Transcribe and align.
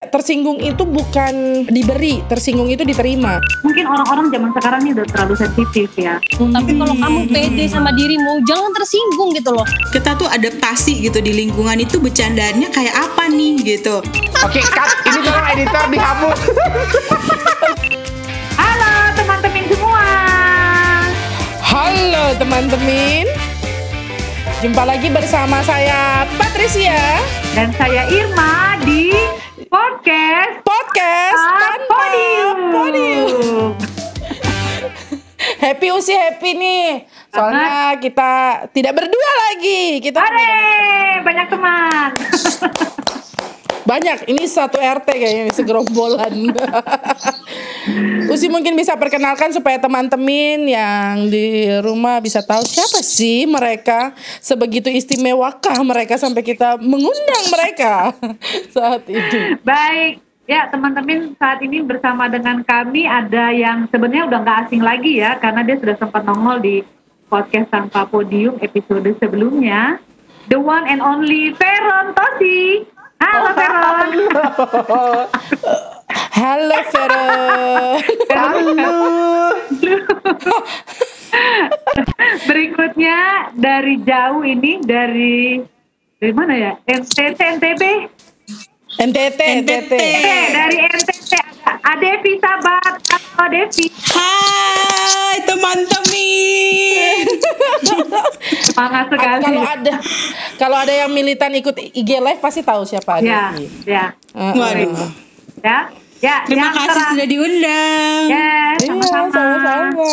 Tersinggung 0.00 0.64
itu 0.64 0.80
bukan 0.88 1.68
diberi, 1.68 2.24
tersinggung 2.24 2.72
itu 2.72 2.88
diterima. 2.88 3.36
Mungkin 3.60 3.84
orang-orang 3.84 4.32
zaman 4.32 4.48
sekarang 4.56 4.80
ini 4.80 4.96
udah 4.96 5.04
terlalu 5.12 5.34
sensitif 5.36 5.92
ya. 5.92 6.16
Tapi 6.40 6.72
kalau 6.72 6.96
kamu 6.96 7.28
pede 7.28 7.68
sama 7.68 7.92
dirimu, 7.92 8.40
jangan 8.48 8.72
tersinggung 8.80 9.36
gitu 9.36 9.52
loh. 9.52 9.68
kita 9.92 10.16
tuh 10.16 10.24
adaptasi 10.24 11.04
gitu 11.04 11.20
di 11.20 11.36
lingkungan 11.36 11.84
itu 11.84 12.00
bercandanya 12.00 12.72
kayak 12.72 12.96
apa 12.96 13.28
nih 13.28 13.60
gitu 13.60 14.00
Oke, 14.40 14.64
cut. 14.64 14.88
Ini 15.04 15.20
tolong 15.20 15.46
editor 15.52 15.84
dihapus. 15.92 16.38
Halo 18.64 18.94
teman-teman 19.20 19.64
semua. 19.68 20.08
Halo 21.60 22.24
teman-teman. 22.40 23.28
Jumpa 24.64 24.82
lagi 24.88 25.12
bersama 25.12 25.60
saya 25.60 26.24
Patricia. 26.40 27.20
Dan 27.52 27.68
saya 27.76 28.08
Irma 28.08 28.80
di 28.80 29.09
podcast 29.70 30.66
Podcast 30.66 31.38
Ah, 31.38 31.54
tanpa 31.56 31.94
Podium. 31.94 32.58
podium. 32.74 33.70
Happy 35.62 35.88
usi 35.90 36.10
happy 36.10 36.50
nih. 36.52 37.06
Soalnya 37.30 37.94
kita 37.96 38.30
tidak 38.72 38.92
berdua 38.96 39.30
lagi. 39.46 40.02
Kita 40.02 40.18
Hore, 40.18 40.58
banyak 41.22 41.46
teman. 41.48 42.08
banyak. 43.90 44.30
Ini 44.30 44.46
satu 44.46 44.78
RT 44.78 45.08
kayaknya 45.10 45.50
segerombolan. 45.50 46.54
Usi 48.30 48.46
mungkin 48.46 48.78
bisa 48.78 48.94
perkenalkan 48.94 49.50
supaya 49.50 49.82
teman-teman 49.82 50.62
yang 50.62 51.26
di 51.26 51.66
rumah 51.82 52.22
bisa 52.22 52.38
tahu 52.38 52.62
siapa 52.62 53.02
sih 53.02 53.50
mereka. 53.50 54.14
Sebegitu 54.38 54.86
istimewakah 54.86 55.82
mereka 55.82 56.14
sampai 56.14 56.46
kita 56.46 56.78
mengundang 56.78 57.44
mereka 57.50 58.14
saat 58.74 59.02
ini. 59.10 59.58
Baik, 59.66 60.22
ya 60.46 60.70
teman-teman 60.70 61.34
saat 61.34 61.58
ini 61.66 61.82
bersama 61.82 62.30
dengan 62.30 62.62
kami 62.62 63.10
ada 63.10 63.50
yang 63.50 63.90
sebenarnya 63.90 64.30
udah 64.30 64.38
nggak 64.46 64.58
asing 64.70 64.82
lagi 64.86 65.18
ya 65.18 65.34
karena 65.42 65.66
dia 65.66 65.82
sudah 65.82 65.98
sempat 65.98 66.22
nongol 66.22 66.62
di 66.62 66.86
podcast 67.26 67.74
tanpa 67.74 68.06
podium 68.06 68.54
episode 68.62 69.10
sebelumnya. 69.18 69.98
The 70.46 70.58
one 70.58 70.86
and 70.86 71.02
only 71.02 71.50
Veron 71.58 72.14
Tosi. 72.14 72.86
Halo 73.20 73.50
Veron. 73.52 74.10
Halo 76.32 76.78
Vero. 76.88 77.24
Halo. 78.32 78.92
Berikutnya 82.48 83.18
dari 83.54 84.00
jauh 84.02 84.40
ini 84.40 84.80
dari 84.80 85.60
dari 86.16 86.32
mana 86.32 86.54
ya? 86.56 86.72
NTT 86.88 87.40
NTB. 87.60 87.82
NTT, 89.00 89.40
NTT. 89.64 89.92
Eh, 89.96 90.46
dari 90.52 90.76
NTT 90.84 91.09
Adevi 91.82 92.36
Sabat. 92.36 92.94
Halo 93.08 93.46
Devi. 93.48 93.86
Hai 94.10 95.38
teman-teman 95.42 97.24
Semangat 98.66 99.06
sekali. 99.12 99.42
Kalau 99.42 99.62
ada 99.64 99.92
kalau 100.56 100.76
ada 100.76 100.92
yang 100.92 101.08
militan 101.08 101.54
ikut 101.54 101.72
IG 101.72 102.10
live 102.16 102.38
pasti 102.38 102.60
tahu 102.60 102.82
siapa 102.82 103.20
Ya, 103.20 103.50
Devi. 103.50 103.64
ya, 103.86 104.12
Heeh. 104.30 104.54
waduh 104.54 105.10
ya. 105.60 105.78
Ya, 106.20 106.44
terima 106.44 106.68
yang 106.68 106.76
kasih 106.76 107.04
sudah 107.16 107.26
diundang 107.26 108.22
Yes, 108.28 108.76
Iya, 108.76 108.88
sama-sama. 108.92 109.32
sama-sama. 109.32 110.08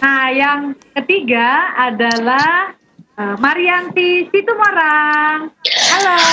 Nah, 0.00 0.26
yang 0.32 0.60
ketiga 0.96 1.48
adalah 1.76 2.72
eh, 3.20 3.34
Marianti 3.36 4.08
Situmorang. 4.26 5.52
Halo. 5.90 6.14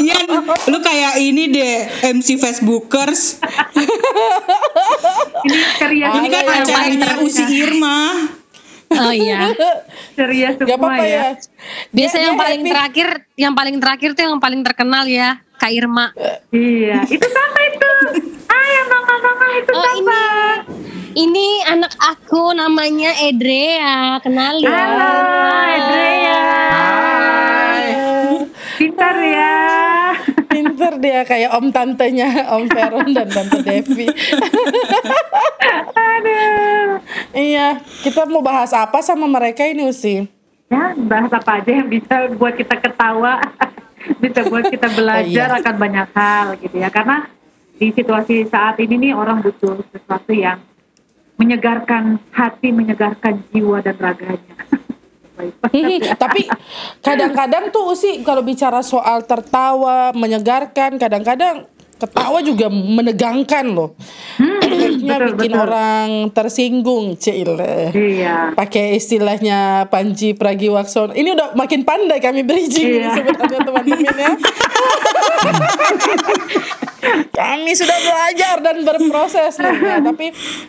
Iya, 0.00 0.16
lu 0.66 0.78
kayak 0.80 1.20
ini 1.20 1.46
deh 1.46 1.74
MC 2.10 2.34
Facebookers. 2.36 3.38
Ini 5.40 5.58
ceria 5.78 6.08
Ini 6.12 6.26
kan 6.28 6.42
acaranya 6.42 7.06
iya. 7.06 7.22
Usi 7.22 7.44
Irma. 7.46 8.26
Oh 8.90 9.12
iya. 9.14 9.54
ceria 10.18 10.52
Gak 10.52 10.66
semua 10.66 10.90
apa-apa 10.90 11.04
ya. 11.06 11.14
ya. 11.14 11.26
Biasa 11.88 12.16
Dia- 12.16 12.24
yang 12.26 12.34
dia 12.34 12.42
paling 12.42 12.60
happy. 12.60 12.70
terakhir, 12.72 13.08
yang 13.36 13.54
paling 13.54 13.76
terakhir 13.78 14.10
tuh 14.12 14.22
yang 14.26 14.40
paling 14.42 14.60
terkenal 14.60 15.04
ya, 15.06 15.28
Kak 15.56 15.70
Irma. 15.70 16.10
Iya, 16.50 17.06
itu 17.06 17.26
sama 17.26 17.60
itu. 17.62 17.90
Ah, 18.44 18.66
yang 18.66 18.86
nongol-nongol 18.88 19.50
itu 19.54 19.70
Oh 19.70 19.84
sama. 19.84 19.94
ini, 19.94 20.18
ini 21.12 21.46
anak 21.66 21.90
aku 21.98 22.54
namanya 22.54 23.10
Edrea, 23.18 24.18
kenal 24.22 24.58
ya. 24.58 24.70
Halo, 24.70 25.12
Edrea. 25.66 26.42
Pintar 28.78 29.16
ya. 29.18 29.58
Pinter 30.46 30.92
dia 30.96 31.20
kayak 31.22 31.50
om 31.52 31.68
tantenya 31.70 32.28
Om 32.54 32.64
Veron 32.66 33.08
dan 33.12 33.28
Tante 33.28 33.58
Devi. 33.60 34.06
Aduh. 35.92 37.00
iya, 37.32 37.80
kita 38.02 38.24
mau 38.26 38.40
bahas 38.40 38.72
apa 38.72 39.00
sama 39.00 39.26
mereka 39.26 39.66
ini 39.66 39.88
Usi? 39.88 40.24
Ya, 40.70 40.94
bahas 40.94 41.32
apa 41.34 41.58
aja 41.58 41.70
yang 41.74 41.90
bisa 41.90 42.30
buat 42.38 42.54
kita 42.54 42.78
ketawa, 42.78 43.42
bisa 44.22 44.46
buat 44.46 44.70
kita 44.70 44.86
belajar 44.94 45.48
Oh, 45.50 45.58
iya. 45.58 45.60
akan 45.60 45.74
banyak 45.76 46.06
hal 46.14 46.46
gitu 46.62 46.76
ya. 46.78 46.88
Karena 46.88 47.26
di 47.74 47.90
situasi 47.90 48.46
saat 48.46 48.78
ini 48.78 49.08
nih 49.08 49.12
orang 49.16 49.40
butuh 49.42 49.80
sesuatu 49.90 50.30
yang 50.30 50.60
menyegarkan 51.40 52.20
hati, 52.36 52.68
menyegarkan 52.68 53.40
jiwa 53.48 53.80
dan 53.80 53.96
raganya. 53.96 54.54
Ya. 55.72 56.12
Tapi 56.20 56.44
kadang-kadang 57.00 57.72
tuh 57.72 57.96
Usi 57.96 58.20
kalau 58.20 58.44
bicara 58.44 58.84
soal 58.84 59.24
tertawa, 59.24 60.12
menyegarkan, 60.12 61.00
kadang-kadang 61.00 61.64
ketawa 61.96 62.44
juga 62.44 62.68
menegangkan 62.68 63.64
loh. 63.72 63.96
Efeknya 64.64 65.16
betul, 65.16 65.28
bikin 65.40 65.52
betul. 65.52 65.64
orang 65.64 66.08
tersinggung, 66.36 67.04
Cile. 67.16 67.88
Iya. 67.92 68.52
pakai 68.52 69.00
istilahnya 69.00 69.88
Panji 69.88 70.36
Pragiwaksono. 70.36 71.16
Ini 71.16 71.32
udah 71.32 71.56
makin 71.56 71.88
pandai 71.88 72.20
kami 72.20 72.44
bridging 72.44 73.00
Iya. 73.00 73.16
sebenarnya 73.16 73.58
teman-teman 73.64 73.84
ya. 73.96 74.30
kami 77.40 77.72
sudah 77.72 77.98
belajar 78.04 78.56
dan 78.60 78.76
berproses 78.84 79.56
nih. 79.56 79.76
Nah, 79.80 80.00
tapi 80.12 80.26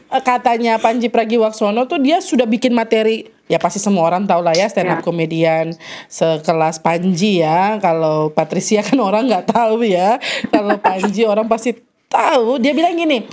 eh, 0.07 0.23
katanya 0.23 0.79
Panji 0.79 1.11
Pragiwaksono 1.11 1.83
tuh 1.85 1.99
dia 1.99 2.23
sudah 2.23 2.47
bikin 2.47 2.71
materi 2.71 3.27
ya 3.51 3.59
pasti 3.59 3.83
semua 3.83 4.07
orang 4.07 4.23
tahu 4.23 4.47
lah 4.47 4.55
ya 4.55 4.71
stand 4.71 4.87
up 4.87 4.99
Ya. 5.01 5.03
komedian 5.03 5.75
sekelas 6.07 6.79
Panji 6.79 7.43
ya. 7.43 7.75
Kalau 7.83 8.31
Patricia 8.31 8.79
kan 8.81 8.99
orang 8.99 9.27
nggak 9.27 9.51
tahu 9.51 9.83
ya. 9.83 10.17
Kalau 10.47 10.79
Panji 10.79 11.27
orang 11.27 11.51
pasti 11.51 11.75
tahu 12.11 12.59
dia 12.59 12.75
bilang 12.75 12.91
gini 12.99 13.23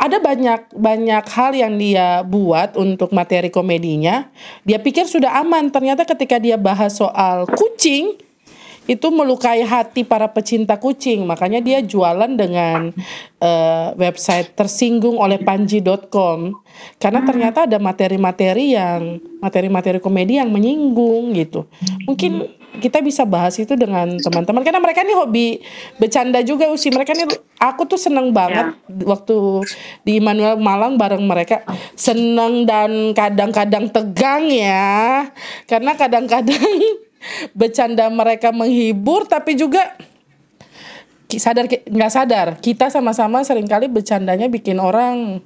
ada 0.00 0.16
banyak 0.16 0.72
banyak 0.72 1.24
hal 1.36 1.52
yang 1.52 1.76
dia 1.76 2.24
buat 2.24 2.80
untuk 2.80 3.12
materi 3.12 3.52
komedinya 3.52 4.24
dia 4.64 4.80
pikir 4.80 5.04
sudah 5.04 5.36
aman 5.44 5.68
ternyata 5.68 6.08
ketika 6.08 6.40
dia 6.40 6.56
bahas 6.56 6.96
soal 6.96 7.44
kucing 7.44 8.16
itu 8.90 9.06
melukai 9.14 9.62
hati 9.62 10.02
para 10.02 10.26
pecinta 10.30 10.74
kucing. 10.78 11.22
Makanya 11.22 11.62
dia 11.62 11.78
jualan 11.82 12.30
dengan 12.34 12.90
eh, 13.38 13.88
website 13.94 14.54
tersinggung 14.58 15.18
oleh 15.18 15.38
panji.com 15.38 16.54
karena 16.98 17.20
ternyata 17.22 17.68
ada 17.68 17.78
materi-materi 17.78 18.74
yang 18.74 19.22
materi-materi 19.38 19.98
komedi 20.02 20.38
yang 20.42 20.50
menyinggung 20.50 21.34
gitu. 21.36 21.66
Mungkin 22.06 22.61
kita 22.80 23.04
bisa 23.04 23.28
bahas 23.28 23.58
itu 23.60 23.76
dengan 23.76 24.16
teman-teman. 24.16 24.64
Karena 24.64 24.80
mereka 24.80 25.04
nih 25.04 25.16
hobi 25.18 25.60
bercanda 26.00 26.40
juga 26.40 26.70
usi. 26.72 26.88
Mereka 26.88 27.12
nih 27.12 27.28
aku 27.60 27.84
tuh 27.84 28.00
seneng 28.00 28.32
banget 28.32 28.72
waktu 29.04 29.66
di 30.06 30.22
Immanuel 30.22 30.56
Malang 30.56 30.96
bareng 30.96 31.20
mereka. 31.26 31.66
Seneng 31.98 32.64
dan 32.64 33.12
kadang-kadang 33.12 33.92
tegang 33.92 34.48
ya. 34.48 35.28
Karena 35.68 35.92
kadang-kadang 35.92 36.64
bercanda 37.58 38.08
mereka 38.08 38.54
menghibur 38.54 39.28
tapi 39.28 39.52
juga 39.58 39.92
sadar 41.28 41.68
nggak 41.68 42.12
sadar. 42.12 42.48
Kita 42.56 42.88
sama-sama 42.88 43.44
sering 43.44 43.68
kali 43.68 43.92
bercandanya 43.92 44.48
bikin 44.48 44.80
orang 44.80 45.44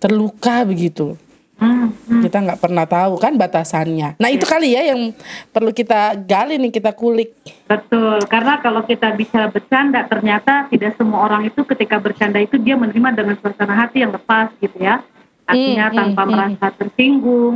terluka 0.00 0.64
begitu 0.64 1.16
Hmm, 1.60 1.92
hmm. 1.92 2.24
kita 2.24 2.40
nggak 2.40 2.56
pernah 2.56 2.88
tahu 2.88 3.20
kan 3.20 3.36
batasannya. 3.36 4.16
Nah 4.16 4.28
itu 4.32 4.48
kali 4.48 4.72
ya 4.72 4.96
yang 4.96 5.12
perlu 5.52 5.76
kita 5.76 6.16
gali 6.24 6.56
nih 6.56 6.72
kita 6.72 6.96
kulik. 6.96 7.36
Betul, 7.68 8.16
karena 8.32 8.56
kalau 8.64 8.80
kita 8.88 9.12
bicara 9.12 9.52
bercanda, 9.52 10.08
ternyata 10.08 10.64
tidak 10.72 10.96
semua 10.96 11.28
orang 11.28 11.52
itu 11.52 11.60
ketika 11.68 12.00
bercanda 12.00 12.40
itu 12.40 12.56
dia 12.56 12.80
menerima 12.80 13.12
dengan 13.12 13.36
suasana 13.36 13.76
hati 13.76 14.00
yang 14.00 14.16
lepas 14.16 14.48
gitu 14.56 14.72
ya. 14.80 15.04
Artinya 15.44 15.86
Hmm, 15.92 15.96
tanpa 16.00 16.22
hmm, 16.24 16.30
merasa 16.32 16.66
tersinggung. 16.80 17.54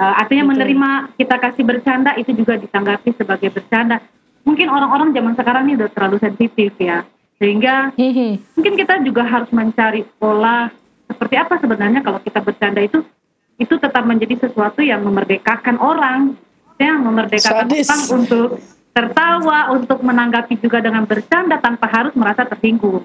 Uh, 0.00 0.14
artinya 0.16 0.46
Betul. 0.46 0.52
menerima 0.56 0.90
kita 1.18 1.36
kasih 1.36 1.62
bercanda 1.66 2.10
itu 2.16 2.30
juga 2.32 2.54
ditanggapi 2.56 3.10
sebagai 3.18 3.50
bercanda. 3.50 3.98
Mungkin 4.46 4.70
orang-orang 4.70 5.10
zaman 5.12 5.34
sekarang 5.36 5.68
ini 5.68 5.76
udah 5.76 5.90
terlalu 5.92 6.16
sensitif 6.22 6.72
ya. 6.78 7.02
Sehingga 7.36 7.92
Mhm. 7.98 8.56
mungkin 8.56 8.74
kita 8.78 9.02
juga 9.02 9.26
harus 9.26 9.50
mencari 9.50 10.06
pola 10.16 10.70
seperti 11.10 11.34
apa 11.34 11.58
sebenarnya 11.58 12.00
kalau 12.00 12.22
kita 12.22 12.38
bercanda 12.40 12.80
itu 12.80 13.02
itu 13.60 13.76
tetap 13.76 14.08
menjadi 14.08 14.48
sesuatu 14.48 14.80
yang 14.80 15.04
memerdekakan 15.04 15.76
orang, 15.76 16.32
yang 16.80 17.04
memerdekakan 17.04 17.68
Sadis. 17.68 17.86
orang 17.92 18.04
untuk 18.24 18.48
tertawa, 18.96 19.70
untuk 19.76 20.00
menanggapi 20.00 20.56
juga 20.58 20.80
dengan 20.80 21.04
bercanda 21.04 21.60
tanpa 21.60 21.86
harus 21.92 22.16
merasa 22.16 22.48
tersinggung. 22.48 23.04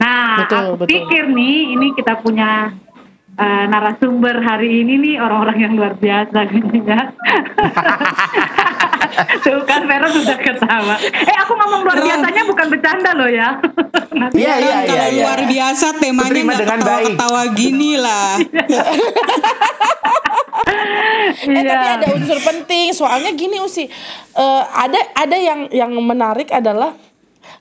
Nah, 0.00 0.48
Betul, 0.48 0.58
aku 0.58 0.74
betul. 0.82 0.88
pikir 0.96 1.24
nih 1.30 1.58
ini 1.76 1.86
kita 1.94 2.18
punya 2.24 2.72
eh, 3.38 3.64
narasumber 3.70 4.42
hari 4.42 4.82
ini 4.82 4.98
nih 4.98 5.14
orang-orang 5.22 5.58
yang 5.60 5.72
luar 5.78 5.94
biasa 5.94 6.38
gitu 6.56 6.76
ya. 6.82 7.12
Tuh 9.40 9.60
kan 9.64 9.84
Vero 9.84 10.08
sudah 10.08 10.36
ketawa. 10.36 10.96
Eh 11.02 11.36
aku 11.38 11.52
ngomong 11.52 11.80
luar 11.82 11.98
biasanya 11.98 12.42
bukan 12.44 12.66
bercanda 12.68 13.10
loh 13.12 13.26
ya. 13.26 13.60
Nanti 14.10 14.40
Iya, 14.40 14.54
iya, 14.56 14.72
Kan 14.72 14.82
iya. 14.82 14.88
kalau 14.88 15.08
iya. 15.08 15.20
luar 15.20 15.40
biasa 15.44 15.86
temanya 15.96 16.30
nggak 16.32 16.58
dengan 16.58 16.78
baik. 16.78 16.80
ketawa-ketawa 16.80 17.42
gini 17.52 17.90
lah. 17.96 18.30
Eh 21.42 21.48
Iya. 21.48 21.64
tapi 21.64 21.88
ada 21.98 22.06
unsur 22.12 22.38
penting 22.38 22.92
soalnya 22.92 23.32
gini 23.32 23.58
Usi 23.58 23.86
eh, 24.34 24.62
ada 24.68 25.00
ada 25.14 25.36
yang 25.36 25.66
yang 25.70 25.92
menarik 25.96 26.50
adalah 26.50 26.94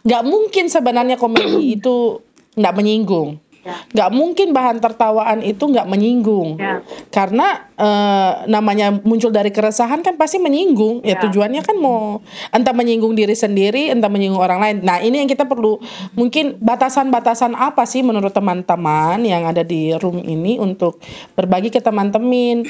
nggak 0.02 0.24
mungkin 0.24 0.66
sebenarnya 0.68 1.16
komedi 1.16 1.76
itu 1.76 2.20
nggak 2.54 2.74
menyinggung. 2.74 3.38
Nggak 3.62 4.10
mungkin 4.10 4.52
bahan 4.52 4.82
tertawaan 4.82 5.46
itu 5.46 5.62
nggak 5.62 5.86
menyinggung. 5.86 6.58
Ya. 6.58 6.82
karena 7.14 7.70
eh, 7.78 8.32
namanya 8.50 8.90
muncul 8.94 9.30
dari 9.30 9.50
keresahan 9.50 10.02
kan 10.02 10.18
pasti 10.18 10.42
menyinggung. 10.42 11.06
Ya 11.06 11.18
Ya. 11.18 11.28
tujuannya 11.28 11.62
kan 11.62 11.78
mau 11.78 12.26
entah 12.50 12.74
menyinggung 12.74 13.14
diri 13.14 13.38
sendiri 13.38 13.90
entah 13.90 14.10
menyinggung 14.10 14.42
orang 14.42 14.60
lain. 14.62 14.78
Nah 14.82 14.98
ini 15.00 15.22
yang 15.22 15.30
kita 15.30 15.46
perlu 15.46 15.78
mungkin 16.14 16.58
batasan-batasan 16.58 17.54
apa 17.54 17.86
sih 17.86 18.02
menurut 18.02 18.32
teman-teman 18.32 19.22
yang 19.22 19.46
ada 19.46 19.62
di 19.62 19.94
room 19.98 20.24
ini 20.24 20.58
untuk 20.58 20.98
berbagi 21.38 21.70
ke 21.70 21.82
teman-teman? 21.84 22.66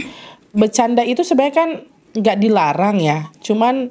Bercanda 0.51 1.03
itu 1.07 1.23
sebenarnya 1.23 1.55
kan 1.55 1.69
nggak 2.11 2.37
dilarang 2.43 2.99
ya. 2.99 3.31
Cuman 3.39 3.87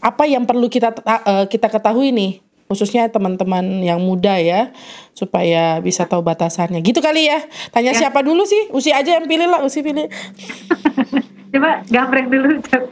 apa 0.00 0.24
yang 0.24 0.46
perlu 0.46 0.70
kita 0.70 0.94
ta- 0.94 1.22
eh, 1.26 1.44
kita 1.50 1.66
ketahui 1.68 2.14
nih 2.14 2.32
khususnya 2.70 3.10
teman-teman 3.10 3.82
yang 3.82 3.98
muda 3.98 4.38
ya 4.38 4.70
supaya 5.10 5.82
bisa 5.82 6.06
tahu 6.06 6.22
batasannya. 6.22 6.78
Gitu 6.80 7.02
kali 7.02 7.26
ya. 7.26 7.42
Tanya 7.74 7.90
Ya. 7.90 8.06
siapa 8.06 8.22
dulu 8.22 8.46
sih? 8.46 8.70
Usi 8.70 8.94
aja 8.94 9.18
yang 9.18 9.26
pilih 9.26 9.50
lah 9.50 9.66
usi 9.66 9.82
pilih 9.82 10.06
Coba 11.50 11.82
gambreng 11.90 12.30
dulu. 12.30 12.62
Cep. 12.62 12.82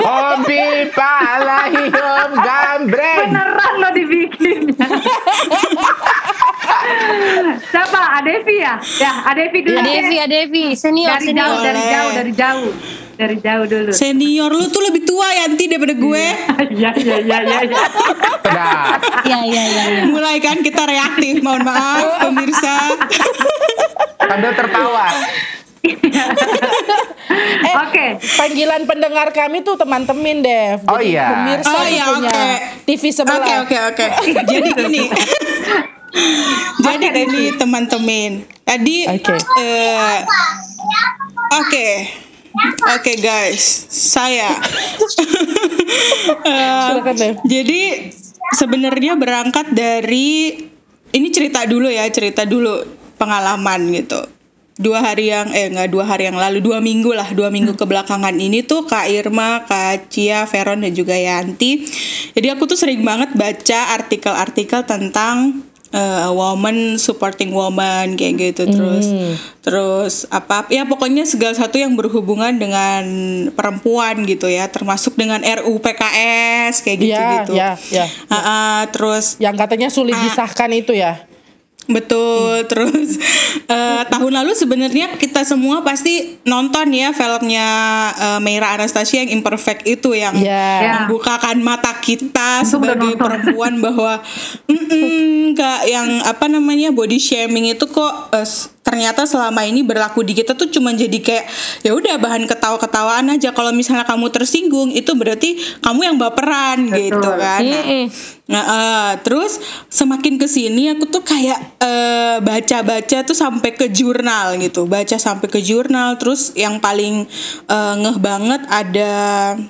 Hobi 0.00 0.92
palahiyom 0.92 2.30
gambreng. 2.36 3.18
Beneran 3.32 3.72
lo 3.80 3.88
dibikinnya. 3.96 4.86
Siapa? 7.72 8.00
Adevi 8.20 8.56
ya? 8.60 8.76
Ya, 9.00 9.12
Adevi 9.24 9.58
dulu. 9.64 9.80
Adevi, 9.80 10.16
Adevi, 10.20 10.64
senior, 10.76 11.16
Dari 11.16 11.32
jauh, 11.32 11.56
senior. 11.56 11.64
dari 11.64 11.80
Boleh. 11.80 11.92
jauh, 11.92 12.10
dari 12.12 12.32
jauh. 12.36 12.70
Dari 13.20 13.36
jauh 13.36 13.64
dulu. 13.68 13.90
Senior 13.92 14.48
lu 14.48 14.64
tuh 14.68 14.80
lebih 14.80 15.04
tua 15.04 15.28
Yanti 15.40 15.64
daripada 15.68 15.92
gue. 15.92 16.24
Iya, 16.72 16.90
iya, 16.96 17.16
iya, 17.20 17.38
iya. 17.44 17.58
iya. 17.64 17.80
Iya, 19.24 19.38
iya, 19.44 19.62
iya. 19.62 19.82
iya. 19.88 20.02
Mulai 20.08 20.40
kan 20.40 20.60
kita 20.60 20.84
reaktif, 20.84 21.40
mohon 21.40 21.64
maaf 21.64 22.24
pemirsa. 22.24 22.76
Sambil 24.20 24.52
tertawa. 24.52 25.06
eh 27.60 27.74
Oke. 27.80 28.06
panggilan 28.36 28.84
pendengar 28.84 29.32
kami 29.32 29.60
tuh 29.60 29.74
teman-teman 29.74 30.40
Dev 30.40 30.84
Oh, 30.84 31.00
iya. 31.00 31.26
pemirsa 31.40 31.72
Oh, 31.72 31.84
iya, 31.84 32.04
punya 32.06 32.28
oke. 32.28 32.44
TV 32.84 33.02
sebelah 33.08 33.40
Oke 33.40 33.54
oke 33.64 33.76
oke. 33.88 34.04
Jadi 34.44 34.68
gini. 34.76 35.02
Jadi 36.84 37.06
gini 37.06 37.44
teman-teman. 37.54 38.30
Tadi 38.62 38.96
Oke. 39.08 39.34
eh, 39.56 40.18
Oke. 41.56 41.88
Oke 42.90 43.12
guys, 43.16 43.62
saya. 43.88 44.50
Eh, 46.40 46.82
Silakan, 46.86 47.16
Dev. 47.18 47.34
jadi 47.42 48.10
sebenarnya 48.54 49.18
berangkat 49.18 49.74
dari 49.74 50.54
ini 51.10 51.28
cerita 51.30 51.66
dulu 51.66 51.90
ya, 51.90 52.06
cerita 52.06 52.46
dulu 52.46 52.86
pengalaman 53.18 53.90
gitu. 53.90 54.22
Dua 54.80 55.04
hari 55.04 55.28
yang 55.28 55.52
eh 55.52 55.68
nggak 55.68 55.92
dua 55.92 56.08
hari 56.08 56.24
yang 56.24 56.40
lalu, 56.40 56.64
dua 56.64 56.80
minggu 56.80 57.12
lah, 57.12 57.28
dua 57.30 57.52
minggu 57.52 57.76
kebelakangan 57.76 58.32
ini 58.32 58.64
tuh 58.64 58.88
Kak 58.88 59.06
Irma, 59.06 59.68
Kak 59.68 60.08
Cia, 60.08 60.48
Veron 60.48 60.80
dan 60.80 60.96
juga 60.96 61.12
Yanti. 61.12 61.84
Jadi 62.32 62.48
aku 62.48 62.64
tuh 62.64 62.80
sering 62.80 63.04
banget 63.04 63.36
baca 63.36 63.80
artikel-artikel 63.94 64.80
tentang 64.82 65.60
eh, 65.90 66.30
woman 66.30 66.96
supporting 66.96 67.50
woman 67.50 68.14
kayak 68.14 68.38
gitu 68.38 68.62
terus 68.70 69.10
Hmm. 69.10 69.34
terus 69.58 70.14
apa 70.30 70.62
ya 70.70 70.86
pokoknya 70.86 71.26
segala 71.26 71.50
satu 71.52 71.76
yang 71.76 71.98
berhubungan 71.98 72.54
dengan 72.56 73.02
perempuan 73.50 74.22
gitu 74.22 74.46
ya 74.46 74.70
termasuk 74.70 75.18
dengan 75.18 75.42
RUU 75.42 75.82
PKS 75.82 76.86
kayak 76.86 76.98
gitu 77.00 77.10
ya 77.10 77.30
gitu 77.42 77.52
ya 77.58 77.70
ya 77.90 78.06
Ah, 78.30 78.38
ah, 78.38 78.80
terus 78.86 79.34
yang 79.42 79.58
katanya 79.58 79.90
sulit 79.90 80.14
Ah. 80.14 80.22
disahkan 80.22 80.70
itu 80.70 80.94
ya 80.94 81.26
betul 81.90 82.64
terus 82.64 83.18
eh, 83.66 84.02
tahun 84.06 84.32
lalu 84.32 84.52
sebenarnya 84.52 85.14
kita 85.14 85.42
semua 85.42 85.80
pasti 85.80 86.12
nonton 86.42 86.88
ya 86.88 87.10
filmnya 87.10 87.68
eh, 88.12 88.38
Meira 88.38 88.72
Anastasia 88.72 89.20
yang 89.20 89.32
imperfect 89.32 89.84
itu 89.84 90.12
yang 90.12 90.34
ya 90.36 90.58
Ya. 90.80 90.92
membukakan 91.00 91.60
mata 91.60 91.92
kita 91.94 92.62
sebagai 92.64 93.14
perempuan 93.16 93.78
bahwa 93.80 94.22
"Mm-mm, 94.66 95.52
nggak 95.52 95.80
yang 95.84 96.08
apa 96.22 96.46
namanya 96.46 96.90
body 96.90 97.16
shaming 97.16 97.68
itu 97.68 97.84
kok 97.84 98.12
s- 98.34 98.70
ternyata 98.80 99.28
selama 99.28 99.62
ini 99.68 99.84
berlaku 99.84 100.24
di 100.24 100.32
kita 100.32 100.56
tuh 100.56 100.72
cuma 100.72 100.90
jadi 100.96 101.18
kayak 101.20 101.44
ya 101.84 101.92
udah 101.92 102.16
bahan 102.16 102.48
ketawa-ketawaan 102.48 103.28
aja 103.36 103.52
kalau 103.52 103.70
misalnya 103.70 104.08
kamu 104.08 104.32
tersinggung 104.32 104.90
itu 104.90 105.12
berarti 105.14 105.60
kamu 105.84 106.00
yang 106.10 106.16
baperan 106.16 106.88
Betul. 106.88 106.98
gitu 106.98 107.30
kan 107.36 107.62
Nah. 107.70 108.40
Nah, 108.50 108.64
eh, 108.66 109.12
terus 109.22 109.62
semakin 109.86 110.34
ke 110.34 110.50
sini 110.50 110.90
aku 110.90 111.06
tuh 111.06 111.22
kayak 111.22 111.78
eh, 111.78 112.42
baca-baca 112.42 113.22
tuh 113.22 113.36
sampai 113.38 113.78
ke 113.78 113.86
jurnal 113.94 114.58
gitu, 114.58 114.90
baca 114.90 115.14
sampai 115.14 115.46
ke 115.46 115.62
jurnal. 115.62 116.18
Terus 116.18 116.50
yang 116.58 116.82
paling 116.82 117.30
eh, 117.70 117.94
ngeh 117.94 118.18
banget 118.18 118.66
ada 118.66 119.12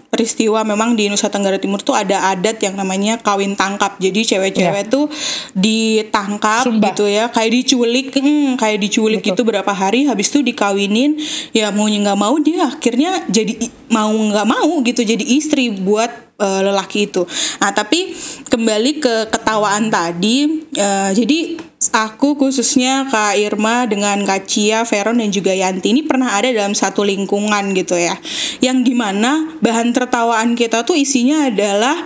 peristiwa 0.09 0.65
memang 0.65 0.97
di 0.97 1.13
Nusa 1.13 1.29
Tenggara 1.29 1.61
Timur 1.61 1.85
tuh 1.85 1.93
ada 1.93 2.33
adat 2.33 2.65
yang 2.65 2.81
namanya 2.81 3.21
kawin 3.21 3.53
tangkap. 3.53 4.01
Jadi 4.01 4.25
cewek-cewek 4.25 4.89
tuh 4.89 5.13
ditangkap 5.53 6.65
Sumpah. 6.65 6.97
gitu 6.97 7.05
ya, 7.05 7.29
kayak 7.29 7.53
diculik, 7.53 8.17
hmm, 8.17 8.57
kayak 8.57 8.81
diculik 8.81 9.00
Betul. 9.01 9.33
itu 9.33 9.43
berapa 9.47 9.73
hari, 9.73 10.05
habis 10.05 10.29
itu 10.29 10.45
dikawinin, 10.45 11.17
ya 11.57 11.73
maunya 11.73 12.05
nggak 12.05 12.21
mau 12.21 12.37
dia 12.43 12.69
akhirnya 12.69 13.25
jadi 13.33 13.57
mau 13.89 14.13
nggak 14.13 14.47
mau 14.49 14.71
gitu, 14.85 15.01
jadi 15.01 15.25
istri 15.25 15.73
buat 15.73 16.11
eh, 16.37 16.61
lelaki 16.67 17.09
itu. 17.09 17.25
Nah, 17.61 17.73
tapi 17.73 18.13
kembali 18.49 18.93
ke 19.01 19.15
ketawaan 19.33 19.89
tadi, 19.89 20.69
eh, 20.77 21.11
jadi 21.17 21.57
aku 21.97 22.37
khususnya 22.37 23.09
Kak 23.09 23.41
Irma 23.41 23.89
dengan 23.89 24.21
Kak 24.29 24.45
Cia, 24.45 24.85
Veron 24.85 25.17
dan 25.25 25.33
juga 25.33 25.57
Yanti 25.57 25.97
ini 25.97 26.05
pernah 26.05 26.37
ada 26.37 26.53
dalam 26.53 26.77
satu 26.77 27.01
lingkungan 27.01 27.73
gitu 27.73 27.97
ya, 27.97 28.21
yang 28.61 28.85
gimana 28.85 29.57
bahan 29.65 29.97
tertawaan 29.97 30.53
kita 30.53 30.85
tuh 30.85 30.97
isinya 31.01 31.49
adalah 31.49 31.97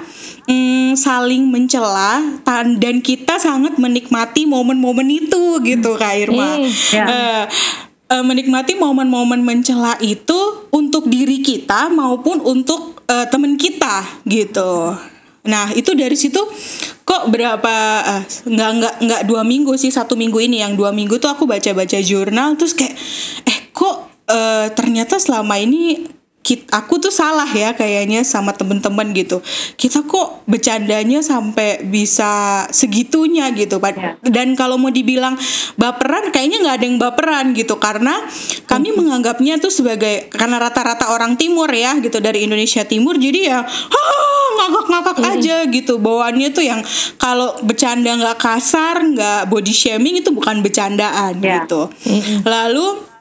mm, 0.49 0.97
saling 0.97 1.49
mencela 1.49 2.23
dan 2.79 3.01
kita 3.01 3.41
sangat 3.41 3.77
menikmati 3.77 4.45
momen-momen 4.45 5.09
itu 5.11 5.61
gitu 5.65 5.97
Kak 5.97 6.15
Irma. 6.17 6.61
Hmm, 6.61 6.71
ya. 6.93 7.05
Eh, 7.05 7.45
eh, 8.15 8.25
menikmati 8.25 8.77
momen-momen 8.77 9.43
mencela 9.43 9.97
itu 10.01 10.69
untuk 10.71 11.09
diri 11.09 11.41
kita 11.41 11.89
maupun 11.91 12.41
untuk 12.45 13.05
eh, 13.09 13.27
teman 13.29 13.57
kita 13.57 14.25
gitu. 14.29 14.95
Nah 15.45 15.77
itu 15.77 15.93
dari 15.93 16.17
situ 16.17 16.41
kok 17.05 17.29
berapa 17.29 17.77
eh, 18.05 18.23
nggak 18.49 18.71
nggak 18.81 18.95
nggak 19.05 19.23
dua 19.29 19.45
minggu 19.45 19.77
sih 19.77 19.93
satu 19.93 20.17
minggu 20.17 20.41
ini 20.41 20.65
yang 20.65 20.75
dua 20.75 20.91
minggu 20.91 21.21
tuh 21.21 21.33
aku 21.33 21.45
baca-baca 21.45 22.01
jurnal 22.01 22.57
terus 22.57 22.73
kayak 22.73 22.97
eh 23.45 23.59
kok 23.77 24.09
eh, 24.29 24.73
ternyata 24.73 25.21
selama 25.21 25.61
ini 25.61 26.14
kit- 26.45 26.69
aku 26.69 27.01
tuh 27.01 27.09
salah 27.09 27.49
ya 27.49 27.73
kayaknya 27.73 28.21
sama 28.23 28.53
temen-temen 28.53 29.17
gitu. 29.17 29.41
Kita 29.75 30.05
kok 30.05 30.45
bercandanya 30.45 31.25
sampai 31.25 31.89
bisa 31.89 32.63
segitunya 32.69 33.49
gitu. 33.57 33.81
Ya. 33.81 34.21
Dan 34.21 34.53
kalau 34.55 34.77
mau 34.77 34.93
dibilang 34.93 35.41
baperan, 35.75 36.29
kayaknya 36.31 36.61
nggak 36.61 36.77
ada 36.79 36.85
yang 36.85 36.99
baperan 37.01 37.45
gitu 37.57 37.81
karena 37.81 38.13
kami 38.69 38.93
menganggapnya 38.93 39.57
tuh 39.57 39.73
sebagai 39.73 40.29
karena 40.29 40.61
rata-rata 40.61 41.09
orang 41.11 41.41
timur 41.41 41.67
ya 41.73 41.97
gitu 41.99 42.21
dari 42.21 42.45
Indonesia 42.45 42.85
Timur 42.85 43.17
jadi 43.17 43.41
ya 43.49 43.59
"Ah, 43.65 44.49
ngakak-ngakak 44.61 45.19
aja 45.25 45.57
gitu 45.73 45.97
bawaannya 45.97 46.53
tuh 46.53 46.65
yang 46.67 46.85
kalau 47.17 47.57
bercanda 47.65 48.13
nggak 48.15 48.37
kasar 48.37 49.01
nggak 49.01 49.49
body 49.49 49.73
shaming 49.73 50.21
itu 50.21 50.29
bukan 50.31 50.61
bercandaan 50.61 51.41
Ya. 51.41 51.65
gitu. 51.65 51.89
Lalu 52.45 53.14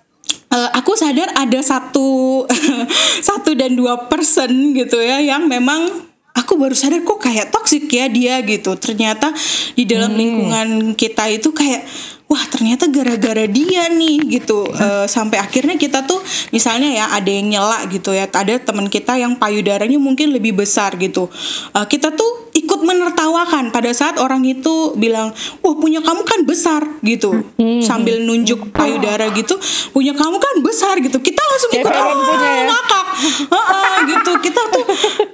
Eh, 0.54 0.70
aku 0.78 0.94
sadar 0.94 1.34
ada 1.34 1.60
satu 1.66 2.46
satu 3.28 3.58
dan 3.58 3.74
dua 3.74 4.06
person 4.06 4.78
gitu 4.78 5.02
ya 5.02 5.18
yang 5.18 5.50
memang 5.50 5.90
aku 6.38 6.62
baru 6.62 6.78
sadar 6.78 7.02
kok 7.02 7.18
kayak 7.26 7.50
toksik 7.50 7.90
ya 7.90 8.06
dia 8.06 8.38
gitu. 8.46 8.78
Ternyata 8.78 9.34
di 9.74 9.90
dalam 9.90 10.14
lingkungan 10.14 10.94
kita 10.94 11.26
itu 11.34 11.50
kayak 11.58 11.82
wah 12.28 12.44
ternyata 12.50 12.90
gara-gara 12.90 13.46
dia 13.46 13.90
nih 13.94 14.42
gitu. 14.42 14.66
Eh, 14.70 15.06
sampai 15.06 15.38
akhirnya 15.38 15.78
kita 15.78 16.06
tuh 16.08 16.20
misalnya 16.50 16.90
ya 16.90 17.06
ada 17.14 17.30
yang 17.30 17.48
nyela 17.52 17.86
gitu 17.90 18.16
ya 18.16 18.26
ada 18.26 18.58
teman 18.58 18.90
kita 18.90 19.18
yang 19.20 19.38
payudaranya 19.38 20.02
mungkin 20.02 20.34
lebih 20.34 20.58
besar 20.58 20.98
gitu. 20.98 21.30
Eh, 21.78 21.86
kita 21.86 22.16
tuh 22.16 22.50
ikut 22.54 22.80
menertawakan. 22.86 23.70
Pada 23.74 23.90
saat 23.94 24.18
orang 24.18 24.46
itu 24.46 24.94
bilang 24.98 25.34
wah 25.62 25.76
punya 25.78 26.02
kamu 26.02 26.22
kan 26.26 26.40
besar 26.46 26.82
gitu. 27.06 27.46
Sambil 27.86 28.22
nunjuk 28.24 28.74
payudara 28.74 29.30
gitu 29.34 29.58
punya 29.94 30.18
kamu 30.18 30.38
kan 30.42 30.56
besar 30.66 30.98
gitu. 31.02 31.22
Kita 31.22 31.42
langsung 31.42 31.72
ikut 31.78 31.94
punya 31.94 32.50
ya. 32.50 32.64
"Ah, 32.66 32.66
ngakak. 32.74 33.06
Heeh, 33.54 33.96
gitu. 34.10 34.32
Kita 34.42 34.62
tuh 34.74 34.84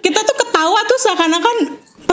kita 0.03 0.19
tuh 0.23 0.35
ketawa 0.35 0.79
tuh 0.83 0.99
seakan-akan 0.99 1.57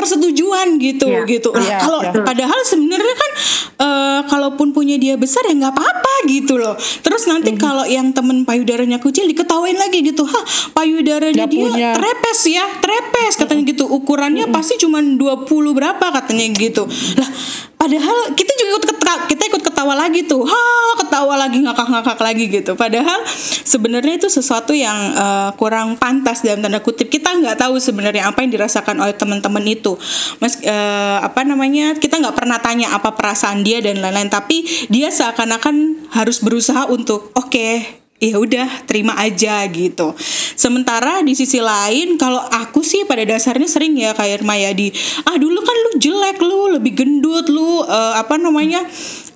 persetujuan 0.07 0.79
gitu 0.79 1.11
Iya. 1.11 1.27
gitu. 1.27 1.51
Nah, 1.51 1.59
Iya, 1.61 1.79
kalau 1.83 2.01
iya. 2.01 2.23
padahal 2.23 2.61
sebenarnya 2.63 3.15
kan 3.15 3.31
eh, 3.77 4.21
kalaupun 4.25 4.71
punya 4.71 4.97
dia 4.97 5.19
besar 5.19 5.43
ya 5.45 5.53
nggak 5.53 5.75
apa-apa 5.75 6.15
gitu 6.31 6.57
loh. 6.57 6.73
Terus 6.79 7.27
nanti 7.27 7.53
Mhm. 7.53 7.59
kalau 7.59 7.85
yang 7.85 8.15
temen 8.15 8.47
payudaranya 8.47 8.97
kecil 8.97 9.27
diketawain 9.27 9.75
lagi 9.75 10.01
gitu. 10.01 10.23
Hah 10.25 10.45
payudaranya 10.73 11.45
dia 11.45 11.61
punya. 11.61 11.91
trepes 11.93 12.41
ya 12.47 12.65
trepes 12.79 13.37
katanya 13.37 13.67
gitu. 13.67 13.85
Ukurannya 13.85 14.47
pasti 14.49 14.79
cuma 14.79 15.03
20 15.03 15.75
berapa 15.75 16.07
katanya 16.15 16.47
gitu. 16.55 16.87
Lah 17.19 17.29
padahal 17.77 18.33
kita 18.33 18.53
juga 18.55 18.71
ikut 18.73 18.87
ketawa, 18.89 19.19
kita 19.27 19.43
ikut 19.45 19.63
ketawa 19.63 19.93
lagi 19.95 20.25
tuh. 20.25 20.43
Ha 20.43 20.63
ketawa 20.97 21.35
lagi 21.37 21.59
ngakak-ngakak 21.61 22.19
lagi 22.19 22.45
gitu. 22.49 22.73
Padahal 22.75 23.21
sebenarnya 23.63 24.17
itu 24.17 24.29
sesuatu 24.29 24.73
yang 24.73 24.97
eh, 25.13 25.51
kurang 25.57 25.97
pantas 25.97 26.41
dalam 26.41 26.63
tanda 26.63 26.79
kutip. 26.79 27.09
Kita 27.09 27.35
nggak 27.35 27.59
tahu 27.59 27.77
sebenarnya 27.77 28.25
apa 28.25 28.41
yang 28.41 28.53
dirasakan 28.53 28.97
oleh 28.99 29.13
teman-teman 29.13 29.65
itu 29.67 29.96
mas 30.39 30.59
eh, 30.63 31.19
apa 31.23 31.43
namanya 31.43 31.97
kita 31.97 32.21
nggak 32.21 32.37
pernah 32.37 32.59
tanya 32.61 32.95
apa 32.95 33.15
perasaan 33.15 33.63
dia 33.67 33.83
dan 33.83 34.01
lain-lain 34.01 34.31
tapi 34.31 34.65
dia 34.93 35.09
seakan-akan 35.11 36.09
harus 36.13 36.41
berusaha 36.41 36.89
untuk 36.89 37.33
oke 37.35 38.05
ya 38.17 38.41
udah 38.41 38.89
terima 38.89 39.13
aja 39.21 39.61
gitu. 39.69 40.17
Sementara 40.57 41.21
di 41.21 41.37
sisi 41.37 41.61
lain 41.61 42.17
kalau 42.17 42.41
aku 42.41 42.81
sih 42.81 43.05
pada 43.05 43.29
dasarnya 43.29 43.69
sering 43.69 43.93
ya 43.97 44.17
kayak 44.17 44.41
Irma 44.41 44.57
ya 44.57 44.73
di 44.73 44.89
ah 45.29 45.37
dulu 45.37 45.61
kan 45.61 45.77
lu 45.77 45.91
jelek 46.01 46.39
lu 46.41 46.81
lebih 46.81 46.97
gendut 46.97 47.47
lu 47.53 47.85
eh, 47.85 48.15
apa 48.17 48.41
namanya 48.41 48.81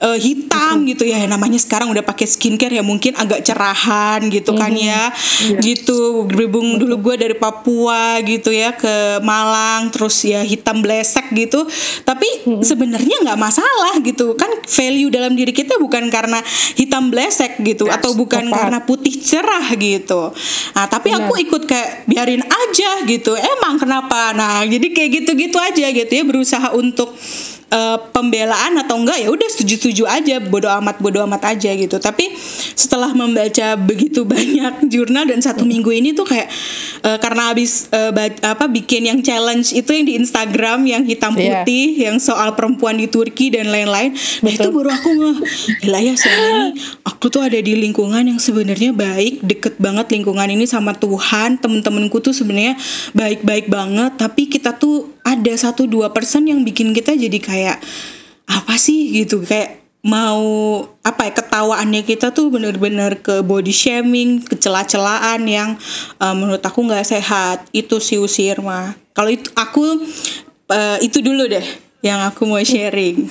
eh, 0.00 0.18
hitam 0.18 0.82
gitu 0.88 1.04
ya. 1.04 1.22
Namanya 1.28 1.60
sekarang 1.60 1.92
udah 1.92 2.04
pakai 2.04 2.26
skincare 2.26 2.72
ya 2.72 2.84
mungkin 2.84 3.14
agak 3.16 3.44
cerahan 3.44 4.26
gitu 4.32 4.56
kan 4.56 4.72
ya. 4.72 5.12
Gitu 5.60 6.26
berhubung 6.26 6.80
dulu 6.80 7.12
gue 7.12 7.14
dari 7.28 7.36
Papua 7.36 8.20
gitu 8.24 8.50
ya 8.50 8.72
ke 8.74 9.20
Malang 9.20 9.92
terus 9.92 10.24
ya 10.24 10.40
hitam 10.40 10.80
blesek 10.80 11.30
gitu. 11.36 11.68
Tapi 12.04 12.48
sebenarnya 12.64 13.22
nggak 13.24 13.40
masalah 13.40 14.00
gitu. 14.00 14.34
Kan 14.34 14.50
value 14.64 15.12
dalam 15.12 15.36
diri 15.36 15.52
kita 15.52 15.76
bukan 15.76 16.08
karena 16.08 16.40
hitam 16.74 17.12
blesek 17.12 17.60
gitu 17.62 17.86
atau 17.86 18.16
bukan 18.16 18.48
tepat. 18.48 18.56
karena 18.56 18.78
putih 18.84 19.14
cerah 19.20 19.72
gitu. 19.76 20.32
Nah 20.74 20.86
tapi 20.88 21.12
aku 21.12 21.36
ikut 21.44 21.62
kayak 21.68 22.08
biarin 22.08 22.42
aja 22.42 23.04
gitu. 23.04 23.36
Emang 23.36 23.76
kenapa? 23.76 24.32
Nah 24.32 24.64
jadi 24.64 24.86
kayak 24.90 25.10
gitu-gitu 25.22 25.58
aja 25.60 25.86
gitu 25.92 26.12
ya 26.12 26.24
berusaha 26.24 26.68
untuk 26.72 27.12
eh, 27.70 27.98
pembelaan 28.10 28.76
atau 28.76 28.98
enggak 28.98 29.18
ya 29.18 29.28
udah 29.28 29.48
setuju-setuju 29.48 30.04
aja 30.04 30.36
bodo 30.38 30.68
amat 30.68 30.98
bodo 30.98 31.22
amat 31.24 31.54
aja 31.54 31.70
gitu 31.72 31.96
tapi 31.96 32.28
setelah 32.74 33.10
membaca 33.10 33.74
begitu 33.76 34.26
banyak 34.30 34.86
jurnal 34.86 35.24
dan 35.24 35.38
satu 35.38 35.62
minggu 35.62 35.90
ini 35.90 36.12
tuh 36.12 36.24
kayak 36.24 36.50
eh, 37.02 37.18
karena 37.18 37.50
habis 37.50 37.86
ba- 37.90 38.40
apa 38.42 38.66
bikin 38.66 39.06
yang 39.06 39.20
challenge 39.20 39.70
itu 39.70 39.90
yang 39.90 40.04
di 40.04 40.14
Instagram 40.16 40.84
yang 40.84 41.02
hitam 41.02 41.32
Iya. 41.32 41.62
putih 41.62 41.86
yang 41.96 42.18
soal 42.18 42.52
perempuan 42.52 42.98
di 42.98 43.06
Turki 43.06 43.48
dan 43.48 43.70
lain-lain 43.70 44.12
nah 44.42 44.50
itu 44.50 44.68
baru 44.68 44.90
aku 44.90 45.08
nge 45.12 45.32
gila 45.80 45.98
ya 45.98 46.14
selama 46.14 46.42
ini 46.42 46.66
aku 47.06 47.26
tuh 47.28 47.40
ada 47.40 47.56
di 47.56 47.72
lingkungan 47.72 48.26
yang 48.26 48.36
sebenarnya 48.36 48.90
baik 48.90 49.40
deket 49.40 49.78
banget 49.78 50.10
lingkungan 50.10 50.48
ini 50.48 50.66
sama 50.66 50.90
Tuhan 50.92 51.56
temen-temenku 51.58 52.18
tuh 52.18 52.34
sebenarnya 52.34 52.74
baik-baik 53.12 53.68
banget 53.68 54.18
tapi 54.18 54.46
kita 54.46 54.74
tuh 54.74 55.06
ada 55.22 55.52
satu 55.52 55.86
dua 55.86 56.10
persen 56.10 56.44
yang 56.44 56.60
bikin 56.60 56.90
kita 56.90 57.14
jadi 57.14 57.38
kayak 57.38 57.59
apa 58.48 58.74
sih 58.80 59.12
gitu 59.12 59.42
kayak 59.44 59.82
mau 60.00 60.80
apa 61.04 61.28
ya 61.28 61.32
ketawaannya 61.36 62.02
kita 62.08 62.32
tuh 62.32 62.48
bener-bener 62.48 63.20
ke 63.20 63.44
body 63.44 63.74
shaming 63.74 64.40
ke 64.40 64.56
celah-celahan 64.56 65.44
yang 65.44 65.76
eh, 66.22 66.34
menurut 66.34 66.64
aku 66.64 66.88
nggak 66.88 67.04
sehat 67.04 67.68
itu 67.76 68.00
sih 68.00 68.16
usir 68.16 68.56
mah 68.64 68.96
kalau 69.12 69.28
itu 69.28 69.52
aku 69.52 70.00
eh, 70.72 70.98
itu 71.04 71.20
dulu 71.20 71.44
deh 71.44 71.66
yang 72.00 72.24
aku 72.24 72.48
mau 72.48 72.64
sharing 72.64 73.28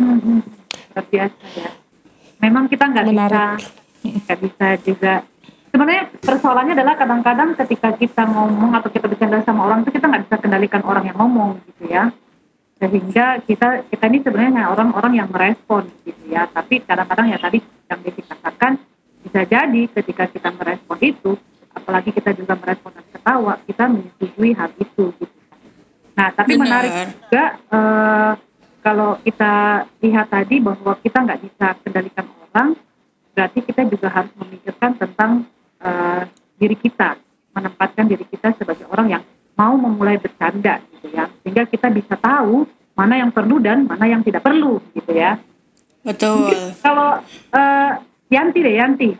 Hmm, 0.00 0.40
luar 0.96 1.04
biasa 1.12 1.44
ya. 1.60 1.70
Memang 2.40 2.72
kita 2.72 2.88
nggak 2.88 3.04
bisa 3.12 3.38
nggak 4.00 4.38
bisa 4.40 4.66
juga. 4.80 5.14
Sebenarnya 5.70 6.08
persoalannya 6.24 6.72
adalah 6.72 6.96
kadang-kadang 6.96 7.52
ketika 7.60 7.92
kita 8.00 8.24
ngomong 8.24 8.72
atau 8.80 8.88
kita 8.88 9.06
bercanda 9.06 9.44
sama 9.44 9.68
orang 9.68 9.84
itu 9.84 9.92
kita 9.92 10.08
nggak 10.08 10.24
bisa 10.24 10.36
kendalikan 10.40 10.82
orang 10.88 11.04
yang 11.04 11.20
ngomong 11.20 11.60
gitu 11.68 11.92
ya. 11.92 12.08
Sehingga 12.80 13.44
kita 13.44 13.84
kita 13.92 14.04
ini 14.08 14.24
sebenarnya 14.24 14.72
orang-orang 14.72 15.20
yang 15.20 15.28
merespon 15.28 15.84
gitu 16.08 16.32
ya. 16.32 16.48
Tapi 16.48 16.80
kadang-kadang 16.80 17.28
ya 17.28 17.36
tadi 17.36 17.60
yang 17.60 18.00
dikatakan 18.00 18.80
bisa 19.20 19.40
jadi 19.44 19.82
ketika 19.92 20.24
kita 20.32 20.48
merespon 20.56 20.96
itu, 21.04 21.36
apalagi 21.76 22.08
kita 22.08 22.32
juga 22.32 22.56
merespon 22.56 22.96
dan 22.96 23.04
ketawa, 23.12 23.60
kita 23.68 23.84
menyetujui 23.84 24.50
hal 24.56 24.72
itu 24.80 25.12
gitu. 25.20 25.36
Nah, 26.16 26.32
tapi 26.32 26.56
Benar. 26.56 26.64
menarik 26.64 26.92
juga 27.12 27.44
eh, 27.68 28.32
kalau 28.80 29.20
kita 29.20 29.84
lihat 30.00 30.26
tadi 30.32 30.56
bahwa 30.64 30.92
kita 31.04 31.18
nggak 31.20 31.40
bisa 31.44 31.66
kendalikan 31.84 32.26
orang, 32.48 32.68
berarti 33.36 33.58
kita 33.60 33.84
juga 33.92 34.08
harus 34.08 34.32
memikirkan 34.40 34.96
tentang 34.96 35.44
eh, 35.84 36.22
diri 36.56 36.76
kita, 36.80 37.20
menempatkan 37.52 38.08
diri 38.08 38.24
kita 38.24 38.56
sebagai 38.56 38.88
orang 38.88 39.20
yang 39.20 39.22
mau 39.60 39.76
memulai 39.76 40.16
bercanda 40.16 40.80
gitu 40.96 41.12
ya, 41.12 41.28
sehingga 41.44 41.68
kita 41.68 41.92
bisa 41.92 42.16
tahu 42.16 42.64
mana 42.96 43.20
yang 43.20 43.28
perlu 43.28 43.60
dan 43.60 43.84
mana 43.84 44.08
yang 44.08 44.24
tidak 44.24 44.40
perlu 44.40 44.80
gitu 44.96 45.12
ya. 45.12 45.36
betul 46.00 46.48
Kalau 46.80 47.20
eh, 47.52 47.90
Yanti 48.32 48.58
deh 48.64 48.74
Yanti, 48.80 49.10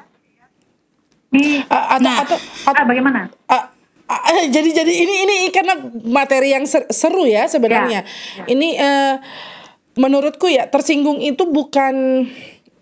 nih 1.29 1.61
A- 1.69 2.01
atau, 2.01 2.09
Nah. 2.09 2.17
atau, 2.25 2.39
atau 2.65 2.83
ah, 2.83 2.87
bagaimana? 2.89 3.21
Ah, 3.53 3.69
jadi 4.49 4.83
jadi 4.83 4.91
ini 4.91 5.15
ini 5.23 5.37
karena 5.53 5.77
materi 6.09 6.51
yang 6.51 6.65
ser- 6.65 6.89
seru 6.91 7.29
ya 7.29 7.45
sebenarnya. 7.47 8.03
Ya, 8.03 8.43
ya. 8.43 8.45
Ini 8.49 8.69
eh, 8.75 9.15
menurutku 10.01 10.49
ya 10.49 10.67
tersinggung 10.67 11.21
itu 11.21 11.45
bukan 11.45 12.25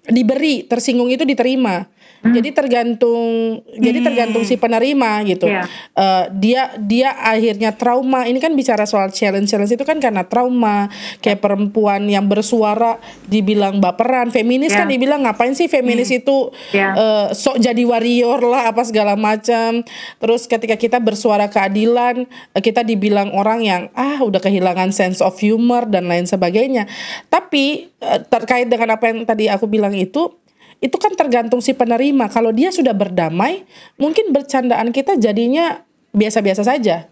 diberi, 0.07 0.63
tersinggung 0.65 1.11
itu 1.11 1.27
diterima. 1.27 1.85
Jadi 2.19 2.51
tergantung 2.51 3.63
jadi 3.79 4.03
tergantung 4.03 4.43
si 4.43 4.59
penerima 4.59 5.23
gitu. 5.23 5.47
Ya. 5.47 5.63
Eh, 5.95 6.25
dia 6.35 6.63
dia 6.77 7.15
akhirnya 7.15 7.71
trauma. 7.79 8.27
Ini 8.27 8.43
kan 8.43 8.59
bicara 8.59 8.91
soal 8.91 9.15
challenge 9.15 9.47
challenge 9.47 9.71
itu 9.71 9.87
kan 9.87 10.03
karena 10.03 10.27
trauma. 10.27 10.91
Kayak 11.23 11.47
perempuan 11.47 12.11
yang 12.11 12.27
bersuara 12.27 12.99
dibilang 13.31 13.79
baperan, 13.79 14.35
feminis 14.35 14.75
Ya. 14.75 14.83
kan 14.83 14.91
dibilang 14.91 15.23
ngapain 15.23 15.55
sih 15.55 15.71
feminis 15.71 16.11
itu 16.11 16.51
Ya. 16.75 16.91
eh, 16.99 17.27
sok 17.39 17.63
jadi 17.63 17.83
warrior 17.87 18.43
lah 18.43 18.75
apa 18.75 18.83
segala 18.83 19.15
macam. 19.15 19.87
Terus 20.19 20.51
ketika 20.51 20.75
kita 20.75 20.99
bersuara 20.99 21.47
keadilan, 21.47 22.27
eh, 22.27 22.63
kita 22.63 22.83
dibilang 22.83 23.31
orang 23.31 23.63
yang 23.63 23.83
ah 23.95 24.19
udah 24.19 24.43
kehilangan 24.43 24.91
sense 24.91 25.23
of 25.23 25.39
humor 25.39 25.87
dan 25.87 26.11
lain 26.11 26.27
sebagainya. 26.27 26.91
Tapi 27.31 27.95
eh, 28.03 28.21
terkait 28.27 28.67
dengan 28.67 28.99
apa 28.99 29.07
yang 29.11 29.23
tadi 29.23 29.47
aku 29.47 29.71
bilang 29.71 29.95
itu 29.95 30.35
itu 30.79 30.95
kan 30.97 31.15
tergantung 31.19 31.59
si 31.59 31.75
penerima. 31.75 32.31
Kalau 32.31 32.55
dia 32.55 32.71
sudah 32.71 32.95
berdamai, 32.95 33.67
mungkin 33.99 34.31
bercandaan 34.31 34.95
kita 34.95 35.19
jadinya 35.19 35.83
biasa-biasa 36.15 36.63
saja. 36.63 37.11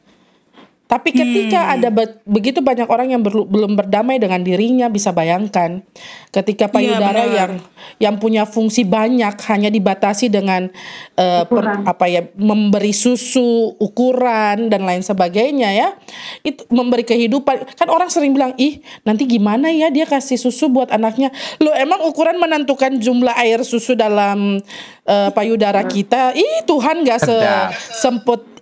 Tapi 0.87 1.11
ketika 1.11 1.75
ada 1.75 1.91
be- 1.91 2.23
begitu 2.23 2.63
banyak 2.63 2.87
orang 2.87 3.11
yang 3.11 3.19
berlu- 3.19 3.43
belum 3.43 3.75
berdamai 3.75 4.23
dengan 4.23 4.39
dirinya, 4.47 4.87
bisa 4.87 5.11
bayangkan 5.11 5.83
ketika 6.31 6.71
payudara 6.71 7.27
benar. 7.27 7.35
yang 7.35 7.53
yang 7.99 8.15
punya 8.23 8.47
fungsi 8.47 8.87
banyak 8.87 9.35
hanya 9.51 9.67
dibatasi 9.67 10.31
dengan 10.31 10.71
eh, 11.19 11.43
per- 11.43 11.83
apa 11.91 12.07
ya 12.07 12.31
memberi 12.39 12.95
susu, 12.95 13.75
ukuran 13.83 14.71
dan 14.71 14.87
lain 14.87 15.03
sebagainya 15.03 15.75
ya. 15.75 15.89
Itu 16.47 16.63
memberi 16.71 17.03
kehidupan. 17.03 17.75
Kan 17.75 17.91
orang 17.91 18.07
sering 18.07 18.31
bilang, 18.31 18.55
"Ih, 18.55 18.79
nanti 19.03 19.27
gimana 19.27 19.75
ya 19.75 19.91
dia 19.91 20.07
kasih 20.07 20.39
susu 20.39 20.71
buat 20.71 20.95
anaknya?" 20.95 21.35
Loh, 21.59 21.75
emang 21.75 22.07
ukuran 22.07 22.39
menentukan 22.39 22.95
jumlah 23.03 23.35
air 23.35 23.67
susu 23.67 23.99
dalam 23.99 24.63
eh, 25.03 25.31
payudara 25.35 25.83
kita? 25.83 26.31
Ih, 26.31 26.63
Tuhan 26.63 27.03
gak 27.03 27.21
se 27.27 27.35
Sedap. 27.35 27.71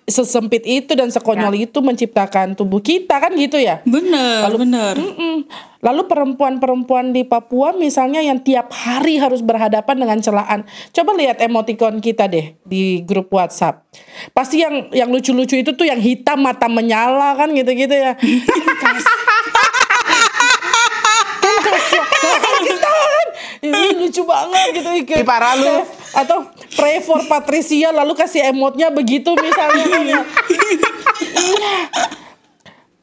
Sempit 0.05 0.61
sesempit 0.61 0.63
itu 0.65 0.93
dan 0.93 1.09
sekonyol 1.09 1.53
itu 1.57 1.81
menciptakan 1.81 2.53
tubuh 2.53 2.81
kita 2.81 3.17
kan 3.17 3.33
gitu 3.33 3.57
ya. 3.57 3.81
bener 3.85 4.53
bener 4.53 4.95
Mm-mm. 5.01 5.49
Lalu 5.85 6.09
perempuan-perempuan 6.09 7.13
di 7.13 7.29
Papua 7.29 7.77
misalnya 7.77 8.25
yang 8.25 8.41
tiap 8.41 8.73
hari 8.73 9.21
harus 9.21 9.45
berhadapan 9.45 10.01
dengan 10.01 10.17
celaan. 10.17 10.65
Coba 10.93 11.13
lihat 11.13 11.45
emoticon 11.45 12.01
kita 12.01 12.25
deh 12.25 12.57
di 12.65 13.05
grup 13.05 13.29
WhatsApp. 13.29 13.85
Pasti 14.33 14.65
yang 14.65 14.89
yang 14.93 15.13
lucu-lucu 15.13 15.61
itu 15.61 15.77
tuh 15.77 15.85
yang 15.85 16.01
hitam 16.01 16.41
mata 16.41 16.73
menyala 16.73 17.37
kan 17.37 17.53
gitu-gitu 17.53 17.93
ya. 17.93 18.17
Ih, 18.17 18.41
kas- 18.81 19.13
kan 21.41 21.55
kasihan. 21.63 22.05
Nah, 22.25 22.39
kan 22.41 22.55
kita 22.65 22.89
kan. 22.89 23.27
Ini 23.61 23.89
ke 25.05 25.15
Ipara 25.21 25.53
lu. 25.57 26.04
Atau 26.15 26.49
pray 26.79 27.03
for 27.03 27.21
Patricia 27.27 27.91
lalu 27.91 28.15
kasih 28.15 28.55
emotnya 28.55 28.89
begitu 28.95 29.35
misalnya 29.35 29.85
kan 29.93 30.03
ya. 30.07 30.23
Iya. 31.35 31.83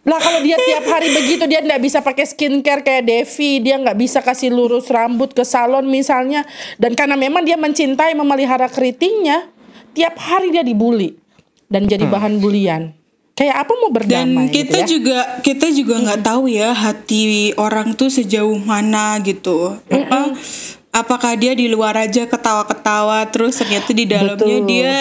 Lah 0.01 0.17
kalau 0.17 0.41
dia 0.41 0.57
tiap 0.57 0.89
hari 0.89 1.13
begitu 1.13 1.45
dia 1.45 1.61
nggak 1.61 1.77
bisa 1.77 2.01
pakai 2.01 2.25
skincare 2.25 2.81
kayak 2.81 3.05
Devi, 3.05 3.61
dia 3.61 3.77
nggak 3.77 3.97
bisa 4.01 4.17
kasih 4.25 4.49
lurus 4.49 4.89
rambut 4.89 5.29
ke 5.29 5.45
salon 5.45 5.85
misalnya. 5.85 6.41
Dan 6.81 6.97
karena 6.97 7.13
memang 7.13 7.45
dia 7.45 7.53
mencintai 7.53 8.17
memelihara 8.17 8.65
keritingnya, 8.65 9.53
tiap 9.93 10.17
hari 10.17 10.49
dia 10.49 10.65
dibully 10.65 11.13
dan 11.69 11.85
jadi 11.85 12.09
bahan 12.09 12.41
bulian. 12.41 12.97
Kayak 13.37 13.63
apa 13.63 13.73
mau 13.77 13.89
Dan 13.89 13.95
berdamai 13.95 14.45
gitu 14.49 14.57
kita 14.57 14.77
ya? 14.77 14.85
juga 14.89 15.17
kita 15.45 15.67
juga 15.69 15.95
nggak 16.01 16.21
tahu 16.25 16.43
ya 16.49 16.73
hati 16.73 17.53
orang 17.55 17.93
tuh 17.93 18.09
sejauh 18.09 18.57
mana 18.57 19.21
gitu. 19.21 19.77
Apa 19.85 20.33
apakah 20.91 21.39
dia 21.39 21.55
di 21.55 21.71
luar 21.71 21.95
aja 21.95 22.27
ketawa-ketawa 22.27 23.27
terus 23.31 23.59
ternyata 23.59 23.91
di 23.95 24.05
dalamnya 24.05 24.37
Betul. 24.37 24.67
dia 24.67 24.95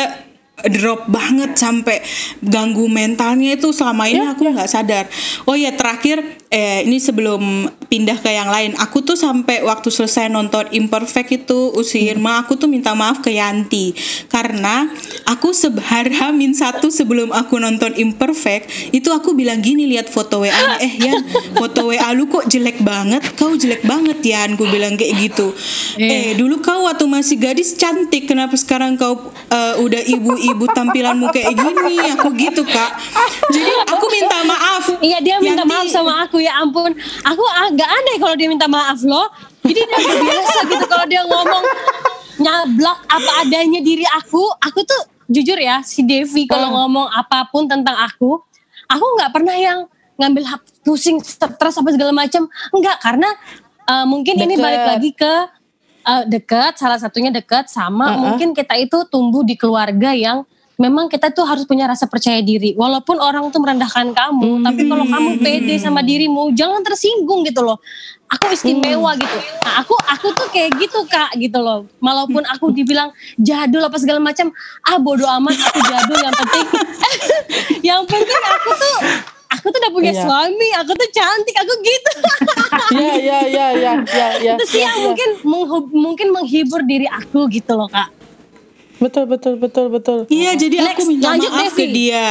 drop 0.68 1.09
banget 1.09 1.56
sampai 1.56 2.04
ganggu 2.44 2.85
mentalnya 2.87 3.56
itu 3.56 3.73
selama 3.73 4.09
ini 4.12 4.20
Ya, 4.20 4.37
aku 4.37 4.44
nggak 4.44 4.68
sadar. 4.70 5.04
Oh 5.49 5.56
ya 5.56 5.73
terakhir 5.73 6.39
eh 6.50 6.83
ini 6.83 6.99
sebelum 6.99 7.71
pindah 7.87 8.19
ke 8.19 8.35
yang 8.35 8.50
lain, 8.50 8.75
aku 8.75 9.07
tuh 9.07 9.14
sampai 9.14 9.62
waktu 9.62 9.87
selesai 9.87 10.26
nonton 10.26 10.66
Imperfect 10.75 11.30
itu 11.30 11.71
usi 11.78 12.11
Irma, 12.11 12.42
aku 12.42 12.59
tuh 12.59 12.66
minta 12.66 12.90
maaf 12.90 13.23
ke 13.23 13.30
Yanti 13.30 13.95
karena 14.26 14.90
aku 15.30 15.54
sebhara 15.54 16.35
min 16.40 16.50
satu 16.50 16.90
sebelum 16.90 17.30
aku 17.30 17.62
nonton 17.62 17.95
Imperfect 17.95 18.90
itu 18.90 19.14
aku 19.14 19.38
bilang 19.38 19.62
gini 19.62 19.87
lihat 19.87 20.11
foto 20.11 20.42
WA 20.42 20.83
eh 20.83 20.90
Yan 20.99 21.23
foto 21.54 21.95
WA 21.95 22.11
lu 22.19 22.26
kok 22.26 22.50
jelek 22.50 22.83
banget, 22.83 23.23
kau 23.38 23.54
jelek 23.54 23.87
banget 23.87 24.19
Yan, 24.26 24.59
gue 24.59 24.66
bilang 24.66 24.99
kayak 24.99 25.23
gitu. 25.23 25.54
Eh 26.02 26.35
dulu 26.35 26.59
kau 26.59 26.90
waktu 26.90 27.07
masih 27.07 27.38
gadis 27.38 27.78
cantik, 27.78 28.26
kenapa 28.26 28.59
sekarang 28.59 28.99
kau 28.99 29.30
eh, 29.54 29.75
udah 29.78 30.02
ibu-ibu 30.02 30.66
tampilanmu 30.75 31.30
kayak 31.30 31.54
gini? 31.54 31.95
Aku 32.19 32.35
gitu 32.35 32.66
kak. 32.66 32.90
Jadi 33.54 33.73
aku 33.87 34.04
minta 34.11 34.38
maaf. 34.42 34.85
Iya 34.99 35.19
dia 35.23 35.38
minta 35.38 35.62
Yanti. 35.62 35.71
maaf 35.71 35.87
sama 35.87 36.12
aku 36.26 36.39
ya 36.40 36.59
ampun. 36.61 36.97
Aku 37.25 37.44
agak 37.68 37.87
aneh 37.87 38.16
kalau 38.18 38.35
dia 38.35 38.49
minta 38.49 38.66
maaf 38.66 39.00
loh. 39.04 39.28
Jadi 39.62 39.80
dia 39.85 40.14
biasa 40.25 40.59
gitu 40.66 40.85
kalau 40.88 41.06
dia 41.06 41.23
ngomong 41.25 41.64
nyablak 42.40 42.99
apa 43.06 43.30
adanya 43.44 43.80
diri 43.85 44.04
aku. 44.16 44.42
Aku 44.64 44.82
tuh 44.82 45.00
jujur 45.30 45.61
ya 45.61 45.85
si 45.87 46.02
Devi 46.02 46.49
kalau 46.50 46.75
ngomong 46.75 47.06
apa 47.12 47.47
pun 47.52 47.70
tentang 47.70 47.94
aku, 47.94 48.42
aku 48.90 49.04
nggak 49.20 49.30
pernah 49.30 49.54
yang 49.54 49.78
ngambil 50.18 50.59
pusing 50.82 51.23
stres 51.23 51.76
apa 51.78 51.88
segala 51.92 52.11
macam. 52.11 52.49
Enggak 52.75 52.97
karena 52.99 53.28
eh, 53.87 54.06
mungkin 54.09 54.35
ini 54.40 54.56
Deket. 54.56 54.64
balik 54.64 54.85
lagi 54.85 55.11
ke 55.14 55.32
eh, 56.09 56.25
dekat 56.26 56.73
salah 56.80 56.99
satunya 56.99 57.30
dekat 57.30 57.68
sama 57.68 58.11
Uh-uh. 58.11 58.20
mungkin 58.25 58.56
kita 58.56 58.75
itu 58.80 59.04
tumbuh 59.12 59.44
di 59.44 59.54
keluarga 59.54 60.16
yang 60.16 60.49
memang 60.80 61.12
kita 61.12 61.28
tuh 61.28 61.44
harus 61.44 61.68
punya 61.68 61.84
rasa 61.84 62.08
percaya 62.08 62.40
diri. 62.40 62.72
Walaupun 62.72 63.20
orang 63.20 63.52
tuh 63.52 63.60
merendahkan 63.60 64.16
kamu 64.16 64.64
tapi 64.64 64.88
kalau 64.88 65.04
kamu 65.04 65.30
pede 65.44 65.76
sama 65.76 66.00
dirimu 66.00 66.56
jangan 66.56 66.80
tersinggung 66.80 67.44
gitu 67.44 67.60
loh. 67.60 67.76
Aku 68.32 68.49
istimewa 68.49 69.12
gitu. 69.20 69.38
Nah 69.60 69.84
aku 69.84 69.92
aku 70.08 70.32
tuh 70.32 70.49
kayak 70.49 70.80
gitu 70.80 71.04
kak 71.04 71.37
gitu 71.37 71.60
loh. 71.60 71.84
Walaupun 72.00 72.49
aku 72.49 72.72
dibilang 72.76 73.12
jadul 73.37 73.84
apa 73.84 74.00
segala 74.00 74.25
macam 74.25 74.49
ah 74.88 74.96
bodo 74.96 75.28
amat 75.28 75.60
aku 75.68 75.78
jadul 75.84 76.18
yang 76.25 76.34
penting 76.34 76.66
yang 77.92 78.02
penting 78.08 78.40
aku 78.40 78.70
tuh 78.72 78.99
aku 79.52 79.66
tuh 79.68 79.78
udah 79.84 79.92
punya 79.92 80.12
Iya. 80.16 80.25
suami 80.25 80.68
aku 80.80 80.92
tuh 80.96 81.08
cantik 81.12 81.56
aku 81.60 81.72
gitu. 81.84 82.12
Iya 82.90 83.14
iya 83.22 83.38
iya 83.46 83.66
iya 83.70 83.92
iya 84.02 84.28
iya. 84.42 84.52
itu 84.58 84.66
sih 84.66 84.82
yang 84.82 84.99
iya. 84.99 85.06
mungkin 85.94 86.34
menghibur 86.34 86.82
diri 86.82 87.06
aku 87.06 87.46
gitu 87.46 87.78
loh 87.78 87.87
kak 87.87 88.20
betul 89.00 89.25
betul 89.26 89.54
betul 89.57 89.87
betul. 89.88 90.19
Iya, 90.28 90.54
jadi 90.54 90.76
aku 90.85 91.02
Next, 91.02 91.09
minta 91.09 91.26
lanjut, 91.33 91.50
maaf 91.50 91.73
ke 91.73 91.85
Devi. 91.88 91.97
dia. 91.97 92.28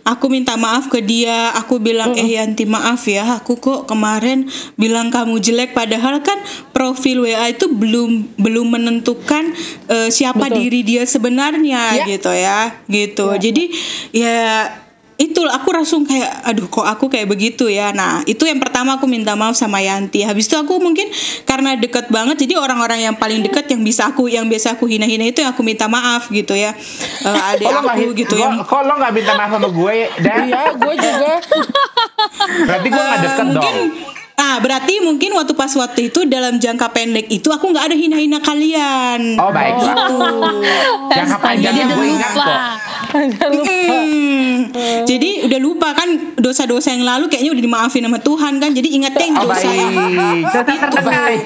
Aku 0.00 0.32
minta 0.32 0.56
maaf 0.56 0.88
ke 0.88 1.04
dia. 1.04 1.52
Aku 1.60 1.76
bilang, 1.76 2.16
eh 2.16 2.32
Yanti 2.32 2.64
maaf 2.64 3.04
ya, 3.04 3.36
aku 3.36 3.60
kok 3.60 3.84
kemarin 3.84 4.48
bilang 4.74 5.12
kamu 5.12 5.36
jelek. 5.36 5.76
Padahal 5.76 6.24
kan 6.24 6.40
profil 6.72 7.28
WA 7.28 7.52
itu 7.52 7.68
belum 7.68 8.40
belum 8.40 8.66
menentukan 8.70 9.52
eh, 9.86 10.08
siapa 10.08 10.48
Betul. 10.48 10.56
diri 10.56 10.80
dia 10.82 11.04
sebenarnya 11.04 12.00
Ya. 12.00 12.04
gitu 12.08 12.32
ya, 12.32 12.60
gitu. 12.88 13.28
Jadi 13.36 13.68
ya 14.16 14.72
itu 15.20 15.44
aku 15.44 15.68
langsung 15.70 16.02
kayak 16.02 16.32
aduh 16.42 16.64
kok 16.66 16.82
aku 16.82 17.06
kayak 17.06 17.28
begitu 17.28 17.68
ya 17.68 17.92
nah 17.92 18.24
itu 18.24 18.40
yang 18.42 18.56
pertama 18.56 18.96
aku 18.96 19.04
minta 19.04 19.32
maaf 19.32 19.52
sama 19.52 19.78
Yanti 19.78 20.22
habis 20.22 20.44
itu 20.44 20.56
aku 20.56 20.76
mungkin 20.76 21.12
karena 21.44 21.76
deket 21.76 22.08
banget 22.08 22.40
jadi 22.40 22.56
orang-orang 22.56 23.00
yang 23.02 23.14
paling 23.14 23.40
dekat 23.40 23.68
yang 23.68 23.80
bisa 23.80 24.08
aku 24.08 24.26
yang 24.26 24.46
biasa 24.46 24.74
aku 24.74 24.86
hina-hina 24.86 25.26
itu 25.26 25.38
yang 25.38 25.52
aku 25.52 25.60
minta 25.60 25.86
maaf 25.86 26.26
gitu 26.28 26.52
ya 26.52 26.72
Eh, 26.72 27.52
lo 27.62 27.78
nggak 27.78 27.94
aku 27.94 28.00
hin- 28.02 28.16
gitu 28.16 28.32
kok- 28.32 28.40
yang 28.40 28.52
Kok 28.60 28.80
lo 28.80 28.92
nggak 28.96 29.12
minta 29.12 29.32
maaf 29.34 29.50
sama 29.52 29.68
gue, 29.68 29.96
Dan? 30.18 30.40
Iya, 30.42 30.62
gue 30.74 30.94
juga. 30.96 31.32
Berarti 32.66 32.88
gue 32.88 33.02
nggak 33.02 33.18
Eh, 33.18 33.24
deket 33.26 33.44
mungkin 33.46 33.74
dong. 33.76 34.18
ah 34.36 34.56
berarti 34.56 34.94
mungkin 35.00 35.30
waktu 35.34 35.52
pas 35.52 35.68
waktu 35.70 36.08
itu 36.08 36.24
dalam 36.24 36.56
jangka 36.56 36.88
pendek 36.90 37.28
itu 37.28 37.44
aku 37.46 37.68
nggak 37.68 37.84
ada 37.84 37.94
hina-hina 37.94 38.40
kalian 38.40 39.36
Oh 39.36 39.52
baiklah. 39.52 39.96
Oh. 40.10 40.64
Jangka 41.10 41.36
panjangnya 41.38 41.84
Dia 41.84 41.92
gue 41.92 42.06
ingat 42.08 42.32
kok. 42.32 42.48
Jangan 43.30 43.50
lupa. 43.50 43.90
Hmm. 43.90 44.58
Jadi 45.02 45.44
udah 45.44 45.58
lupa 45.58 45.88
kan 45.92 46.08
dosa-dosa 46.36 46.90
yang 46.90 47.02
lalu 47.02 47.26
kayaknya 47.26 47.50
udah 47.52 47.62
dimaafin 47.64 48.02
sama 48.02 48.18
Tuhan 48.18 48.52
kan. 48.56 48.70
Jadi 48.70 48.88
ingatnya 48.92 49.24
yang 49.24 49.36
Oh 49.36 49.46
dosa 49.46 49.66
yang 49.66 49.90
baik. 49.90 50.42
Dosa 50.44 50.60
terdekat. 50.62 51.02
Baik. 51.02 51.42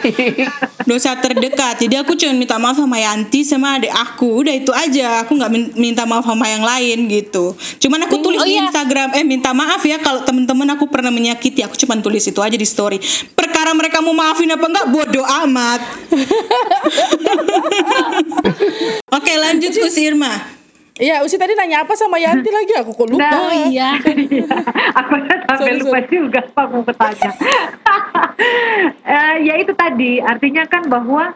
dosa 0.85 1.11
terdekat. 1.16 1.74
Jadi 1.81 1.94
aku 1.96 2.12
cuma 2.14 2.33
minta 2.35 2.57
maaf 2.57 2.77
sama 2.77 2.96
Yanti 2.96 3.40
sama 3.42 3.77
adik 3.77 3.90
aku. 3.90 4.40
Udah 4.40 4.53
itu 4.53 4.70
aja. 4.70 5.24
Aku 5.24 5.35
nggak 5.35 5.48
min- 5.48 5.72
minta 5.74 6.05
maaf 6.05 6.22
sama 6.22 6.44
yang 6.46 6.62
lain 6.62 7.09
gitu. 7.09 7.53
Cuman 7.81 8.05
aku 8.05 8.20
tulis 8.20 8.37
Oh, 8.37 8.44
di 8.44 8.55
iya. 8.55 8.66
Instagram, 8.66 9.14
eh 9.14 9.22
minta 9.22 9.50
maaf 9.50 9.81
ya 9.83 9.96
kalau 9.98 10.22
temen-temen 10.22 10.66
aku 10.70 10.87
pernah 10.87 11.09
menyakiti. 11.09 11.62
Aku 11.62 11.74
cuma 11.77 11.96
tulis 11.96 12.20
itu 12.20 12.38
aja 12.38 12.53
di 12.53 12.66
story. 12.66 12.98
Perkara 13.33 13.72
mereka 13.72 13.98
mau 13.98 14.12
maafin 14.12 14.50
apa 14.50 14.64
enggak 14.64 14.87
bodoh 14.90 15.24
amat. 15.46 15.81
Oke 19.14 19.33
lanjut 19.35 19.72
Gus 19.72 19.96
Irma. 19.96 20.63
Iya, 20.94 21.26
Usi 21.26 21.35
tadi 21.35 21.59
nanya 21.59 21.83
apa 21.83 21.98
sama 21.98 22.22
Yanti 22.22 22.54
lagi? 22.54 22.70
Aku 22.78 22.94
kok 22.94 23.11
lupa. 23.11 23.26
oh 23.35 23.50
iya 23.66 23.98
aku 24.98 25.12
sampai 25.26 25.59
Sorry, 25.59 25.83
lupa 25.83 25.98
sorry. 25.98 26.11
juga 26.14 26.40
apa 26.46 26.62
mau 26.70 26.83
bertanya. 26.87 27.30
Eh, 29.04 29.37
ya 29.46 29.54
itu 29.62 29.70
tadi 29.78 30.18
artinya 30.18 30.66
kan 30.66 30.90
bahwa 30.90 31.33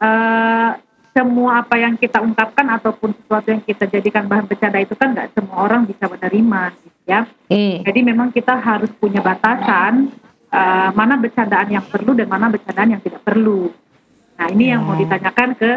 eh, 0.00 0.70
semua 1.16 1.64
apa 1.64 1.80
yang 1.80 1.96
kita 1.96 2.20
ungkapkan 2.20 2.66
ataupun 2.76 3.16
sesuatu 3.16 3.48
yang 3.48 3.64
kita 3.64 3.88
jadikan 3.88 4.28
bahan 4.28 4.44
bercanda 4.44 4.76
itu 4.76 4.92
kan 4.92 5.16
nggak 5.16 5.32
semua 5.32 5.64
orang 5.64 5.88
bisa 5.88 6.04
menerima, 6.12 6.76
gitu 6.76 7.00
ya. 7.08 7.20
Hmm. 7.48 7.76
Jadi 7.88 8.00
memang 8.04 8.28
kita 8.36 8.52
harus 8.60 8.92
punya 9.00 9.24
batasan 9.24 10.12
eh, 10.52 10.90
mana 10.92 11.16
bercandaan 11.16 11.72
yang 11.72 11.84
perlu 11.88 12.12
dan 12.12 12.28
mana 12.28 12.52
bercandaan 12.52 12.96
yang 12.96 13.02
tidak 13.02 13.24
perlu. 13.24 13.72
Nah 14.36 14.46
ini 14.52 14.76
yang 14.76 14.84
mau 14.84 14.96
ditanyakan 14.96 15.48
ke 15.56 15.70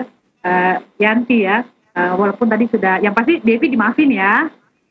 eh, 0.43 0.75
Yanti 0.99 1.47
ya. 1.47 1.63
Eh, 1.99 2.11
walaupun 2.15 2.47
tadi 2.47 2.65
sudah, 2.65 2.97
yang 2.97 3.11
pasti 3.11 3.39
Devi 3.39 3.67
dimaafin 3.67 4.07
ya, 4.07 4.47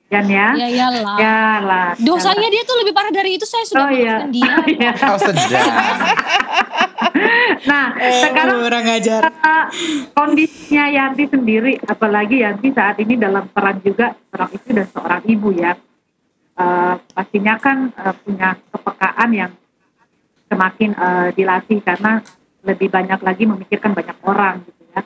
Yan 0.08 0.24
ya. 0.26 0.52
ya 0.54 0.66
iyalah 0.66 1.16
Ya 1.16 1.40
lah. 1.60 1.88
dosanya 1.96 2.48
dia 2.48 2.62
tuh 2.62 2.76
lebih 2.78 2.92
parah 2.92 3.08
dari 3.10 3.36
itu 3.36 3.44
saya 3.44 3.60
sudah 3.62 3.82
Oh 3.82 3.90
iya. 3.90 4.24
dia 4.26 4.52
Iya. 4.74 4.90
Oh 5.06 5.16
sedang. 5.16 5.68
Nah, 7.60 7.86
sekarang 7.96 8.58
Orang 8.62 8.84
ngajar. 8.84 9.20
uh, 9.26 9.66
kondisinya 10.12 10.88
Yanti 10.88 11.24
sendiri, 11.26 11.76
apalagi 11.82 12.40
Yanti 12.40 12.70
saat 12.70 12.96
ini 12.98 13.16
dalam 13.16 13.48
peran 13.48 13.80
juga 13.80 14.16
seorang 14.28 14.50
istri 14.52 14.72
dan 14.74 14.86
seorang 14.88 15.22
ibu 15.24 15.48
ya. 15.50 15.72
Uh, 16.54 16.98
pastinya 17.12 17.54
kan 17.56 17.92
uh, 17.94 18.14
punya 18.18 18.58
kepekaan 18.68 19.30
yang 19.30 19.52
semakin 20.48 20.90
uh, 20.94 21.28
dilatih 21.30 21.78
karena 21.80 22.18
lebih 22.64 22.88
banyak 22.88 23.20
lagi 23.20 23.44
memikirkan 23.44 23.92
banyak 23.92 24.16
orang 24.22 24.64
gitu 24.64 24.82
ya. 24.88 25.00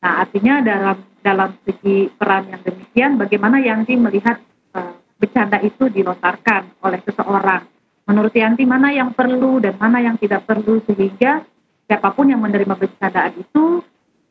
Nah, 0.00 0.12
artinya 0.22 0.54
dalam 0.60 0.96
dalam 1.24 1.56
segi 1.64 2.12
peran 2.12 2.52
yang 2.52 2.60
demikian, 2.60 3.16
bagaimana 3.16 3.56
Yanti 3.64 3.96
melihat 3.96 4.36
uh, 4.76 4.92
bercanda 5.16 5.56
itu 5.64 5.88
dilontarkan 5.88 6.84
oleh 6.84 7.00
seseorang? 7.00 7.64
Menurut 8.04 8.36
Yanti 8.36 8.68
mana 8.68 8.92
yang 8.92 9.16
perlu 9.16 9.64
dan 9.64 9.80
mana 9.80 10.04
yang 10.04 10.20
tidak 10.20 10.44
perlu 10.44 10.84
sehingga 10.84 11.40
siapa 11.88 12.12
pun 12.12 12.28
yang 12.28 12.44
menerima 12.44 12.76
bercandaan 12.76 13.32
itu 13.40 13.80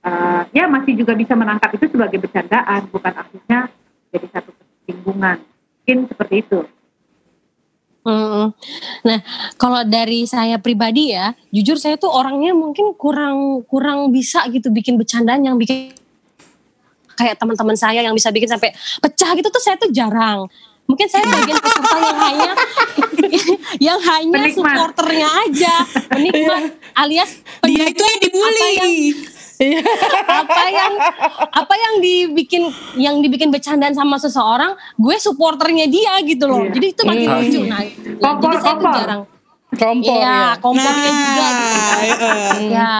uh, 0.05 0.45
ya 0.53 0.69
masih 0.69 0.93
juga 0.93 1.17
bisa 1.17 1.33
menangkap 1.33 1.73
itu 1.73 1.89
sebagai 1.89 2.21
bercandaan, 2.21 2.85
bukan 2.93 3.13
akhirnya 3.17 3.73
jadi 4.13 4.27
satu 4.29 4.53
kesinggungan. 4.53 5.41
Mungkin 5.81 5.97
seperti 6.13 6.35
itu. 6.45 6.59
Mm. 8.03 8.51
Nah, 9.07 9.19
kalau 9.55 9.81
dari 9.87 10.27
saya 10.27 10.59
pribadi 10.59 11.15
ya, 11.15 11.31
jujur 11.55 11.79
saya 11.79 11.95
tuh 11.95 12.11
orangnya 12.11 12.51
mungkin 12.51 12.93
kurang 12.99 13.63
kurang 13.65 14.11
bisa 14.11 14.43
gitu 14.51 14.69
bikin 14.69 14.99
bercandaan 14.99 15.47
yang 15.47 15.55
bikin 15.55 15.95
kayak 17.13 17.35
teman-teman 17.35 17.73
saya 17.73 17.99
yang 17.99 18.13
bisa 18.13 18.29
bikin 18.29 18.47
sampai 18.47 18.69
pecah 18.99 19.31
gitu 19.33 19.47
tuh 19.47 19.61
saya 19.61 19.75
tuh 19.75 19.89
jarang. 19.89 20.45
Mungkin 20.83 21.07
saya 21.07 21.23
bagian 21.23 21.55
peserta 21.57 21.95
yang 21.97 22.19
hanya 22.19 22.51
yang 23.87 23.99
hanya 24.03 24.35
Penikmat. 24.35 24.55
supporternya 24.75 25.27
aja, 25.47 25.73
penikmat 26.11 26.63
alias 26.93 27.39
Dia 27.63 27.87
itu 27.87 28.03
yang 28.03 28.19
dibully. 28.19 28.51
apa 28.51 28.67
yang 28.75 28.93
Iya. 29.53 29.79
apa 30.27 30.63
yang 30.67 30.93
apa 31.47 31.75
yang 31.77 31.93
dibikin 32.01 32.63
yang 32.99 33.15
dibikin 33.21 33.47
bercandaan 33.47 33.95
sama 33.95 34.19
seseorang, 34.19 34.75
gue 34.97 35.15
supporternya 35.15 35.87
dia 35.87 36.19
gitu 36.21 36.51
loh. 36.51 36.67
Iya. 36.67 36.73
Jadi 36.73 36.85
itu 36.89 37.01
makin 37.05 37.27
lucu. 37.31 37.59
Nah, 37.63 37.79
jadi 37.79 38.57
saya 38.59 38.75
tuh 38.75 38.91
jarang. 38.91 39.21
Kompor 39.73 40.13
Iya, 40.13 40.21
ya. 40.21 40.49
kompornya 40.61 41.11
juga 41.11 41.45
gitu. 41.49 41.77
Nah, 41.77 41.97
eh, 42.03 42.69
Ya, 42.69 42.93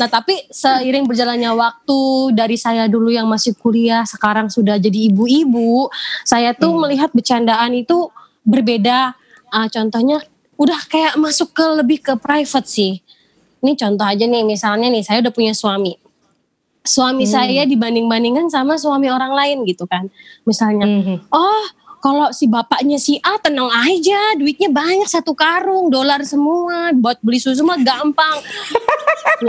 nah 0.00 0.08
tapi 0.08 0.34
seiring 0.48 1.04
berjalannya 1.04 1.52
waktu 1.52 1.98
dari 2.32 2.56
saya 2.56 2.88
dulu 2.88 3.08
yang 3.08 3.26
masih 3.26 3.52
kuliah, 3.54 4.02
sekarang 4.02 4.48
sudah 4.48 4.76
jadi 4.76 5.12
ibu-ibu, 5.12 5.88
saya 6.22 6.52
tuh 6.52 6.72
melihat 6.76 7.12
bercandaan 7.12 7.72
itu 7.72 8.08
berbeda. 8.42 9.12
Ah, 9.48 9.68
contohnya 9.68 10.20
udah 10.56 10.80
kayak 10.88 11.14
masuk 11.16 11.52
ke 11.52 11.64
lebih 11.76 11.98
ke 12.00 12.12
private 12.16 12.66
sih. 12.66 13.00
Ini 13.60 13.72
contoh 13.74 14.04
aja 14.04 14.24
nih, 14.24 14.42
misalnya 14.42 14.88
nih 14.88 15.04
saya 15.04 15.20
udah 15.20 15.32
punya 15.32 15.52
suami. 15.52 15.96
Suami 16.80 17.26
saya 17.26 17.66
dibanding-bandingkan 17.66 18.46
sama 18.46 18.78
suami 18.78 19.10
orang 19.10 19.34
lain 19.34 19.66
gitu 19.66 19.90
kan. 19.90 20.06
Misalnya, 20.46 20.86
Mhm. 20.86 21.28
oh 21.34 21.64
kalau 22.06 22.30
si 22.30 22.46
bapaknya 22.46 23.02
si 23.02 23.18
A 23.18 23.34
tenang 23.42 23.66
aja, 23.66 24.38
duitnya 24.38 24.70
banyak 24.70 25.10
satu 25.10 25.34
karung, 25.34 25.90
dolar 25.90 26.22
semua, 26.22 26.94
buat 26.94 27.18
beli 27.18 27.42
susu 27.42 27.66
mah 27.66 27.82
gampang. 27.82 28.38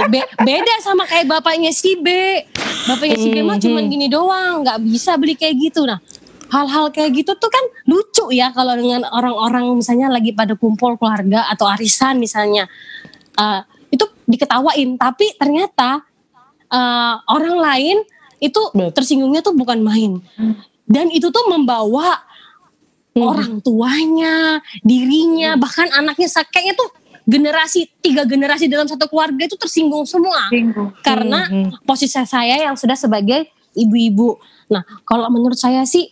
Be- 0.09 0.25
beda 0.41 0.81
sama 0.81 1.05
kayak 1.05 1.29
bapaknya 1.29 1.69
si 1.69 1.93
B. 2.01 2.09
Bapaknya 2.89 3.13
si 3.21 3.29
B 3.29 3.45
mah 3.45 3.61
cuman 3.61 3.85
gini 3.85 4.09
doang, 4.09 4.65
nggak 4.65 4.81
bisa 4.89 5.21
beli 5.21 5.37
kayak 5.37 5.53
gitu. 5.69 5.85
Nah, 5.85 6.01
hal-hal 6.49 6.89
kayak 6.89 7.21
gitu 7.21 7.37
tuh 7.37 7.45
kan 7.45 7.61
lucu 7.85 8.33
ya 8.33 8.49
kalau 8.49 8.73
dengan 8.73 9.05
orang-orang 9.05 9.77
misalnya 9.77 10.09
lagi 10.09 10.33
pada 10.33 10.57
kumpul 10.57 10.97
keluarga 10.97 11.45
atau 11.53 11.69
arisan 11.69 12.17
misalnya. 12.17 12.65
Eh, 13.37 13.61
itu 13.93 14.09
diketawain, 14.25 14.97
tapi 14.97 15.29
ternyata 15.37 16.01
eh, 16.73 17.15
orang 17.21 17.61
lain 17.61 17.97
itu 18.41 18.73
Betul. 18.73 18.97
tersinggungnya 18.97 19.45
tuh 19.45 19.53
bukan 19.53 19.77
main. 19.77 20.25
Dan 20.89 21.13
itu 21.13 21.29
tuh 21.29 21.45
membawa 21.51 22.26
orang 23.21 23.59
tuanya, 23.65 24.61
dirinya, 24.85 25.57
bahkan 25.57 25.89
anaknya 25.93 26.29
kayaknya 26.49 26.75
tuh 26.77 26.89
generasi 27.27 27.91
tiga 27.99 28.23
generasi 28.23 28.71
dalam 28.71 28.87
satu 28.87 29.11
keluarga 29.11 29.43
itu 29.51 29.59
tersinggung 29.59 30.07
semua 30.07 30.47
Singgung. 30.47 30.95
karena 31.03 31.43
posisi 31.83 32.15
saya 32.15 32.55
yang 32.63 32.79
sudah 32.79 32.95
sebagai 32.95 33.51
ibu-ibu. 33.75 34.39
Nah, 34.71 34.81
kalau 35.03 35.27
menurut 35.27 35.59
saya 35.59 35.83
sih, 35.83 36.07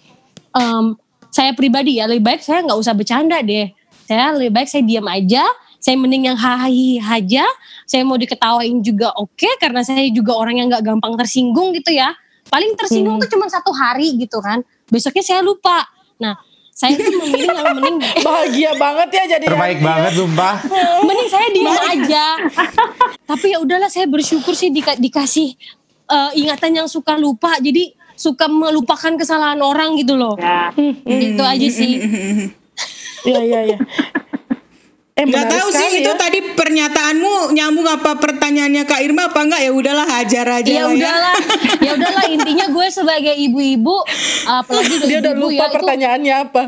em, 0.52 0.86
saya 1.32 1.56
pribadi 1.56 2.00
ya 2.00 2.08
lebih 2.08 2.24
baik 2.24 2.41
saya 2.44 2.62
nggak 2.63 2.80
usah 2.80 2.94
bercanda 2.94 3.39
deh. 3.39 3.72
Saya 4.06 4.36
lebih 4.38 4.54
baik 4.54 4.68
saya 4.70 4.84
diam 4.86 5.08
aja. 5.10 5.44
Saya 5.82 6.02
mending 6.02 6.34
yang 6.34 6.38
hahaha 6.38 6.70
aja. 7.18 7.46
Saya 7.86 8.02
mau 8.08 8.18
diketawain 8.18 8.82
juga 8.82 9.13
oke 9.18 9.50
karena 9.62 9.86
saya 9.86 10.06
juga 10.10 10.34
orang 10.34 10.62
yang 10.62 10.68
nggak 10.70 10.84
gampang 10.86 11.13
tersinggung 11.20 11.74
gitu 11.74 11.91
ya. 11.96 12.13
Paling 12.48 12.78
tersinggung 12.78 13.18
tuh 13.20 13.30
cuma 13.34 13.50
satu 13.50 13.74
hari 13.74 14.15
gitu 14.15 14.39
kan. 14.39 14.62
Besoknya 14.88 15.24
saya 15.26 15.41
lupa. 15.41 15.84
Nah, 16.22 16.38
saya 16.75 16.91
tuh 16.93 17.07
memilih 17.17 17.47
yang 17.49 17.71
mending 17.73 17.97
Bahagia 18.19 18.71
banget 18.75 19.09
ya 19.09 19.23
jadi 19.31 19.45
Terbaik 19.47 19.73
Yanti 19.73 19.79
ya. 19.79 19.88
banget 19.88 20.11
sumpah. 20.13 20.55
mending 21.01 21.29
saya 21.29 21.47
diem 21.49 21.71
aja 21.71 22.25
tapi 23.23 23.45
ya 23.49 23.57
udahlah 23.57 23.88
saya 23.88 24.05
bersyukur 24.05 24.51
sih 24.51 24.69
dika- 24.69 24.95
dikasih 24.95 25.55
eh, 26.05 26.31
ingatan 26.35 26.71
yang 26.75 26.88
suka 26.88 27.15
lupa 27.15 27.55
jadi 27.57 27.95
suka 28.13 28.45
melupakan 28.45 29.11
kesalahan 29.13 29.59
orang 29.59 29.95
gitu 29.95 30.13
loh 30.13 30.35
Ya. 30.35 30.71
itu 31.07 31.39
aja 31.41 31.67
sih 31.69 31.93
Iya 33.25 33.41
iya 33.41 33.59
iya. 33.65 33.77
Eh 35.15 35.23
Nggak 35.23 35.47
tahu 35.47 35.67
sih 35.71 35.80
sekali 35.80 35.97
itu 36.04 36.12
ya. 36.12 36.19
tadi 36.19 36.39
pernyataanmu 36.60 37.56
nyambung 37.56 37.88
apa 37.88 38.19
pertanyaannya 38.19 38.84
Kak 38.84 38.99
Irma 38.99 39.32
apa 39.32 39.47
enggak 39.47 39.62
ya 39.63 39.71
udahlah 39.71 40.08
hajar 40.12 40.43
aja 40.60 40.67
ya 40.67 40.84
lah 40.84 40.91
ya. 40.91 40.95
udahlah 40.99 41.36
ya 41.80 41.91
udahlah 41.95 42.25
intinya 42.28 42.65
gue 42.67 42.88
sebagai 42.91 43.32
ibu-ibu 43.32 43.95
apalagi 44.43 45.08
Dia 45.08 45.23
udah 45.23 45.32
ibu-ibu 45.32 45.39
lupa 45.39 45.56
ya 45.56 45.63
itu 45.63 45.75
pertanyaannya 45.80 46.34
apa. 46.36 46.63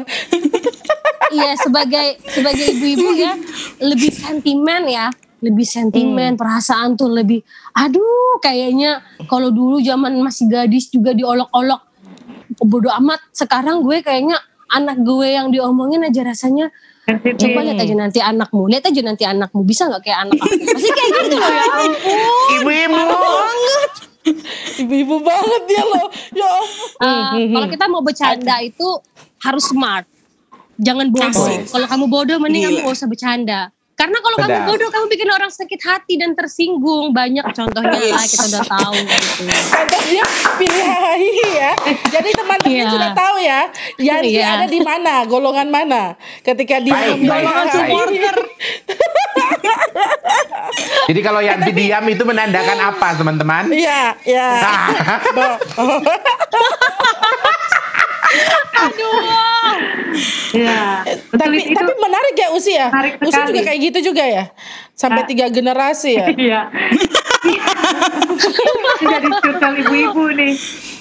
iya 1.36 1.52
sebagai 1.60 2.08
sebagai 2.24 2.66
ibu-ibu 2.72 3.10
ya 3.20 3.36
lebih 3.84 4.16
sentimen 4.16 4.82
ya 4.88 5.12
lebih 5.44 5.68
sentimen 5.68 6.40
perasaan 6.40 6.96
tuh 6.96 7.12
lebih 7.12 7.44
aduh 7.76 8.40
kayaknya 8.40 9.04
kalau 9.28 9.52
dulu 9.52 9.84
zaman 9.84 10.16
masih 10.24 10.48
gadis 10.48 10.88
juga 10.88 11.12
diolok-olok 11.12 11.84
bodoh 12.64 12.96
amat 12.96 13.20
sekarang 13.36 13.84
gue 13.84 14.00
kayaknya 14.00 14.40
anak 14.72 15.04
gue 15.04 15.36
yang 15.36 15.52
diomongin 15.52 16.08
aja 16.08 16.24
rasanya 16.24 16.72
Coba 17.08 17.60
lihat 17.64 17.80
aja 17.80 17.96
nanti 17.96 18.20
anakmu 18.20 18.68
lihat 18.68 18.84
aja 18.84 19.00
nanti 19.00 19.24
anakmu 19.24 19.64
bisa 19.64 19.88
nggak 19.88 20.04
kayak 20.04 20.28
anak 20.28 20.44
aku 20.44 20.60
pasti 20.76 20.90
kayak 20.92 21.12
gitu 21.24 21.36
loh 21.40 21.52
ya 21.60 21.66
ampun 21.72 22.20
Ibu-ibu. 22.60 23.00
banget 23.00 23.92
Ibu-ibu 24.78 25.16
banget 25.24 25.62
dia 25.72 25.84
loh. 25.88 26.08
Ya 26.36 26.52
ampun. 27.00 27.40
Uh, 27.40 27.48
kalau 27.56 27.68
kita 27.72 27.86
mau 27.88 28.04
bercanda 28.04 28.56
itu 28.60 28.88
harus 29.40 29.64
smart. 29.72 30.04
Jangan 30.78 31.10
bodoh. 31.10 31.48
Kalau 31.64 31.88
kamu 31.88 32.06
bodoh 32.12 32.38
mending 32.44 32.68
kamu 32.68 32.78
gak 32.84 32.92
usah 32.92 33.08
bercanda. 33.08 33.72
Karena 33.98 34.22
kalau 34.22 34.38
kamu 34.38 34.58
bodoh 34.64 34.90
kamu 34.94 35.06
bikin 35.10 35.26
orang 35.28 35.50
sakit 35.50 35.82
hati 35.82 36.22
dan 36.22 36.38
tersinggung. 36.38 37.10
Banyak 37.10 37.50
contohnya 37.50 37.98
lah 37.98 38.22
kita 38.22 38.46
udah 38.46 38.62
tahu 38.64 38.94
gitu. 38.94 39.26
Pantas 39.74 40.04
dia 40.06 40.22
pilih 40.54 40.86
hahihi 40.86 41.48
ya. 41.52 41.72
Jadi 42.14 42.30
teman-teman 42.32 42.78
Iya. 42.78 42.94
sudah 42.94 43.10
tahu 43.12 43.36
ya, 43.42 43.62
Yanti 43.98 44.38
Iya. 44.38 44.46
ada 44.54 44.66
di 44.70 44.80
mana, 44.80 45.26
golongan 45.26 45.66
mana. 45.68 46.14
Ketika 46.40 46.78
dia 46.78 46.94
hahihi. 46.94 47.26
baik. 47.26 47.50
Jadi 51.08 51.20
kalau 51.26 51.42
Yanti 51.42 51.72
diam 51.74 52.06
itu 52.06 52.22
menandakan 52.22 52.78
apa 52.80 53.18
teman-teman? 53.18 53.74
Iya, 53.74 54.14
iya. 54.22 54.48
Bo- 55.34 55.58
Iya. 60.54 61.04
Betul 61.06 61.38
tapi 61.38 61.58
itu. 61.62 61.76
tapi 61.76 61.92
menarik 61.94 62.36
ya 62.36 62.48
Usi 62.52 62.74
ya. 62.74 62.88
Menarik 62.90 63.14
Usi 63.22 63.40
juga 63.44 63.62
kayak 63.64 63.80
gitu 63.84 64.00
juga 64.06 64.24
ya. 64.24 64.44
Sampai 64.92 65.22
Ah. 65.24 65.28
tiga 65.28 65.46
generasi 65.48 66.12
ya. 66.16 66.26
Iya. 66.38 66.62
Jadi 69.00 69.28
curcol 69.40 69.74
ibu-ibu 69.80 70.24
nih. 70.34 70.52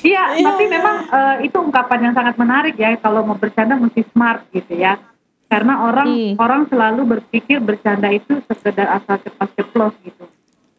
Iya, 0.05 0.23
Iya. 0.39 0.47
tapi 0.47 0.65
memang 0.69 0.97
eh, 1.09 1.37
itu 1.43 1.57
ungkapan 1.57 2.11
yang 2.11 2.15
sangat 2.15 2.35
menarik 2.37 2.77
ya. 2.77 2.95
Kalau 2.97 3.25
mau 3.25 3.35
bercanda 3.35 3.75
mesti 3.75 4.05
smart 4.07 4.47
gitu 4.53 4.77
ya. 4.77 5.01
Karena 5.47 5.79
orang 5.81 6.09
Hmm. 6.09 6.35
orang 6.37 6.63
selalu 6.67 7.03
berpikir 7.09 7.59
bercanda 7.61 8.11
itu 8.11 8.43
sekedar 8.45 8.91
asal 8.93 9.19
cepat 9.19 9.49
ceplos 9.55 9.95
gitu. 10.03 10.27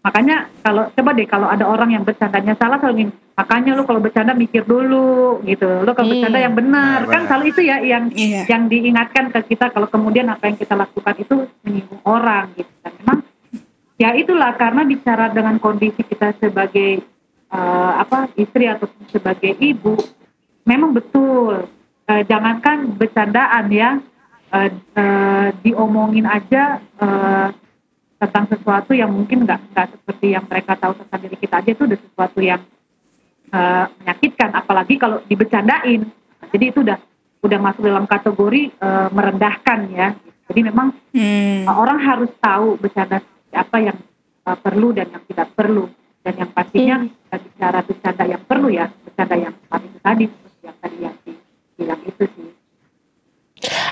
Makanya 0.08 0.48
kalau 0.64 0.88
coba 0.96 1.12
deh 1.12 1.28
kalau 1.28 1.52
ada 1.52 1.68
orang 1.68 1.92
yang 1.92 2.08
bercandanya 2.08 2.56
salah 2.56 2.80
selalu 2.80 3.12
makanya 3.36 3.76
lu 3.76 3.84
kalau 3.84 4.00
bercanda 4.00 4.32
mikir 4.32 4.64
dulu 4.64 5.44
gitu. 5.44 5.68
Lu 5.84 5.92
kalau 5.92 6.08
Hmm. 6.08 6.14
bercanda 6.16 6.40
yang 6.40 6.56
benar. 6.56 7.04
Benar, 7.04 7.12
Kan 7.12 7.22
selalu 7.28 7.46
itu 7.52 7.62
ya 7.68 7.78
yang 7.84 8.08
Iya. 8.16 8.48
yang 8.48 8.72
diingatkan 8.72 9.36
ke 9.36 9.52
kita 9.52 9.68
kalau 9.76 9.92
kemudian 9.92 10.32
apa 10.32 10.48
yang 10.48 10.56
kita 10.56 10.80
lakukan 10.80 11.16
itu 11.20 11.36
menyinggung 11.68 12.02
orang 12.08 12.56
gitu. 12.56 12.72
Dan 12.80 12.92
memang 13.04 13.20
ya 14.00 14.10
itulah 14.16 14.56
karena 14.56 14.88
bicara 14.88 15.28
dengan 15.36 15.60
kondisi 15.60 16.00
kita 16.08 16.32
sebagai 16.40 17.04
eh, 17.52 17.92
apa 18.00 18.32
istri 18.40 18.72
atau 18.72 18.88
sebagai 19.12 19.60
ibu 19.60 20.00
memang 20.64 20.96
betul 20.96 21.68
Eh, 22.08 22.24
jangankan 22.24 22.96
bercandaan 22.96 23.68
ya 23.68 24.00
eh, 24.56 24.72
eh, 24.96 25.48
diomongin 25.60 26.24
aja 26.24 26.80
eh, 26.80 27.48
tentang 28.18 28.46
sesuatu 28.50 28.92
yang 28.98 29.14
mungkin 29.14 29.46
nggak 29.46 29.74
nggak 29.74 29.88
seperti 29.94 30.34
yang 30.34 30.46
mereka 30.50 30.74
tahu 30.74 30.98
tentang 30.98 31.20
diri 31.22 31.38
kita 31.38 31.56
aja 31.62 31.70
itu 31.70 31.84
udah 31.86 32.00
sesuatu 32.02 32.40
yang 32.42 32.62
eh, 33.54 33.86
menyakitkan. 34.02 34.50
Apalagi 34.58 34.96
kalau 34.98 35.22
dibercandain 35.30 36.02
jadi 36.50 36.66
itu 36.74 36.82
udah 36.82 36.98
udah 37.46 37.60
masuk 37.62 37.86
dalam 37.86 38.06
kategori 38.10 38.62
eh, 38.74 39.10
merendahkan 39.14 39.80
ya. 39.94 40.10
Jadi 40.48 40.62
memang 40.64 40.96
Hmm. 41.18 41.66
Uh, 41.66 41.76
orang 41.82 41.98
harus 41.98 42.30
tahu 42.38 42.78
bercanda 42.78 43.18
apa 43.50 43.78
yang 43.82 43.98
uh, 44.46 44.54
perlu 44.54 44.94
dan 44.94 45.10
yang 45.10 45.24
tidak 45.26 45.50
perlu. 45.58 45.90
Dan 46.22 46.38
yang 46.38 46.52
pastinya 46.54 47.02
kita 47.10 47.38
bicara 47.42 47.80
bercanda 47.82 48.24
yang 48.30 48.44
perlu 48.46 48.70
ya 48.70 48.86
bercanda 49.02 49.34
yang 49.34 49.56
tadi 49.66 49.88
tadi 49.98 50.26
seperti 50.30 50.62
yang 50.62 50.78
tadi 50.78 50.98
yang 51.02 51.16
bilang 51.74 52.02
itu 52.06 52.24
sih. 52.30 52.48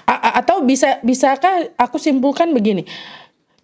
A- 0.06 0.38
atau 0.38 0.62
bisa 0.62 1.02
bisakah 1.02 1.74
aku 1.82 1.98
simpulkan 1.98 2.54
begini 2.54 2.86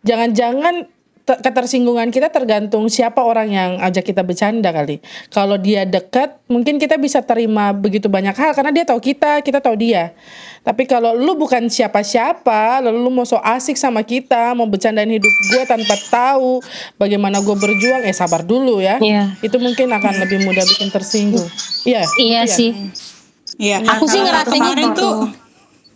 jangan-jangan 0.01 0.85
te- 1.21 1.39
ketersinggungan 1.39 2.09
kita 2.09 2.27
tergantung 2.27 2.87
siapa 2.87 3.21
orang 3.21 3.47
yang 3.47 3.71
ajak 3.79 4.01
kita 4.03 4.21
bercanda 4.21 4.69
kali 4.69 4.97
kalau 5.27 5.55
dia 5.55 5.85
dekat 5.85 6.41
mungkin 6.45 6.75
kita 6.75 6.97
bisa 6.97 7.21
terima 7.21 7.69
begitu 7.71 8.05
banyak 8.05 8.33
hal 8.33 8.51
karena 8.51 8.71
dia 8.71 8.83
tahu 8.83 8.99
kita 8.99 9.39
kita 9.39 9.57
tahu 9.57 9.75
dia 9.75 10.17
tapi 10.61 10.85
kalau 10.85 11.13
lu 11.13 11.33
bukan 11.35 11.65
siapa-siapa 11.65 12.81
lalu 12.81 12.97
lu 12.99 13.11
mau 13.11 13.23
so 13.23 13.37
asik 13.37 13.73
sama 13.75 14.01
kita 14.01 14.53
mau 14.53 14.65
bercandain 14.65 15.09
hidup 15.09 15.29
gue 15.47 15.63
tanpa 15.63 15.95
tahu 16.07 16.61
bagaimana 16.95 17.37
gue 17.39 17.55
berjuang 17.55 18.01
eh 18.01 18.11
sabar 18.11 18.41
dulu 18.41 18.77
ya 18.77 18.97
Iya. 18.97 19.37
itu 19.39 19.57
mungkin 19.57 19.89
akan 19.89 20.13
lebih 20.19 20.41
mudah 20.41 20.65
bikin 20.67 20.89
tersinggung 20.89 21.45
iya 21.83 22.01
Iya 22.15 22.39
itu 22.39 22.45
ya? 22.45 22.55
sih. 22.55 22.71
Iya. 23.57 23.77
Aku 23.85 24.05
sih 24.05 24.17
ngerasain 24.17 24.57
kemarin 24.57 24.89
gitu. 24.89 24.97
tuh 24.97 25.17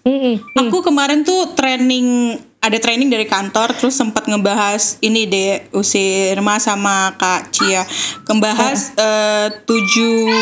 Mm-mm. 0.06 0.36
Aku 0.62 0.82
kemarin 0.82 1.22
tuh 1.22 1.54
training 1.54 2.38
ada 2.66 2.82
training 2.82 3.14
dari 3.14 3.30
kantor 3.30 3.78
terus 3.78 3.94
sempat 3.94 4.26
ngebahas 4.26 4.98
ini 5.06 5.30
deh 5.30 5.70
Usi 5.78 6.34
Irma 6.34 6.58
sama 6.58 7.14
Kak 7.14 7.54
Cia. 7.54 7.86
Ngebahas 8.26 8.98
eh, 8.98 9.48
tujuh 9.70 10.34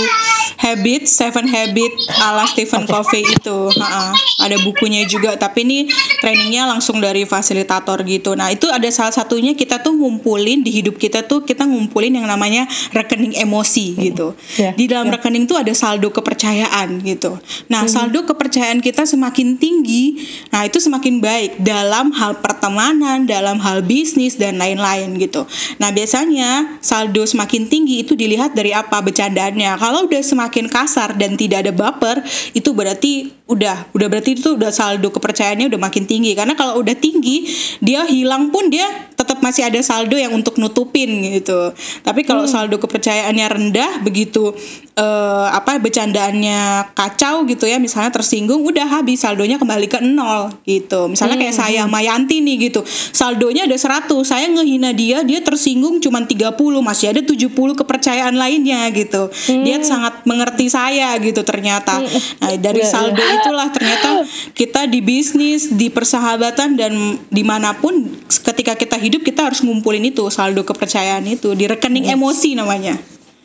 habit 0.63 1.03
seven 1.03 1.43
habit 1.51 1.91
ala 2.23 2.47
Stephen 2.47 2.87
Covey 2.87 3.27
itu. 3.27 3.67
Ha-ha. 3.75 4.15
ada 4.39 4.55
bukunya 4.63 5.03
juga. 5.03 5.35
Tapi 5.35 5.67
ini 5.67 5.79
trainingnya 6.23 6.63
langsung 6.63 7.03
dari 7.03 7.27
fasilitator 7.27 7.99
gitu. 8.07 8.39
Nah 8.39 8.55
itu 8.55 8.71
ada 8.71 8.87
salah 8.87 9.11
satunya 9.11 9.51
kita 9.51 9.83
tuh 9.83 9.91
ngumpulin 9.91 10.63
di 10.63 10.71
hidup 10.71 10.95
kita 10.95 11.27
tuh 11.27 11.43
kita 11.43 11.67
ngumpulin 11.67 12.15
yang 12.15 12.27
namanya 12.27 12.63
rekening 12.95 13.35
emosi 13.35 13.99
gitu. 13.99 14.31
Ya, 14.55 14.71
di 14.71 14.87
dalam 14.87 15.11
ya. 15.11 15.19
rekening 15.19 15.43
tuh 15.43 15.59
ada 15.59 15.75
saldo 15.75 16.07
kepercayaan 16.15 17.03
gitu. 17.03 17.35
Nah 17.67 17.83
saldo 17.91 18.23
kepercayaan 18.23 18.79
kita 18.79 19.03
semakin 19.03 19.59
tinggi. 19.59 20.23
Nah 20.55 20.63
itu 20.63 20.79
semakin 20.79 21.19
baik. 21.19 21.59
Dalam 21.59 22.12
hal 22.13 22.39
pertemanan 22.39 23.25
dalam 23.25 23.59
hal 23.59 23.83
bisnis 23.83 24.37
dan 24.39 24.61
lain-lain 24.61 25.17
gitu. 25.19 25.43
Nah 25.81 25.89
biasanya 25.91 26.79
saldo 26.79 27.25
semakin 27.25 27.67
tinggi 27.67 28.05
itu 28.05 28.13
dilihat 28.13 28.53
dari 28.53 28.71
apa 28.71 29.01
bercandaannya. 29.01 29.75
Kalau 29.81 30.05
udah 30.07 30.23
semakin 30.23 30.69
kasar 30.69 31.17
dan 31.19 31.35
tidak 31.35 31.67
ada 31.67 31.73
baper 31.73 32.21
itu 32.53 32.71
berarti 32.71 33.33
udah 33.49 33.91
udah 33.91 34.07
berarti 34.07 34.39
itu 34.39 34.55
udah 34.55 34.71
saldo 34.71 35.11
kepercayaannya 35.11 35.67
udah 35.73 35.81
makin 35.81 36.07
tinggi. 36.07 36.31
Karena 36.37 36.53
kalau 36.55 36.79
udah 36.79 36.95
tinggi 36.95 37.49
dia 37.83 38.07
hilang 38.07 38.53
pun 38.53 38.71
dia 38.71 38.85
tetap 39.13 39.39
masih 39.43 39.67
ada 39.67 39.79
saldo 39.83 40.15
yang 40.15 40.31
untuk 40.31 40.55
nutupin 40.61 41.09
gitu. 41.27 41.73
Tapi 42.05 42.23
kalau 42.23 42.47
saldo 42.47 42.79
kepercayaannya 42.79 43.47
rendah 43.49 43.91
begitu 44.05 44.55
eh, 44.95 45.47
apa 45.51 45.79
bercandaannya 45.81 46.93
kacau 46.93 47.43
gitu 47.49 47.65
ya 47.67 47.81
misalnya 47.81 48.13
tersinggung 48.13 48.63
udah 48.63 48.87
habis 48.87 49.23
saldonya 49.23 49.57
kembali 49.57 49.87
ke 49.89 49.99
nol 50.03 50.51
gitu. 50.63 51.11
Misalnya 51.11 51.39
kayak 51.39 51.55
saya 51.55 51.81
Mayanti 52.03 52.43
nih 52.43 52.67
gitu. 52.67 52.83
Saldonya 53.15 53.63
ada 53.63 53.79
100 53.79 54.11
saya 54.27 54.51
ngehina 54.51 54.91
dia 54.91 55.23
dia 55.23 55.39
tersinggung 55.39 56.03
cuma 56.03 56.19
30 56.19 56.51
masih 56.83 57.15
ada 57.15 57.23
70 57.23 57.47
kepercayaan 57.55 58.35
lainnya 58.35 58.83
gitu. 58.91 59.31
Dia 59.63 59.79
sangat 59.79 60.27
mengerti 60.27 60.67
saya 60.67 61.15
gitu 61.23 61.47
ternyata. 61.47 62.03
Nah 62.43 62.59
dari 62.59 62.83
Iya, 62.83 62.91
saldo 62.91 63.23
itulah 63.23 63.71
ternyata 63.71 64.27
kita 64.51 64.91
di 64.91 64.99
bisnis 64.99 65.71
di 65.71 65.87
persahabatan 65.87 66.75
dan 66.75 67.15
di 67.31 67.43
mana 67.47 67.71
pun 67.79 68.11
ketika 68.27 68.75
kita 68.75 68.99
hidup 68.99 69.23
kita 69.23 69.47
harus 69.47 69.63
ngumpulin 69.63 70.03
itu 70.03 70.27
saldo 70.27 70.67
kepercayaan 70.67 71.23
itu 71.23 71.55
di 71.55 71.63
rekening 71.71 72.11
emosi 72.11 72.59
namanya 72.59 72.99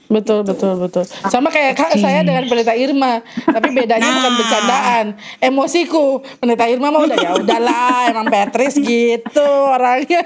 Betul 0.09 0.41
betul 0.41 0.73
betul. 0.79 1.05
Sama 1.05 1.49
kayak 1.49 1.77
kak 1.77 1.93
saya 1.95 2.21
dengan 2.21 2.41
pendeta 2.43 2.73
Irma, 2.73 3.21
tapi 3.45 3.69
bedanya 3.71 4.09
bukan 4.11 4.25
Nah. 4.27 4.39
bercandaan, 4.39 5.05
emosiku. 5.39 6.07
Pendeta 6.35 6.65
Irma 6.65 6.89
mah 6.89 7.05
udah 7.05 7.19
ya 7.19 7.31
udahlah, 7.35 8.01
emang 8.11 8.27
Petris 8.27 8.77
gitu 8.77 9.45
orangnya. 9.69 10.25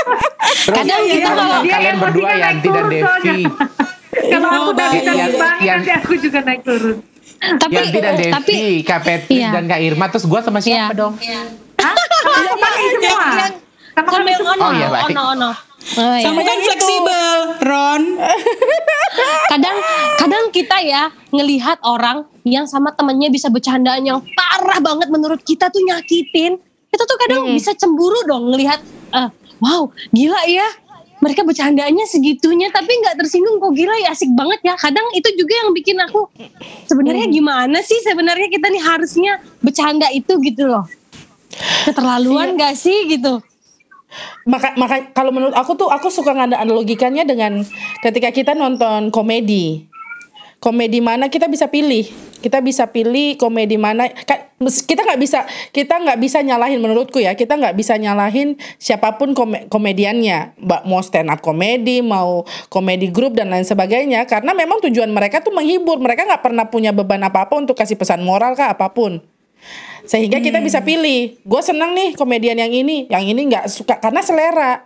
Kadang 0.66 1.02
iya, 1.02 1.14
kita 1.14 1.30
kalau- 1.30 1.60
kalian 1.60 1.78
dia 1.78 1.94
berdua 1.94 2.24
emosinya 2.24 2.32
naik 2.32 2.40
Yanti 2.40 2.66
dan 2.66 2.72
turun 2.74 2.90
Devi. 2.90 3.42
Kalau 4.14 4.48
aku 4.48 4.68
udah 4.70 4.86
baik. 4.86 4.94
bisa 4.94 5.12
Yang- 5.12 5.34
yang- 5.60 5.76
nanti 5.76 5.90
aku 5.92 6.12
juga 6.16 6.38
naik 6.40 6.60
turun. 6.62 6.96
Tapi 7.34 7.72
Yanti 7.74 7.98
dan 7.98 8.14
Devi, 8.14 8.32
tapi 8.32 8.54
Kak 8.82 9.00
Petri 9.02 9.36
Iya. 9.36 9.50
dan 9.52 9.64
Kak 9.66 9.80
Irma 9.82 10.06
terus 10.08 10.24
gue 10.24 10.40
sama 10.40 10.58
siapa 10.58 10.80
Iya. 10.86 10.96
dong? 10.96 11.14
Hah? 11.76 11.92
Sama 11.92 12.40
aku 12.40 12.56
kami 12.56 12.84
semua. 12.94 13.28
Sama 13.94 14.10
semua. 14.10 14.52
ono, 14.54 14.64
Oh, 14.66 14.72
iya, 14.74 14.88
baik. 14.90 15.06
ono, 15.14 15.22
ono. 15.38 15.50
Oh, 15.84 16.14
iya. 16.16 16.24
sama 16.24 16.40
kan 16.40 16.56
itu. 16.56 16.64
fleksibel 16.64 17.38
Ron 17.60 18.02
kadang 19.52 19.76
kadang 20.16 20.44
kita 20.48 20.80
ya 20.80 21.12
ngelihat 21.28 21.76
orang 21.84 22.24
yang 22.48 22.64
sama 22.64 22.88
temennya 22.96 23.28
bisa 23.28 23.52
bercandaan 23.52 24.00
yang 24.00 24.24
parah 24.32 24.80
banget 24.80 25.12
menurut 25.12 25.44
kita 25.44 25.68
tuh 25.68 25.84
nyakitin 25.84 26.56
kita 26.88 27.02
tuh 27.04 27.18
kadang 27.20 27.52
bisa 27.52 27.76
cemburu 27.76 28.16
dong 28.24 28.48
ngelihat 28.48 28.80
eh, 29.12 29.28
wow 29.60 29.92
gila 30.08 30.40
ya 30.48 30.64
mereka 31.20 31.44
bercandaannya 31.44 32.08
segitunya 32.08 32.72
tapi 32.72 32.88
nggak 33.04 33.20
tersinggung 33.20 33.60
kok 33.60 33.76
gila 33.76 33.92
ya 34.00 34.16
asik 34.16 34.32
banget 34.32 34.64
ya 34.64 34.74
kadang 34.80 35.04
itu 35.12 35.28
juga 35.36 35.52
yang 35.52 35.70
bikin 35.76 36.00
aku 36.00 36.32
sebenarnya 36.88 37.28
gimana 37.28 37.84
sih 37.84 38.00
sebenarnya 38.00 38.48
kita 38.48 38.72
nih 38.72 38.80
harusnya 38.80 39.36
bercanda 39.60 40.08
itu 40.16 40.32
gitu 40.40 40.64
loh 40.64 40.88
keterlaluan 41.84 42.56
gak 42.56 42.72
sih 42.72 43.04
gitu 43.04 43.44
maka 44.44 44.76
maka 44.76 45.10
kalau 45.16 45.32
menurut 45.32 45.56
aku 45.56 45.78
tuh 45.78 45.88
aku 45.88 46.12
suka 46.12 46.36
ngada 46.36 46.60
analogikannya 46.60 47.24
dengan 47.24 47.62
ketika 48.04 48.30
kita 48.30 48.52
nonton 48.52 49.08
komedi. 49.08 49.88
Komedi 50.62 51.04
mana 51.04 51.28
kita 51.28 51.44
bisa 51.44 51.68
pilih. 51.68 52.08
Kita 52.40 52.64
bisa 52.64 52.88
pilih 52.88 53.36
komedi 53.36 53.76
mana. 53.76 54.08
Kita 54.64 55.04
nggak 55.04 55.20
bisa 55.20 55.44
kita 55.76 56.00
nggak 56.00 56.16
bisa 56.16 56.40
nyalahin 56.40 56.80
menurutku 56.80 57.20
ya 57.20 57.36
kita 57.36 57.60
nggak 57.60 57.76
bisa 57.76 58.00
nyalahin 58.00 58.56
siapa 58.80 59.20
pun 59.20 59.36
kome- 59.36 59.68
komediannya. 59.68 60.56
Mbak 60.56 60.82
mau 60.88 61.04
stand 61.04 61.28
up 61.28 61.44
komedi 61.44 62.00
mau 62.00 62.48
komedi 62.72 63.12
grup 63.12 63.36
dan 63.36 63.52
lain 63.52 63.68
sebagainya. 63.68 64.24
Karena 64.24 64.56
memang 64.56 64.80
tujuan 64.88 65.12
mereka 65.12 65.44
tuh 65.44 65.52
menghibur. 65.52 66.00
Mereka 66.00 66.24
nggak 66.24 66.40
pernah 66.40 66.64
punya 66.72 66.96
beban 66.96 67.20
apa 67.20 67.44
apa 67.44 67.60
untuk 67.60 67.76
kasih 67.76 68.00
pesan 68.00 68.24
moral 68.24 68.56
kah 68.56 68.72
apa 68.72 68.88
pun 68.88 69.20
sehingga 70.04 70.40
kita 70.40 70.60
bisa 70.60 70.84
pilih 70.84 71.40
gue 71.40 71.62
seneng 71.64 71.96
nih 71.96 72.12
komedian 72.12 72.60
yang 72.60 72.72
ini 72.72 73.08
yang 73.08 73.24
ini 73.24 73.48
nggak 73.48 73.66
suka 73.72 73.96
karena 74.00 74.20
selera. 74.20 74.84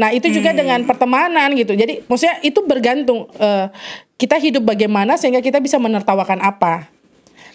Nah 0.00 0.16
itu 0.16 0.32
juga 0.32 0.56
dengan 0.56 0.80
pertemanan 0.88 1.52
gitu. 1.52 1.76
Jadi 1.76 2.08
maksudnya 2.08 2.40
itu 2.40 2.64
bergantung 2.64 3.28
eh, 3.36 3.68
kita 4.16 4.40
hidup 4.40 4.64
bagaimana 4.64 5.20
sehingga 5.20 5.44
kita 5.44 5.60
bisa 5.60 5.76
menertawakan 5.76 6.40
apa 6.40 6.99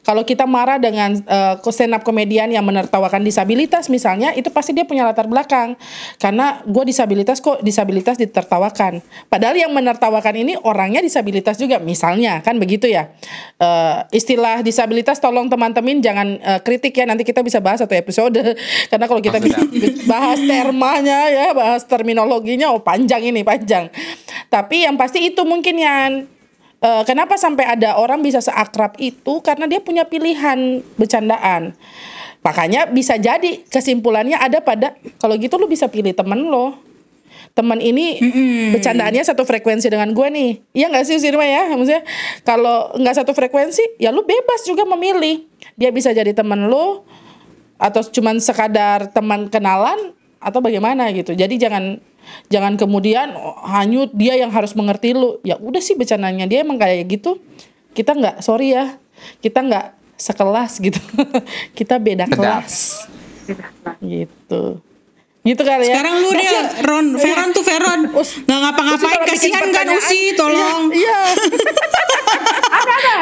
kalau 0.06 0.22
kita 0.22 0.46
marah 0.46 0.78
dengan 0.78 1.18
uh, 1.26 1.58
stand 1.74 1.98
up 1.98 2.06
komedian 2.06 2.54
yang 2.54 2.62
menertawakan 2.62 3.26
disabilitas 3.26 3.90
misalnya 3.90 4.38
itu 4.38 4.54
pasti 4.54 4.72
dia 4.78 4.86
punya 4.86 5.02
latar 5.02 5.26
belakang. 5.26 5.74
Karena 6.22 6.62
gue 6.62 6.86
disabilitas 6.86 7.42
kok 7.42 7.66
disabilitas 7.66 8.22
ditertawakan. 8.22 9.02
Padahal 9.28 9.58
yang 9.58 9.74
menertawakan 9.74 10.46
ini 10.46 10.54
orangnya 10.62 11.02
disabilitas 11.02 11.58
juga. 11.58 11.82
Misalnya 11.82 12.46
kan 12.46 12.62
begitu 12.62 12.86
ya? 12.86 13.10
Eh, 13.58 14.00
istilah 14.14 14.62
disabilitas 14.62 15.18
tolong 15.18 15.50
teman-teman 15.50 15.98
jangan 15.98 16.38
eh, 16.38 16.62
kritik 16.62 16.94
ya. 16.94 17.10
Nanti 17.10 17.26
kita 17.26 17.42
bisa 17.42 17.58
bahas 17.58 17.82
satu 17.82 17.98
episode. 17.98 18.38
Karena 18.94 19.10
kalau 19.10 19.26
kita 19.26 19.42
bisa 19.42 19.58
bahas 20.12 20.38
termanya 20.38 21.34
ya 21.34 21.58
bahas 21.58 21.82
terminologinya 21.90 22.70
oh 22.70 22.86
panjang 22.86 23.26
ini 23.26 23.42
panjang. 23.42 23.90
Tapi 24.54 24.86
yang 24.86 25.02
pasti 25.02 25.34
itu 25.34 25.42
mungkin 25.42 25.82
yang 25.82 26.35
Eh, 26.86 27.04
kenapa 27.10 27.34
sampai 27.34 27.66
ada 27.66 27.98
orang 27.98 28.22
bisa 28.22 28.38
seakrab 28.38 28.94
itu 29.02 29.42
karena 29.42 29.66
dia 29.66 29.82
punya 29.82 30.06
pilihan 30.06 30.86
bercandaan. 31.02 31.74
Makanya 32.46 32.86
bisa 32.94 33.18
jadi 33.18 33.66
kesimpulannya 33.66 34.38
ada 34.38 34.62
pada 34.62 34.94
kalau 35.18 35.34
gitu 35.34 35.58
lu 35.58 35.66
bisa 35.66 35.90
pilih 35.90 36.14
temen 36.14 36.46
lo. 36.46 36.78
Temen 37.58 37.82
ini 37.82 38.22
bercandaannya 38.76 39.26
satu 39.26 39.48
frekuensi 39.50 39.90
dengan 39.90 40.14
gue 40.14 40.28
nih. 40.30 40.52
Iya 40.78 40.94
nggak 40.94 41.06
sih 41.10 41.18
Sirma 41.18 41.48
ya? 41.48 41.74
Maksudnya 41.74 42.06
kalau 42.46 42.94
nggak 43.02 43.16
satu 43.18 43.34
frekuensi 43.34 43.98
ya 43.98 44.14
lu 44.14 44.22
bebas 44.22 44.62
juga 44.70 44.86
memilih. 44.86 45.42
Dia 45.74 45.90
bisa 45.90 46.14
jadi 46.14 46.38
temen 46.38 46.70
lo 46.70 47.02
atau 47.82 48.06
cuman 48.06 48.38
sekadar 48.38 49.10
teman 49.10 49.50
kenalan 49.50 50.14
atau 50.38 50.62
bagaimana 50.62 51.10
gitu. 51.18 51.34
Jadi 51.34 51.58
jangan 51.58 51.98
jangan 52.50 52.78
kemudian 52.80 53.34
oh, 53.36 53.58
hanyut 53.66 54.14
dia 54.14 54.38
yang 54.38 54.50
harus 54.54 54.74
mengerti 54.78 55.14
lu. 55.14 55.40
Ya 55.42 55.58
udah 55.58 55.82
sih 55.82 55.98
bercandanya 55.98 56.46
dia 56.46 56.62
emang 56.62 56.78
kayak 56.78 57.06
gitu. 57.10 57.42
Kita 57.96 58.14
nggak 58.14 58.42
sorry 58.46 58.76
ya. 58.76 58.98
Kita 59.40 59.64
nggak 59.64 59.86
sekelas 60.16 60.80
gitu. 60.80 61.02
Kita 61.78 62.00
beda 62.00 62.26
Beda. 62.30 62.36
kelas 62.36 63.06
gitu. 64.02 64.82
Gitu 65.46 65.62
kali 65.62 65.86
ya. 65.86 66.02
sekarang 66.02 66.16
lu 66.26 66.30
deh 66.34 66.42
Kasian. 66.42 66.66
Ron 66.90 67.06
Iya. 67.14 67.22
Veron 67.22 67.50
tuh 67.54 67.62
Veron 67.62 68.00
nggak 68.50 68.60
ngapa-ngapain 68.66 69.22
kasihan 69.30 69.70
kan 69.70 69.86
Usi 69.94 70.34
tolong 70.34 70.90
Iya. 70.90 70.98
iya. 70.98 71.22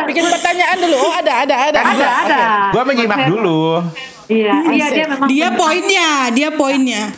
Bikin 0.08 0.24
pertanyaan 0.32 0.78
dulu. 0.80 0.96
Oh, 1.04 1.12
ada 1.12 1.44
ada 1.44 1.56
ada. 1.68 1.80
Ada, 1.84 2.10
ada. 2.24 2.42
Gue 2.72 2.84
menyimak 2.88 3.28
dulu. 3.28 3.84
Iya, 4.32 4.56
iya 4.72 4.86
dia 4.88 5.06
memang. 5.12 5.28
dia 5.28 5.48
poinnya 5.52 6.10
dia 6.32 6.50
poinnya 6.56 7.12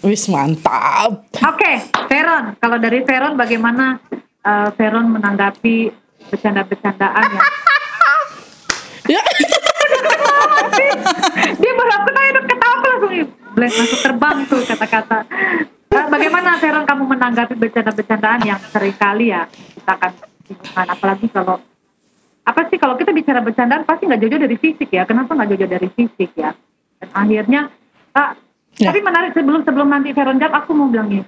Wis 0.00 0.32
mantap. 0.32 1.28
Oke, 1.28 1.72
Veron. 2.08 2.56
Kalau 2.56 2.76
dari 2.80 3.04
Veron 3.04 3.36
bagaimana 3.36 4.00
eh, 4.40 4.68
Veron 4.76 5.12
menanggapi 5.12 5.92
bercanda-bercandaan 6.32 7.26
yang 7.36 7.48
Ya. 9.10 9.18
dia 11.58 11.72
baru 11.74 11.92
aku 11.98 12.08
tanya 12.14 12.40
ketawa 12.46 12.74
aku 12.78 12.86
langsung 12.86 13.12
blank 13.58 13.74
langsung 13.74 14.00
terbang 14.06 14.36
tuh 14.46 14.62
kata-kata. 14.62 15.18
Eh, 15.90 16.06
bagaimana 16.06 16.62
Veron 16.62 16.86
kamu 16.86 17.02
menanggapi 17.10 17.58
bercanda-bercandaan 17.58 18.46
yang 18.46 18.60
sering 18.70 18.94
kali 18.94 19.34
ya 19.34 19.50
kita 19.50 19.90
akan 19.98 20.12
singgungan 20.46 20.86
apalagi 20.86 21.26
kalau 21.34 21.58
apa 22.46 22.60
sih 22.70 22.78
kalau 22.78 22.94
kita 22.94 23.10
bicara 23.10 23.42
bercandaan 23.42 23.82
pasti 23.82 24.06
nggak 24.06 24.20
jauh-jauh 24.22 24.42
dari 24.46 24.56
fisik 24.56 24.88
ya 24.94 25.02
kenapa 25.02 25.34
nggak 25.34 25.48
jauh-jauh 25.50 25.74
dari 25.74 25.88
fisik 25.90 26.30
ya 26.38 26.54
dan 27.02 27.08
akhirnya 27.10 27.60
ah, 28.14 28.38
Ya. 28.78 28.94
tapi 28.94 29.02
menarik 29.02 29.34
sebelum 29.34 29.66
sebelum 29.66 29.88
nanti 29.90 30.14
Veron 30.14 30.38
jawab 30.38 30.64
aku 30.64 30.70
mau 30.72 30.86
bilang 30.86 31.10
gini 31.10 31.26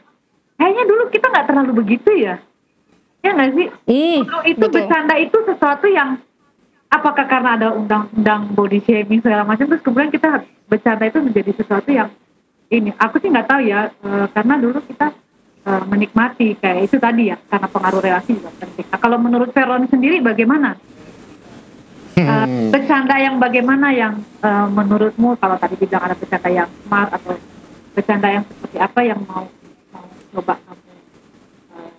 kayaknya 0.56 0.84
dulu 0.86 1.02
kita 1.10 1.26
nggak 1.26 1.46
terlalu 1.50 1.72
begitu 1.82 2.10
ya 2.14 2.38
ya 3.22 3.30
nggak 3.34 3.50
sih 3.58 3.66
Dulu 4.22 4.40
itu 4.46 4.62
betul. 4.62 4.74
bercanda 4.78 5.14
itu 5.18 5.36
sesuatu 5.46 5.86
yang 5.90 6.22
apakah 6.92 7.24
karena 7.24 7.50
ada 7.56 7.68
undang-undang 7.72 8.52
body 8.52 8.78
shaming 8.84 9.20
segala 9.24 9.42
macam 9.48 9.64
terus 9.64 9.82
kemudian 9.82 10.12
kita 10.12 10.44
bercanda 10.68 11.04
itu 11.08 11.18
menjadi 11.24 11.50
sesuatu 11.56 11.90
yang 11.90 12.08
ini 12.72 12.90
aku 12.96 13.20
sih 13.20 13.28
nggak 13.28 13.48
tahu 13.48 13.60
ya 13.68 13.92
eh, 13.92 14.26
karena 14.32 14.54
dulu 14.56 14.80
kita 14.88 15.12
eh, 15.68 15.82
menikmati 15.88 16.56
kayak 16.56 16.88
itu 16.88 16.96
tadi 16.96 17.28
ya 17.28 17.36
karena 17.48 17.68
pengaruh 17.68 18.00
relasi 18.00 18.40
juga 18.40 18.50
penting. 18.56 18.86
Nah, 18.88 18.98
kalau 18.98 19.20
menurut 19.20 19.52
Veron 19.52 19.84
sendiri 19.92 20.24
bagaimana? 20.24 20.80
Eh, 22.12 22.20
Hmm. 22.20 22.68
bercanda 22.68 23.16
yang 23.16 23.40
bagaimana 23.40 23.88
yang 23.88 24.20
eh, 24.44 24.66
menurutmu 24.68 25.32
kalau 25.40 25.56
tadi 25.56 25.80
bilang 25.80 26.04
ada 26.04 26.12
bercanda 26.12 26.50
yang 26.52 26.68
smart 26.84 27.08
atau 27.08 27.40
bercanda 27.96 28.28
yang 28.28 28.44
seperti 28.44 28.76
apa 28.76 29.00
yang 29.00 29.20
mau 29.24 29.48
mau 29.88 30.04
coba 30.36 30.60
kamu 30.60 30.92
eh, 31.72 31.92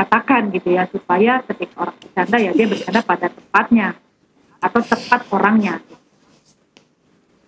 katakan 0.00 0.42
gitu 0.48 0.68
ya 0.72 0.88
supaya 0.88 1.44
ketika 1.44 1.74
orang 1.76 1.96
bercanda 2.00 2.36
ya 2.40 2.50
dia 2.56 2.66
bercanda 2.72 3.00
pada 3.04 3.26
tempatnya 3.28 3.88
atau 4.64 4.80
tepat 4.80 5.20
orangnya. 5.28 5.74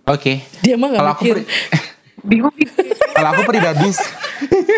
Oke. 0.05 0.45
Dia 0.61 0.77
mah 0.77 0.93
nggak 0.93 1.01
Kalau 1.01 1.15
aku 1.17 1.25
mikir. 1.25 1.39
Bingung 2.29 2.53
kalau 3.15 3.29
aku 3.33 3.43
pribadi 3.47 3.89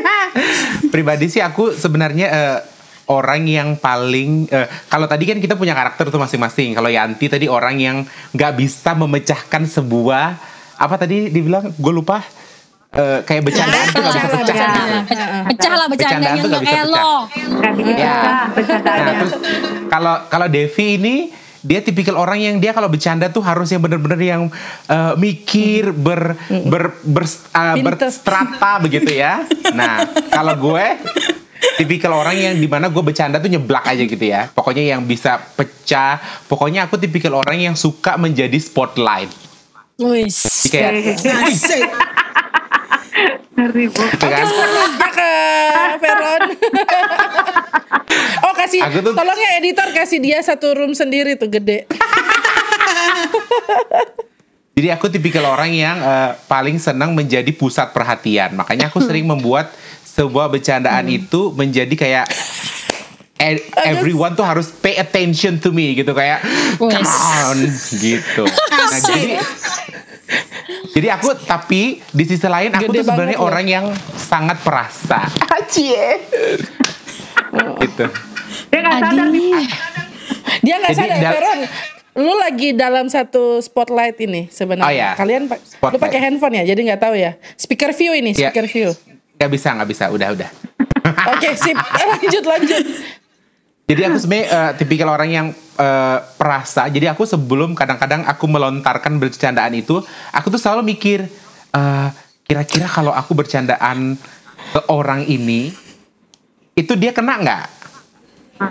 pribadi 0.94 1.26
sih 1.26 1.42
aku 1.42 1.74
sebenarnya 1.74 2.26
eh, 2.28 2.59
orang 3.08 3.48
yang 3.48 3.68
paling 3.80 4.46
eh, 4.52 4.68
kalau 4.88 5.08
tadi 5.08 5.24
kan 5.24 5.40
kita 5.40 5.56
punya 5.56 5.72
karakter 5.72 6.12
tuh 6.12 6.20
masing-masing. 6.20 6.76
Kalau 6.76 6.92
Yanti 6.92 7.26
tadi 7.28 7.48
orang 7.48 7.80
yang 7.80 7.96
nggak 8.36 8.52
bisa 8.56 8.92
memecahkan 8.92 9.64
sebuah 9.64 10.26
apa 10.78 10.94
tadi 10.94 11.32
dibilang 11.32 11.74
gue 11.74 11.92
lupa 11.92 12.22
eh, 12.94 13.24
kayak 13.24 13.42
bercandaan 13.48 13.86
tuh 13.90 14.00
nggak 14.04 14.14
bisa 14.14 14.28
Pecah 14.28 14.70
pecah. 15.48 15.72
lah 15.74 15.86
Bercandaan 15.88 16.36
tuh 16.38 16.48
nggak 16.52 16.62
nggak 16.62 17.74
bisa 17.74 17.92
kayak 17.96 18.48
pecah. 18.54 18.76
Ya. 18.78 19.02
Nah, 19.02 19.14
terus 19.16 19.34
kalau 19.88 20.14
kalau 20.28 20.46
Devi 20.46 20.86
ini 21.00 21.16
dia 21.58 21.82
tipikal 21.82 22.14
orang 22.14 22.38
yang 22.38 22.62
dia 22.62 22.70
kalau 22.70 22.86
bercanda 22.86 23.26
tuh 23.34 23.42
harus 23.42 23.66
yang 23.74 23.82
bener-bener 23.82 24.20
yang 24.20 24.42
eh, 24.86 25.14
mikir 25.18 25.90
ber 25.90 26.38
ber, 26.70 26.94
ber, 27.02 27.24
eh, 27.26 27.74
Pinter. 27.80 28.06
berstrata 28.06 28.70
begitu 28.78 29.10
ya. 29.10 29.42
Nah 29.74 30.06
kalau 30.30 30.54
gue 30.54 30.86
tipikal 31.76 32.14
orang 32.14 32.36
yang 32.36 32.54
di 32.54 32.66
mana 32.66 32.88
gue 32.88 33.02
bercanda 33.02 33.38
tuh 33.38 33.50
nyeblak 33.50 33.84
aja 33.84 34.02
gitu 34.02 34.20
ya. 34.20 34.46
Pokoknya 34.50 34.94
yang 34.94 35.04
bisa 35.04 35.38
pecah. 35.54 36.18
Pokoknya 36.46 36.86
aku 36.86 36.96
tipikal 36.96 37.38
orang 37.38 37.58
yang 37.58 37.74
suka 37.74 38.14
menjadi 38.14 38.56
spotlight. 38.56 39.30
Wis. 39.98 40.66
Jadi 40.66 40.70
kayak. 40.70 40.92
Ngeri, 43.58 43.90
Bu. 43.90 43.98
gitu 43.98 44.26
kan. 44.30 44.46
Ke 45.10 45.32
Veron. 45.98 46.42
oh 48.46 48.54
kasih, 48.54 48.80
Aku 48.86 49.02
tuh- 49.02 49.18
tolong 49.18 49.34
ya 49.34 49.58
editor 49.58 49.90
kasih 49.90 50.22
dia 50.22 50.38
satu 50.38 50.78
room 50.78 50.94
sendiri 50.94 51.34
tuh 51.34 51.50
gede. 51.50 51.90
Jadi 54.78 54.94
aku 54.94 55.10
tipikal 55.10 55.42
orang 55.42 55.74
yang 55.74 55.98
eh, 55.98 56.38
paling 56.46 56.78
senang 56.78 57.10
menjadi 57.10 57.50
pusat 57.50 57.90
perhatian. 57.90 58.54
Makanya 58.54 58.94
aku 58.94 59.02
sering 59.02 59.26
membuat 59.26 59.74
sebuah 60.18 60.50
bercandaan 60.50 61.07
itu 61.07 61.54
menjadi 61.54 61.94
kayak 61.94 62.26
e- 63.38 63.62
everyone 63.87 64.35
tuh 64.35 64.42
harus 64.42 64.74
pay 64.74 64.98
attention 64.98 65.57
to 65.57 65.70
me 65.70 65.94
gitu 65.94 66.11
kayak 66.11 66.42
come 66.74 67.07
on 67.07 67.59
gitu. 67.94 68.42
Nah, 68.68 68.98
jadi 69.00 69.38
jadi 70.90 71.09
aku 71.14 71.38
tapi 71.38 72.02
di 72.04 72.24
sisi 72.24 72.44
lain 72.44 72.74
aku 72.74 72.90
Gede 72.90 72.98
tuh 72.98 73.07
sebenarnya 73.07 73.38
loh. 73.38 73.46
orang 73.46 73.64
yang 73.64 73.87
sangat 74.12 74.59
perasa. 74.59 75.22
Acie. 75.54 76.18
gitu. 77.78 78.04
Dia 78.68 78.78
nggak 78.81 78.96
sadar 78.98 79.26
nih. 79.28 79.54
Adi. 79.54 79.64
Dia 80.61 80.74
nggak 80.76 80.92
Jadi 80.92 81.00
sadar 81.07 81.33
Veron. 81.33 81.61
Lu 82.18 82.35
lagi 82.35 82.74
dalam 82.74 83.07
satu 83.07 83.62
spotlight 83.62 84.18
ini 84.18 84.50
sebenarnya. 84.50 84.83
Oh, 84.85 84.90
ya. 84.90 85.11
Kalian 85.14 85.46
pa- 85.46 85.54
lu 85.54 85.62
Spotlight. 85.62 86.02
pakai 86.02 86.18
handphone 86.20 86.59
ya, 86.59 86.64
jadi 86.66 86.81
nggak 86.83 87.00
tahu 87.00 87.14
ya. 87.14 87.38
Speaker 87.54 87.94
view 87.94 88.11
ini, 88.11 88.35
Ya. 88.35 88.50
speaker 88.50 88.66
view. 88.66 88.90
Gak 89.38 89.51
bisa 89.55 89.70
nggak 89.79 89.88
bisa 89.88 90.05
udah 90.11 90.29
udah. 90.35 90.51
Oke, 91.35 91.55
sip. 91.55 91.79
lanjut 91.79 92.44
lanjut. 92.44 92.85
Jadi 93.88 94.01
aku 94.05 94.16
sebenarnya 94.20 94.46
eh, 94.53 94.72
tipikal 94.77 95.09
orang 95.16 95.31
yang 95.33 95.46
eh, 95.81 96.18
perasa. 96.37 96.92
Jadi 96.92 97.09
aku 97.09 97.24
sebelum 97.24 97.72
kadang-kadang 97.72 98.29
aku 98.29 98.44
melontarkan 98.44 99.16
bercandaan 99.16 99.72
itu, 99.72 100.05
aku 100.37 100.46
tuh 100.53 100.61
selalu 100.61 100.92
mikir 100.92 101.24
eh, 101.72 102.09
kira-kira 102.44 102.85
kalau 102.85 103.16
aku 103.16 103.33
bercandaan 103.33 104.20
ke 104.77 104.81
orang 104.92 105.24
ini, 105.24 105.72
itu 106.77 106.92
dia 107.01 107.16
kena 107.16 107.40
nggak? 107.40 107.66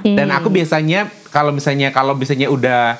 Dan 0.04 0.30
aku 0.36 0.52
biasanya 0.52 1.08
kalau 1.32 1.56
misalnya 1.56 1.96
kalau 1.96 2.14
misalnya 2.14 2.52
udah 2.52 3.00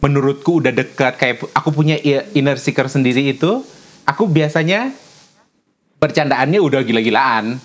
menurutku 0.00 0.58
udah 0.58 0.72
dekat 0.72 1.20
kayak 1.20 1.44
aku 1.52 1.70
punya 1.70 2.00
inner 2.32 2.56
seeker 2.56 2.88
sendiri 2.90 3.30
itu, 3.30 3.62
aku 4.08 4.26
biasanya 4.26 4.90
bercandaannya 5.98 6.58
udah 6.62 6.80
gila-gilaan. 6.86 7.58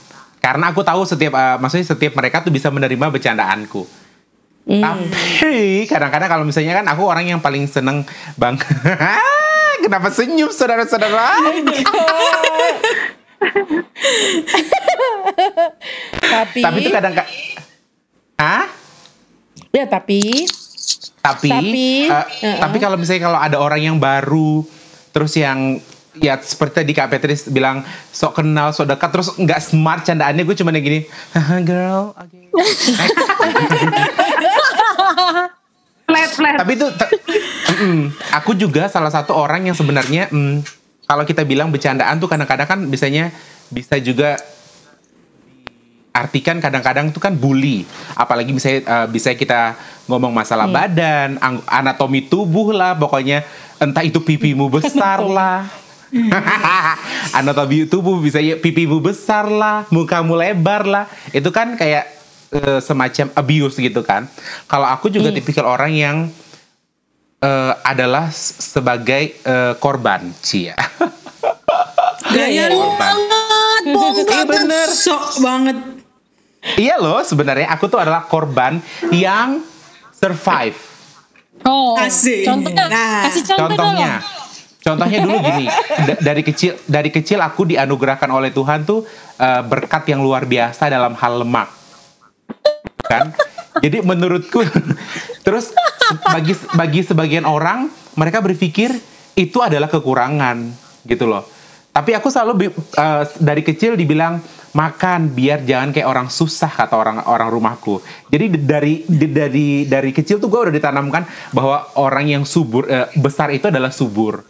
Karena 0.43 0.76
aku 0.76 0.84
tahu 0.84 1.08
setiap 1.08 1.34
eh, 1.39 1.58
maksudnya 1.62 1.88
setiap 1.96 2.13
mereka 2.19 2.43
tuh 2.43 2.52
bisa 2.52 2.67
menerima 2.67 3.10
bercandaanku. 3.13 4.04
Hmm. 4.63 4.84
Tapi 4.84 5.88
kadang-kadang 5.88 6.30
kalau 6.32 6.43
misalnya 6.48 6.84
kan 6.84 6.86
aku 6.88 7.04
orang 7.08 7.26
yang 7.28 7.39
paling 7.39 7.67
seneng 7.69 8.04
bang. 8.36 8.60
Kenapa 9.84 10.08
senyum 10.15 10.48
saudara-saudara? 10.48 11.43
Tapi, 16.24 16.60
Tapi 16.63 16.78
itu 16.80 16.89
kadang 16.96 17.12
kadang 17.12 17.30
Hah? 18.39 18.65
ya 19.76 19.86
tapi 19.89 20.48
Tapi, 21.24 21.48
Tapi, 21.48 21.88
eh, 22.04 22.12
uh-uh. 22.12 22.60
tapi 22.60 22.78
kalau 22.84 23.00
misalnya 23.00 23.32
kalau 23.32 23.39
ada 23.39 23.56
orang 23.56 23.80
yang 23.80 23.96
baru, 23.96 24.67
terus 25.15 25.39
yang 25.39 25.80
ya 26.17 26.38
seperti 26.38 26.84
tadi 26.84 26.91
Kak 26.93 27.10
Petris 27.10 27.47
bilang 27.47 27.82
sok 28.12 28.41
kenal, 28.41 28.69
sok 28.69 28.93
dekat, 28.93 29.10
terus 29.10 29.30
nggak 29.34 29.60
smart 29.60 30.06
candaannya 30.06 30.43
gue 30.45 30.56
cuma 30.58 30.69
yang 30.69 30.86
gini, 30.86 30.99
"Haha, 31.34 31.58
girl, 31.65 32.13
oke. 32.13 32.39
Flat, 36.04 36.30
flat. 36.36 36.60
tapi 36.60 36.78
itu 36.78 36.88
Mm-mm. 37.73 38.12
aku 38.36 38.54
juga 38.54 38.86
salah 38.86 39.10
satu 39.10 39.34
orang 39.34 39.65
yang 39.65 39.73
sebenarnya 39.73 40.30
mm, 40.30 40.62
kalau 41.08 41.23
kita 41.26 41.41
bilang 41.41 41.73
bercandaan 41.73 42.19
tuh 42.19 42.30
kadang-kadang 42.30 42.67
kan 42.67 42.80
biasanya 42.86 43.34
bisa 43.71 43.97
juga 43.97 44.38
artikan 46.13 46.62
kadang-kadang 46.62 47.10
tuh 47.10 47.17
kan 47.17 47.34
bully 47.34 47.82
apalagi 48.13 48.54
misalnya 48.54 48.86
eh, 48.86 49.08
bisa 49.10 49.34
kita 49.34 49.73
ngomong 50.06 50.30
masalah 50.30 50.69
badan 50.69 51.41
ang- 51.41 51.65
anatomi 51.65 52.30
tubuh 52.30 52.69
lah 52.69 52.93
pokoknya 52.93 53.41
entah 53.82 54.06
itu 54.06 54.21
pipimu 54.21 54.69
besar 54.76 55.26
lah 55.26 55.65
anatomi 57.38 57.89
tubuh 57.89 58.21
bisa 58.21 58.38
ya 58.38 58.56
pipimu 58.56 59.02
besar 59.02 59.49
lah 59.49 59.89
mukamu 59.89 60.38
lebar 60.38 60.86
lah 60.86 61.06
itu 61.34 61.49
kan 61.49 61.73
kayak 61.73 62.06
eh, 62.54 62.80
semacam 62.80 63.34
abuse 63.34 63.82
gitu 63.82 64.06
kan. 64.06 64.30
Kalau 64.69 64.86
aku 64.86 65.10
juga 65.10 65.34
tipikal 65.34 65.65
orang 65.65 65.91
yang 65.91 66.17
eh, 67.39 67.73
adalah 67.82 68.30
sebagai 68.34 69.34
eh, 69.36 69.73
korban 69.78 70.30
cia. 70.39 70.78
Gaya 72.23 72.71
lu 72.71 72.93
banget, 72.95 73.34
Iya, 74.26 74.41
bener. 74.47 74.88
Sok 74.89 75.43
banget. 75.43 75.78
iya 76.80 76.95
loh 76.95 77.19
sebenarnya 77.19 77.67
aku 77.67 77.91
tuh 77.91 77.99
adalah 77.99 78.23
korban 78.23 78.80
yang 79.12 79.60
survive. 80.15 80.78
Oh, 81.67 81.99
Asik. 81.99 82.47
contohnya, 82.47 82.88
Nah, 82.88 83.28
kasih 83.28 83.43
contoh 83.43 83.76
Contohnya, 83.76 84.23
dong. 84.23 84.42
Contohnya 84.84 85.24
dulu 85.24 85.39
gini, 85.39 85.65
da- 86.08 86.22
dari 86.22 86.43
kecil 86.43 86.76
dari 86.86 87.10
kecil 87.10 87.39
aku 87.39 87.65
dianugerahkan 87.65 88.30
oleh 88.30 88.52
Tuhan 88.52 88.84
tuh 88.84 89.08
eh, 89.39 89.62
berkat 89.63 90.06
yang 90.12 90.22
luar 90.22 90.43
biasa 90.46 90.91
dalam 90.91 91.15
hal 91.15 91.41
lemak, 91.41 91.72
kan? 93.08 93.32
Jadi 93.82 94.06
menurutku, 94.06 94.62
terus 95.48 95.74
bagi 96.30 96.54
bagi 96.78 97.02
sebagian 97.02 97.48
orang 97.48 97.89
mereka 98.13 98.43
berpikir 98.43 98.93
itu 99.34 99.58
adalah 99.63 99.89
kekurangan, 99.89 100.69
gitu 101.10 101.26
loh. 101.26 101.48
Tapi 101.93 102.13
aku 102.13 102.30
selalu 102.30 102.69
eh, 102.74 103.24
dari 103.41 103.62
kecil 103.65 103.98
dibilang 103.98 104.41
makan 104.74 105.30
biar 105.38 105.62
jangan 105.69 105.93
kayak 105.93 106.10
orang 106.10 106.28
susah 106.34 106.69
kata 106.69 106.98
orang 106.98 107.22
orang 107.30 107.50
rumahku. 107.54 108.02
Jadi 108.34 108.58
dari 108.58 109.06
dari 109.10 109.86
dari 109.86 110.10
kecil 110.10 110.41
tuh 110.41 110.50
gue 110.50 110.69
udah 110.69 110.74
ditanamkan 110.74 111.29
bahwa 111.54 111.94
orang 112.02 112.25
yang 112.25 112.44
subur 112.44 112.90
eh, 112.90 113.06
besar 113.17 113.54
itu 113.54 113.69
adalah 113.69 113.94
subur. 113.94 114.42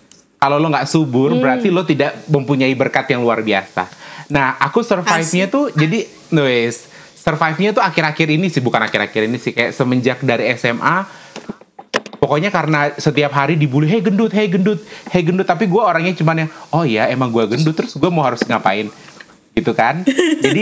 Kalau 0.44 0.60
lo 0.60 0.68
nggak 0.68 0.92
subur 0.92 1.32
berarti 1.40 1.72
lo 1.72 1.88
tidak 1.88 2.28
mempunyai 2.28 2.76
berkat 2.76 3.16
yang 3.16 3.24
luar 3.24 3.40
biasa. 3.40 3.88
Nah 4.28 4.60
aku 4.60 4.84
survive-nya 4.84 5.48
tuh 5.48 5.72
jadi 5.72 6.04
nulis 6.36 6.92
survive-nya 7.16 7.72
tuh 7.72 7.80
akhir-akhir 7.80 8.28
ini 8.28 8.52
sih 8.52 8.60
bukan 8.60 8.84
akhir-akhir 8.84 9.32
ini 9.32 9.40
sih 9.40 9.56
kayak 9.56 9.72
semenjak 9.72 10.20
dari 10.20 10.52
SMA 10.60 11.08
pokoknya 12.20 12.52
karena 12.52 12.92
setiap 13.00 13.32
hari 13.32 13.56
dibully 13.56 13.88
hey 13.88 14.04
gendut 14.04 14.36
hey 14.36 14.52
gendut 14.52 14.84
hey 15.16 15.24
gendut. 15.24 15.48
Tapi 15.48 15.72
gue 15.72 15.80
orangnya 15.80 16.12
cuman 16.12 16.44
yang 16.44 16.50
oh 16.76 16.84
ya 16.84 17.08
emang 17.08 17.32
gue 17.32 17.48
gendut 17.48 17.80
terus 17.80 17.96
gue 17.96 18.12
mau 18.12 18.28
harus 18.28 18.44
ngapain? 18.44 18.92
Gitu 19.56 19.72
kan? 19.72 20.04
Jadi 20.44 20.62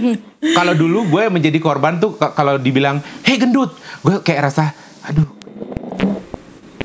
kalau 0.60 0.76
dulu 0.76 1.08
gue 1.08 1.32
menjadi 1.32 1.56
korban 1.56 1.96
tuh 1.96 2.20
kalau 2.20 2.60
dibilang 2.60 3.00
hey 3.24 3.40
gendut 3.40 3.72
gue 4.04 4.20
kayak 4.20 4.52
rasa 4.52 4.76
aduh 5.08 5.41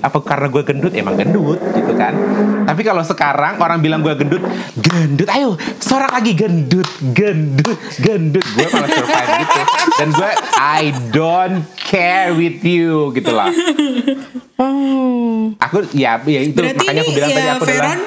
apa 0.08 0.24
karena 0.24 0.48
gue 0.48 0.64
gendut 0.64 0.94
emang 0.96 1.20
gendut 1.20 1.60
gitu 1.76 1.94
kan 2.00 2.16
tapi 2.64 2.82
kalau 2.88 3.04
sekarang 3.04 3.60
orang 3.60 3.84
bilang 3.84 4.00
gue 4.00 4.16
gendut 4.16 4.44
gendut 4.80 5.28
ayo 5.28 5.60
sorak 5.84 6.16
lagi 6.16 6.32
gendut 6.32 6.88
gendut 7.12 7.80
gendut 8.00 8.46
gue 8.56 8.68
malah 8.72 8.88
survive 8.88 9.30
gitu 9.44 9.62
dan 10.00 10.10
gue 10.16 10.32
I 10.56 10.84
don't 11.12 11.68
care 11.76 12.32
with 12.32 12.64
you 12.64 13.12
gitu 13.12 13.36
lah 13.36 13.52
Oh. 14.58 15.54
aku 15.62 15.86
ya 15.94 16.18
ya 16.26 16.42
itu 16.42 16.58
Berarti 16.58 16.82
makanya 16.82 17.02
aku 17.06 17.12
ini 17.14 17.18
bilang 17.22 17.30
tadi 17.30 17.46
ya 17.46 17.54
aku 17.54 17.66
adalah 17.70 17.78
Veron 17.78 18.00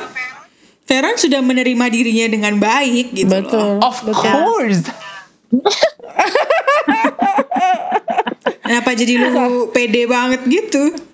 Veron 0.90 1.14
sudah 1.14 1.40
menerima 1.46 1.84
dirinya 1.94 2.26
dengan 2.26 2.54
baik 2.58 3.06
gitu 3.14 3.30
loh. 3.30 3.38
Betul. 3.46 3.70
of 3.78 3.96
betul. 4.02 4.18
course 4.18 4.82
Kenapa 8.70 8.94
jadi 8.94 9.18
lu 9.18 9.66
pede 9.74 10.06
banget 10.06 10.46
gitu? 10.46 11.09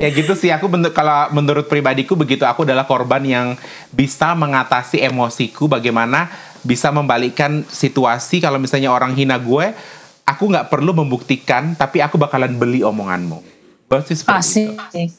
Ya 0.00 0.08
gitu 0.10 0.32
sih 0.32 0.48
aku 0.48 0.64
bentuk 0.68 0.96
kalau 0.96 1.28
menurut 1.36 1.68
pribadiku 1.68 2.16
begitu 2.16 2.48
aku 2.48 2.64
adalah 2.64 2.88
korban 2.88 3.20
yang 3.24 3.46
bisa 3.92 4.32
mengatasi 4.32 5.04
emosiku 5.04 5.68
bagaimana 5.68 6.32
bisa 6.64 6.88
membalikkan 6.88 7.68
situasi 7.68 8.40
kalau 8.40 8.56
misalnya 8.56 8.88
orang 8.88 9.12
hina 9.12 9.36
gue 9.36 9.76
aku 10.24 10.48
nggak 10.48 10.72
perlu 10.72 10.96
membuktikan 10.96 11.76
tapi 11.76 12.00
aku 12.00 12.16
bakalan 12.16 12.56
beli 12.56 12.80
omonganmu 12.80 13.52
Pasti 13.84 14.16
seperti 14.16 14.40
Asik. 14.40 14.68
itu. 14.96 15.12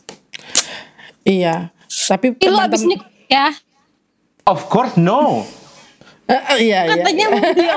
Iya. 1.21 1.69
Tapi 2.09 2.33
lu 2.33 2.57
abis 2.57 2.81
ini 2.81 2.97
ya 3.29 3.53
of 4.45 4.69
course 4.69 4.93
no 4.97 5.45
eh, 6.29 6.41
iya 6.61 6.85
iya. 6.85 7.01
katanya 7.01 7.25
beli 7.33 7.65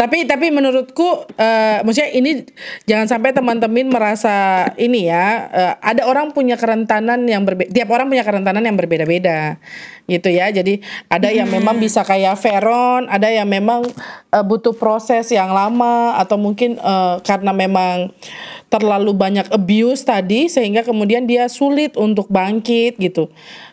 Tapi 0.00 0.24
tapi 0.24 0.48
menurutku 0.48 1.26
eh 1.36 1.82
maksudnya 1.84 2.10
ini 2.16 2.46
jangan 2.88 3.06
sampai 3.10 3.34
teman-teman 3.36 3.92
merasa 3.92 4.64
ini 4.80 5.10
ya 5.10 5.50
eh, 5.52 5.74
ada 5.84 6.08
orang 6.08 6.32
punya 6.32 6.56
kerentanan 6.56 7.28
yang 7.28 7.44
berbeda 7.44 7.68
tiap 7.68 7.90
orang 7.92 8.08
punya 8.08 8.24
kerentanan 8.24 8.64
yang 8.64 8.78
berbeda-beda 8.78 9.60
gitu 10.10 10.26
ya. 10.26 10.50
Jadi 10.50 10.82
ada 11.06 11.30
yang 11.30 11.46
memang 11.46 11.78
bisa 11.78 12.02
kayak 12.02 12.34
Veron, 12.42 13.06
ada 13.06 13.30
yang 13.30 13.46
memang 13.46 13.86
eh, 14.34 14.44
butuh 14.44 14.74
proses 14.74 15.30
yang 15.30 15.54
lama 15.54 16.18
atau 16.18 16.34
mungkin 16.34 16.74
eh, 16.76 17.14
karena 17.22 17.54
memang 17.54 18.10
terlalu 18.70 19.10
banyak 19.14 19.50
abuse 19.50 20.06
tadi 20.06 20.46
sehingga 20.46 20.86
kemudian 20.86 21.26
dia 21.26 21.46
sulit 21.46 21.94
untuk 21.94 22.26
bangkit 22.30 22.98
gitu. 22.98 23.30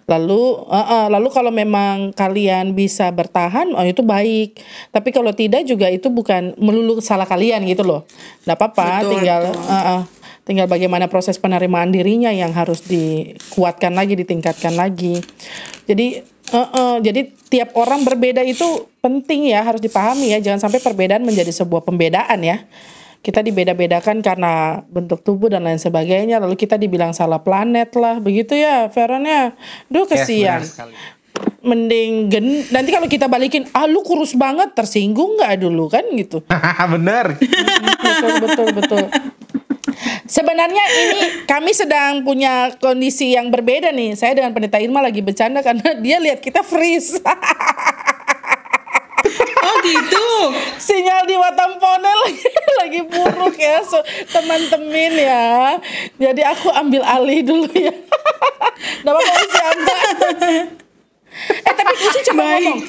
Lalu 0.07 0.65
eh, 0.71 0.87
eh, 0.87 1.07
lalu 1.11 1.27
kalau 1.29 1.51
memang 1.53 2.15
kalian 2.15 2.71
bisa 2.73 3.09
bertahan 3.13 3.73
oh 3.73 3.85
itu 3.85 4.01
baik. 4.05 4.57
Tapi 4.93 5.09
kalau 5.11 5.33
tidak 5.33 5.65
juga 5.65 5.91
itu 5.91 6.07
bukan 6.07 6.57
melulu 6.57 6.97
salah 7.03 7.29
kalian 7.29 7.65
gitu 7.65 7.85
loh. 7.85 8.05
Nggak 8.47 8.57
apa-apa, 8.57 9.05
tinggal 9.05 9.41
eh, 9.51 9.83
eh, 9.97 10.01
tinggal 10.47 10.71
bagaimana 10.71 11.11
proses 11.11 11.35
penerimaan 11.35 11.91
dirinya 11.91 12.31
yang 12.31 12.55
harus 12.55 12.87
dikuatkan 12.87 13.91
lagi, 13.91 14.15
ditingkatkan 14.15 14.79
lagi. 14.79 15.19
Jadi 15.83 16.23
eh, 16.23 16.69
eh, 16.71 16.97
jadi 17.03 17.21
tiap 17.51 17.75
orang 17.75 18.07
berbeda 18.07 18.39
itu 18.47 18.87
penting 19.03 19.51
ya 19.51 19.67
harus 19.67 19.83
dipahami 19.83 20.31
ya. 20.31 20.39
Jangan 20.39 20.71
sampai 20.71 20.79
perbedaan 20.79 21.27
menjadi 21.27 21.51
sebuah 21.51 21.83
pembedaan 21.83 22.39
ya. 22.39 22.63
Kita 23.17 23.43
dibeda-bedakan 23.43 24.23
karena 24.23 24.79
bentuk 24.87 25.19
tubuh 25.19 25.51
dan 25.51 25.67
lain 25.67 25.81
sebagainya 25.81 26.39
lalu 26.39 26.55
kita 26.55 26.79
dibilang 26.79 27.11
salah 27.11 27.43
planet 27.43 27.91
lah. 27.99 28.23
Begitu 28.23 28.55
ya 28.55 28.87
Veron 28.87 29.27
ya? 29.27 29.51
Duh 29.91 30.07
Yes, 30.07 30.23
kesian. 30.23 30.61
mending 31.61 32.31
gen 32.33 32.65
nanti 32.73 32.89
kalau 32.89 33.05
kita 33.05 33.29
balikin 33.29 33.67
ah 33.69 33.85
lu 33.85 34.01
kurus 34.01 34.33
banget 34.33 34.71
tersinggung 34.73 35.35
nggak 35.37 35.59
dulu? 35.59 35.91
Kan 35.91 36.07
gitu. 36.15 36.41
Bener 36.95 37.35
betul 38.07 38.31
betul 38.39 38.67
betul 38.73 39.03
Sebenarnya 40.27 40.85
ini 41.07 41.19
kami 41.47 41.71
sedang 41.71 42.21
punya 42.23 42.73
kondisi 42.77 43.33
yang 43.33 43.49
berbeda 43.49 43.91
nih. 43.91 44.15
Saya 44.15 44.37
dengan 44.37 44.51
pendeta 44.53 44.77
Irma 44.77 45.03
lagi 45.03 45.23
bercanda 45.23 45.63
karena 45.63 45.95
dia 45.99 46.17
lihat 46.19 46.39
kita 46.43 46.61
freeze. 46.61 47.19
Oh 49.67 49.75
gitu. 49.83 50.27
sinyal 50.79 51.27
di 51.27 51.35
Watampone 51.35 52.11
lagi 52.23 52.49
lagi 52.81 53.01
buruk 53.03 53.55
ya 53.59 53.83
so, 53.83 53.99
teman-teman 54.31 55.13
ya 55.13 55.75
jadi 56.15 56.55
aku 56.55 56.71
ambil 56.71 57.03
alih 57.03 57.43
dulu 57.43 57.67
ya 57.75 57.91
apa-apa 59.07 59.31
Usi 59.43 59.59
ambil 59.59 59.97
eh 61.51 61.73
tapi 61.75 61.93
Usi 61.99 62.19
coba 62.31 62.41
Baik. 62.41 62.51
ngomong 62.51 62.79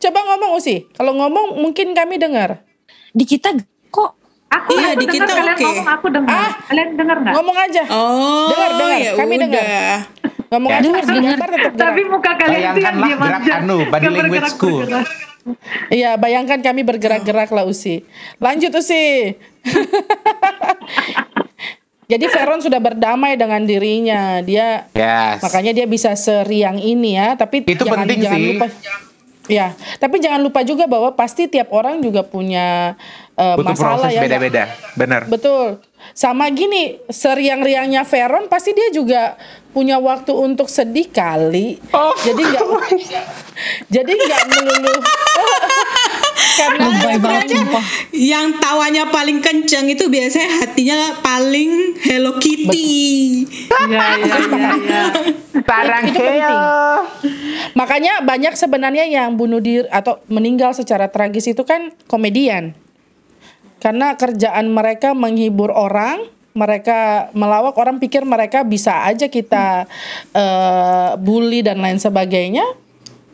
coba 0.00 0.18
ngomong 0.32 0.50
Usi 0.58 0.76
kalau 0.94 1.12
ngomong 1.16 1.46
mungkin 1.62 1.94
kami 1.94 2.18
dengar 2.18 2.66
di 3.14 3.24
kita 3.26 3.54
kok 3.90 4.19
Aku, 4.50 4.70
Iya, 4.72 4.88
aku 4.88 4.98
di 4.98 5.06
dengar 5.06 5.14
kita 5.16 5.32
kalian 5.32 5.46
oke. 5.52 5.62
ngomong, 5.62 5.88
aku 5.88 6.06
dengar. 6.10 6.34
Ah. 6.34 6.50
Kalian 6.66 6.88
dengar 6.92 7.16
nggak? 7.16 7.34
ngomong 7.38 7.56
aja 7.60 7.82
Oh, 7.88 8.48
Dengar, 8.50 8.70
dengar. 8.74 8.98
ya 8.98 9.12
Kami 9.14 9.34
dengar. 9.36 9.62
ngomong 10.50 10.70
Ya. 10.70 10.76
aja 10.76 10.82
Dengar, 10.82 11.02
Tapi 11.72 12.00
muka 12.04 12.30
kalian 12.34 12.50
itu 12.50 12.58
yang 12.58 12.74
Bayangkanlah 12.74 13.06
diam 13.06 13.20
gerak 13.20 13.40
aja. 13.40 13.54
anu, 13.60 13.78
body 13.86 14.06
language 14.08 14.50
school. 14.50 14.82
Iya, 15.88 16.10
bayangkan 16.14 16.58
kami 16.60 16.82
bergerak-gerak 16.82 17.48
lah 17.48 17.64
Usi. 17.64 18.02
Lanjut 18.36 18.74
Usi. 18.74 19.38
Jadi 22.10 22.26
Veron 22.26 22.58
sudah 22.58 22.76
berdamai 22.76 23.38
dengan 23.38 23.62
dirinya. 23.62 24.42
Dia 24.42 24.90
yes 24.90 25.38
makanya 25.40 25.70
dia 25.72 25.86
bisa 25.86 26.10
seriang 26.12 26.74
ini 26.76 27.14
ya. 27.14 27.38
Tapi 27.38 27.62
Itu 27.62 27.86
jangan 27.86 28.02
penting 28.02 28.18
jangan 28.20 28.34
sih. 28.36 28.48
lupa. 28.50 28.66
Ya, 29.48 29.72
tapi 29.96 30.20
jangan 30.20 30.44
lupa 30.44 30.60
juga 30.62 30.84
bahwa 30.84 31.10
pasti 31.16 31.48
tiap 31.48 31.72
orang 31.72 31.98
juga 32.04 32.20
punya 32.22 32.94
eh, 33.34 33.54
butuh 33.56 33.72
masalah 33.72 33.96
proses 34.04 34.16
ya. 34.18 34.22
beda-beda 34.22 34.64
bener 34.94 35.22
Betul. 35.26 35.80
Sama 36.16 36.50
gini, 36.50 36.98
seriang-riangnya 37.08 38.02
Veron 38.04 38.50
pasti 38.50 38.74
dia 38.74 38.88
juga 38.90 39.38
punya 39.70 40.02
waktu 40.02 40.34
untuk 40.34 40.66
sedih 40.66 41.08
kali. 41.10 41.78
Oh, 41.94 42.10
jadi 42.26 42.42
nggak 42.42 42.64
jadi 43.94 44.12
nggak 44.12 44.42
melulu 44.50 44.94
karena 46.60 46.84
lebay 46.90 47.16
banget 47.22 47.46
Yang 48.10 48.46
tawanya 48.58 49.04
paling 49.08 49.38
kencang 49.40 49.86
itu 49.88 50.10
biasanya 50.10 50.66
hatinya 50.66 50.98
paling 51.22 51.96
Hello 52.02 52.36
Kitty. 52.42 53.46
Iya, 53.70 54.18
iya, 54.20 54.36
iya, 54.42 54.72
iya. 54.76 55.02
Sarang 55.70 56.02
itu 56.10 56.18
penting. 56.18 56.60
Makanya 57.78 58.12
banyak 58.26 58.54
sebenarnya 58.58 59.06
yang 59.06 59.38
bunuh 59.38 59.62
diri 59.62 59.86
atau 59.88 60.18
meninggal 60.26 60.74
secara 60.74 61.06
tragis 61.06 61.46
itu 61.46 61.62
kan 61.62 61.94
komedian. 62.10 62.74
Karena 63.80 64.14
kerjaan 64.14 64.68
mereka 64.68 65.16
menghibur 65.16 65.72
orang, 65.72 66.28
mereka 66.52 67.32
melawak 67.32 67.72
orang 67.80 67.96
pikir 67.96 68.22
mereka 68.22 68.60
bisa 68.60 69.08
aja 69.08 69.26
kita 69.26 69.88
eh, 70.30 71.10
bully 71.16 71.64
dan 71.64 71.80
lain 71.80 71.96
sebagainya. 71.96 72.64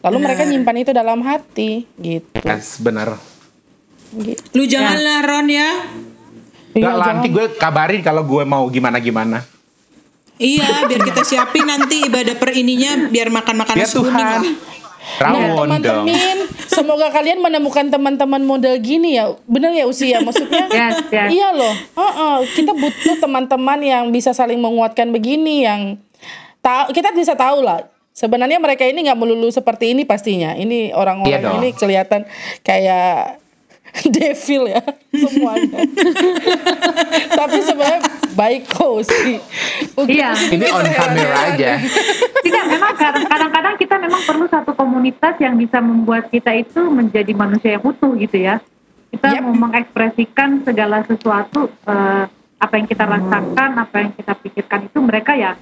Lalu 0.07 0.17
mereka 0.23 0.47
nyimpan 0.47 0.77
itu 0.81 0.93
dalam 0.95 1.19
hati 1.27 1.83
gitu. 1.99 2.39
yes 2.39 2.79
bener 2.79 3.19
gitu. 4.15 4.39
Lu 4.55 4.63
janganlah 4.63 5.19
Ron 5.27 5.51
ya. 5.51 5.71
Iya, 6.71 6.79
Nggak, 6.79 6.93
jangan- 6.95 7.09
nanti 7.11 7.29
gue 7.33 7.45
kabarin 7.59 8.01
kalau 8.05 8.23
gue 8.23 8.43
mau 8.45 8.69
gimana-gimana 8.69 9.43
Iya, 10.37 10.85
biar 10.85 11.01
kita 11.01 11.25
siapin 11.25 11.65
nanti 11.65 12.05
ibadah 12.05 12.37
per 12.37 12.53
ininya 12.53 13.09
biar 13.09 13.33
makan-makan 13.33 13.73
ya 13.73 13.89
kuning 13.89 14.13
lah. 14.13 14.45
Nah 15.23 15.33
rawon 15.33 15.71
teman-teman, 15.71 16.37
semoga 16.77 17.09
kalian 17.09 17.39
menemukan 17.39 17.87
teman-teman 17.89 18.43
model 18.43 18.75
gini 18.83 19.15
ya, 19.17 19.33
bener 19.47 19.71
ya 19.73 19.87
usia 19.87 20.19
maksudnya. 20.21 20.67
Yes, 20.77 20.95
yes. 21.09 21.29
Iya 21.31 21.49
loh, 21.55 21.73
Heeh, 21.73 22.37
kita 22.53 22.75
butuh 22.75 23.17
teman-teman 23.23 23.79
yang 23.81 24.05
bisa 24.11 24.35
saling 24.35 24.59
menguatkan 24.59 25.15
begini, 25.15 25.63
yang 25.65 25.97
tahu 26.61 26.91
kita 26.91 27.15
bisa 27.15 27.39
tahu 27.39 27.63
lah. 27.63 27.87
Sebenarnya 28.13 28.57
mereka 28.57 28.83
ini 28.83 29.05
nggak 29.05 29.21
melulu 29.21 29.53
seperti 29.53 29.93
ini 29.93 30.09
pastinya. 30.09 30.57
Ini 30.57 30.91
Iya 30.91 30.97
orang-orang 30.97 31.43
dong. 31.45 31.57
ini 31.61 31.69
kelihatan 31.77 32.25
kayak 32.65 33.45
devil 34.17 34.63
ya 34.69 34.83
semuanya. 35.13 35.81
Tapi 37.39 37.59
sebenarnya 37.61 38.01
baik 38.37 38.69
kok 38.69 39.07
sih. 39.07 39.41
Iya. 39.97 40.31
ini 40.53 40.69
on 40.69 40.85
camera 40.87 41.37
aja 41.53 41.81
Tidak, 42.45 42.65
memang 42.69 42.93
kadang- 42.95 43.27
kadang-kadang 43.27 43.75
kita 43.81 43.97
memang 43.99 44.23
perlu 44.23 44.47
satu 44.47 44.77
komunitas 44.77 45.35
yang 45.41 45.57
bisa 45.57 45.81
membuat 45.81 46.29
kita 46.29 46.53
itu 46.55 46.85
menjadi 46.87 47.33
manusia 47.33 47.81
yang 47.81 47.85
utuh 47.85 48.13
gitu 48.15 48.39
ya. 48.39 48.61
Kita 49.11 49.33
Yap. 49.33 49.43
mau 49.43 49.55
mengekspresikan 49.67 50.63
segala 50.63 51.01
sesuatu 51.03 51.73
eh, 51.89 52.25
apa 52.57 52.75
yang 52.77 52.87
kita 52.87 53.05
rasakan, 53.05 53.71
apa 53.77 53.97
yang 54.01 54.13
kita 54.13 54.33
pikirkan 54.37 54.89
itu 54.89 54.99
mereka 55.01 55.33
ya 55.37 55.57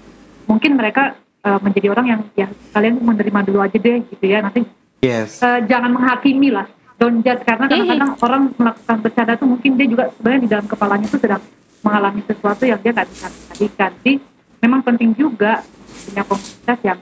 mungkin 0.45 0.77
mereka 0.77 1.15
eh, 1.41 1.59
menjadi 1.63 1.87
orang 1.95 2.07
yang 2.11 2.21
ya 2.35 2.47
kalian 2.75 3.01
menerima 3.01 3.41
dulu 3.47 3.59
aja 3.63 3.79
deh 3.79 4.03
gitu 4.11 4.25
ya. 4.27 4.43
Nanti 4.43 4.67
yes 5.01 5.39
eh, 5.41 5.63
jangan 5.65 5.95
menghakimi 5.95 6.51
lah, 6.51 6.67
don't 6.97 7.21
judge 7.21 7.43
karena 7.43 7.67
kadang-kadang 7.67 8.11
orang 8.23 8.43
melakukan 8.55 8.97
bercanda 9.03 9.33
tuh 9.35 9.49
mungkin 9.51 9.71
dia 9.75 9.87
juga 9.91 10.05
sebenarnya 10.15 10.41
di 10.41 10.51
dalam 10.51 10.67
kepalanya 10.67 11.07
tuh 11.11 11.21
sedang 11.21 11.43
mengalami 11.85 12.21
sesuatu 12.25 12.63
yang 12.65 12.81
dia 12.81 12.93
nggak 12.95 13.09
bisa 13.13 13.27
kendalikan. 13.29 13.91
Jadi 14.01 14.15
memang 14.63 14.81
penting 14.81 15.11
juga 15.13 15.61
punya 16.09 16.23
komunitas 16.25 16.79
yang 16.81 16.99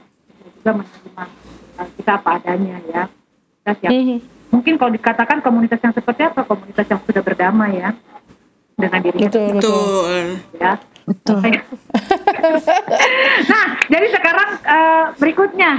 juga 0.59 0.71
menerima 0.81 1.23
eh, 1.73 1.87
kita 1.97 2.11
apa 2.19 2.29
adanya 2.41 2.77
ya. 2.89 3.03
Komunitas 3.07 3.77
yang 3.83 3.91
Mhm. 3.93 4.03
mungkin 4.03 4.19
mungkin 4.53 4.73
kalau 4.77 4.91
dikatakan 4.93 5.37
komunitas 5.41 5.81
yang 5.81 5.93
seperti 5.97 6.21
apa 6.29 6.45
komunitas 6.45 6.85
yang 6.85 7.01
sudah 7.01 7.21
berdamai 7.25 7.81
ya 7.81 7.89
dengan 8.77 8.99
dirinya 9.01 9.29
Betul, 9.29 9.45
betul. 9.49 9.57
Betul. 9.57 10.25
ya 10.61 10.73
Betul. 11.03 11.41
nah, 13.51 13.67
jadi 13.91 14.07
sekarang 14.07 14.49
eh, 14.63 15.05
berikutnya. 15.19 15.71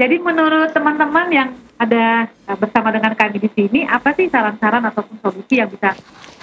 Jadi 0.00 0.16
menurut 0.16 0.72
teman-teman 0.72 1.28
yang 1.28 1.48
ada 1.76 2.24
eh, 2.24 2.56
bersama 2.56 2.88
dengan 2.88 3.12
kami 3.12 3.36
di 3.36 3.52
sini, 3.52 3.84
apa 3.84 4.16
sih 4.16 4.32
saran-saran 4.32 4.80
ataupun 4.88 5.20
solusi 5.20 5.60
yang 5.60 5.68
bisa 5.68 5.92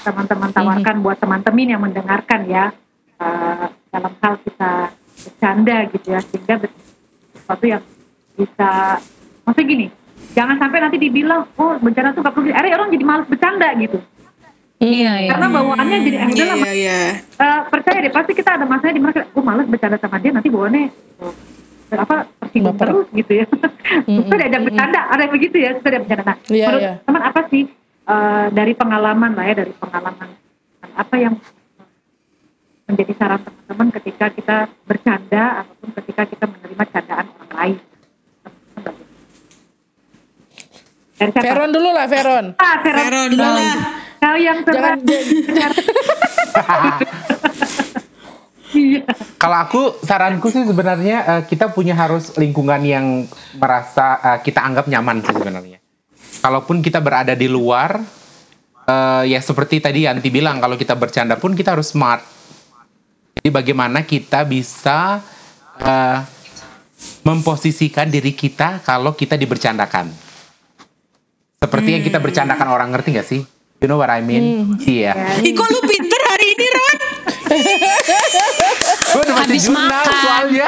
teman-teman 0.06 0.54
tawarkan 0.54 1.02
buat 1.02 1.18
teman-teman 1.18 1.66
yang 1.66 1.82
mendengarkan 1.82 2.46
ya 2.46 2.70
eh, 3.18 3.66
dalam 3.90 4.14
hal 4.22 4.34
kita 4.46 4.94
bercanda 5.18 5.78
gitu 5.90 6.08
ya, 6.14 6.22
sehingga 6.22 6.56
sesuatu 7.34 7.66
yang 7.66 7.82
bisa, 8.38 9.02
maksudnya 9.42 9.66
gini, 9.66 9.86
jangan 10.38 10.62
sampai 10.62 10.78
nanti 10.78 10.98
dibilang, 11.02 11.50
oh 11.58 11.82
bencana 11.82 12.14
tuh 12.14 12.22
gak 12.22 12.38
perlu, 12.38 12.54
akhirnya 12.54 12.78
orang 12.78 12.94
jadi 12.94 13.06
malas 13.10 13.26
bercanda 13.26 13.74
gitu. 13.82 13.98
Iya, 14.78 15.26
iya. 15.26 15.30
Karena 15.34 15.48
bawaannya 15.50 15.98
jadi, 16.06 16.18
eh, 16.22 16.30
Iya, 16.30 16.46
udahlah 16.46 16.58
iya, 16.62 16.74
iya. 16.78 17.00
Eh, 17.18 17.62
percaya 17.74 17.98
deh 18.06 18.14
pasti 18.14 18.38
kita 18.38 18.62
ada 18.62 18.70
masanya 18.70 18.94
di 18.94 19.02
mana 19.02 19.26
gue 19.26 19.42
males 19.42 19.66
bercanda 19.66 19.98
sama 19.98 20.22
dia 20.22 20.30
nanti 20.30 20.54
bawaannya 20.54 20.86
eh, 21.26 21.34
apa 21.96 22.28
tersinggung 22.44 22.76
Baper. 22.76 22.88
terus 22.92 23.08
gitu 23.16 23.32
ya 23.32 23.46
kita 23.48 24.36
diajak 24.44 24.62
bercanda 24.68 25.00
ada 25.08 25.22
yang 25.24 25.34
begitu 25.34 25.56
ya 25.56 25.70
kita 25.80 25.88
diajak 25.88 26.04
bercanda 26.04 26.24
nah 26.28 26.38
Iya, 26.52 26.66
menurut 26.68 26.82
iya. 26.84 26.94
teman 27.08 27.22
apa 27.24 27.42
sih 27.48 27.64
eh, 28.08 28.46
dari 28.52 28.74
pengalaman 28.76 29.32
lah 29.32 29.46
ya 29.48 29.56
dari 29.56 29.74
pengalaman 29.78 30.28
apa 30.98 31.16
yang 31.16 31.34
menjadi 32.88 33.14
saran 33.20 33.40
teman-teman 33.44 33.88
ketika 34.00 34.26
kita 34.32 34.58
bercanda 34.88 35.44
ataupun 35.64 35.90
ketika 36.04 36.22
kita 36.28 36.46
menerima 36.48 36.84
candaan 36.92 37.28
orang 37.36 37.52
lain 37.56 37.76
siapa? 41.18 41.42
Veron 41.42 41.74
dulu 41.74 41.90
lah 41.98 42.06
Veron. 42.06 42.46
Ah, 42.62 42.78
Veron. 42.86 43.02
Veron 43.10 43.26
dulu 43.34 43.42
lah. 43.42 43.76
Kau 44.18 44.38
yang 44.38 44.62
Jangan 44.66 44.98
terang. 45.02 45.02
Iya. 45.58 45.70
Kalau 49.38 49.58
aku 49.64 49.82
saranku 50.04 50.52
sih 50.52 50.68
sebenarnya 50.68 51.18
eh, 51.24 51.44
kita 51.48 51.72
punya 51.72 51.96
harus 51.96 52.36
lingkungan 52.36 52.82
yang 52.84 53.06
merasa 53.56 54.20
eh, 54.20 54.40
kita 54.44 54.60
anggap 54.60 54.92
nyaman 54.92 55.24
sih 55.24 55.32
sebenarnya. 55.32 55.80
Kalaupun 56.44 56.84
kita 56.84 57.00
berada 57.00 57.32
di 57.34 57.48
luar, 57.48 58.02
eh, 58.86 59.24
ya 59.32 59.40
seperti 59.40 59.80
tadi 59.80 60.04
Yanti 60.04 60.28
bilang 60.28 60.60
kalau 60.60 60.76
kita 60.76 61.00
bercanda 61.00 61.40
pun 61.40 61.56
kita 61.56 61.80
harus 61.80 61.96
smart. 61.96 62.22
Jadi 63.40 63.50
bagaimana 63.54 64.04
kita 64.04 64.44
bisa 64.44 65.24
eh, 65.80 66.20
memposisikan 67.24 68.12
diri 68.12 68.34
kita 68.36 68.84
kalau 68.84 69.16
kita 69.16 69.40
dibercandakan. 69.40 70.12
Seperti 71.58 71.90
yang 71.90 72.04
kita 72.06 72.22
bercandakan 72.22 72.68
orang 72.70 72.94
ngerti 72.94 73.10
gak 73.18 73.28
sih? 73.28 73.42
You 73.78 73.86
know 73.86 74.02
what 74.02 74.10
I 74.10 74.26
mean? 74.26 74.78
Iya. 74.82 75.14
Ih, 75.42 75.54
kok 75.54 75.70
lu 75.70 75.82
pinter 75.86 76.22
hari 76.26 76.54
ini, 76.54 76.66
Ron? 76.66 76.97
Gue 77.48 79.20
udah 79.24 79.34
baca 79.34 79.48
Habis 79.48 79.64
jurnal 79.64 79.88
makan. 79.88 80.20
soalnya. 80.20 80.68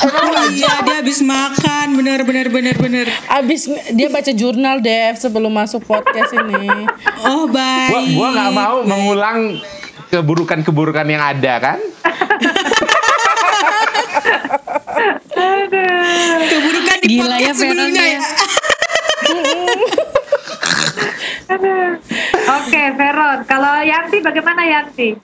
Oh 0.00 0.46
iya, 0.48 0.72
dia 0.80 0.96
habis 1.02 1.18
makan. 1.20 1.86
Bener, 1.94 2.22
bener, 2.22 2.46
bener, 2.48 2.74
bener. 2.74 3.06
Abis 3.28 3.68
dia 3.90 4.08
baca 4.08 4.30
jurnal 4.30 4.78
Dev 4.78 5.14
sebelum 5.14 5.50
masuk 5.50 5.82
podcast 5.82 6.30
ini. 6.32 6.86
Oh, 7.26 7.46
baik. 7.46 7.90
gua 7.90 8.00
gua 8.08 8.28
nggak 8.32 8.52
mau 8.54 8.76
mengulang 8.82 9.38
keburukan-keburukan 10.08 11.04
yang 11.04 11.22
ada 11.22 11.54
kan 11.60 11.78
Keburukan 16.42 16.96
di 17.00 17.08
Gila 17.10 17.36
ya, 17.38 17.52
sebelumnya 17.52 18.02
Veron 18.02 18.14
ya. 18.14 18.20
Oke, 22.58 22.82
Veron. 22.94 23.38
Kalau 23.44 23.74
Yanti 23.82 24.18
bagaimana 24.20 24.62
Yanti? 24.64 25.16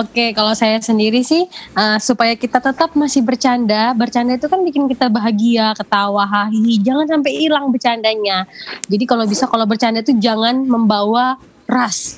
Oke, 0.00 0.32
kalau 0.32 0.56
saya 0.56 0.80
sendiri 0.80 1.20
sih 1.20 1.44
uh, 1.76 2.00
supaya 2.00 2.32
kita 2.32 2.56
tetap 2.56 2.96
masih 2.96 3.20
bercanda, 3.20 3.92
bercanda 3.92 4.32
itu 4.32 4.48
kan 4.48 4.64
bikin 4.64 4.88
kita 4.88 5.12
bahagia, 5.12 5.76
ketawa, 5.76 6.24
hahi, 6.24 6.80
jangan 6.80 7.04
sampai 7.04 7.36
hilang 7.36 7.68
bercandanya. 7.68 8.48
Jadi 8.88 9.04
kalau 9.04 9.28
bisa 9.28 9.44
kalau 9.44 9.68
bercanda 9.68 10.00
itu 10.00 10.16
jangan 10.16 10.64
membawa 10.64 11.36
ras. 11.68 12.16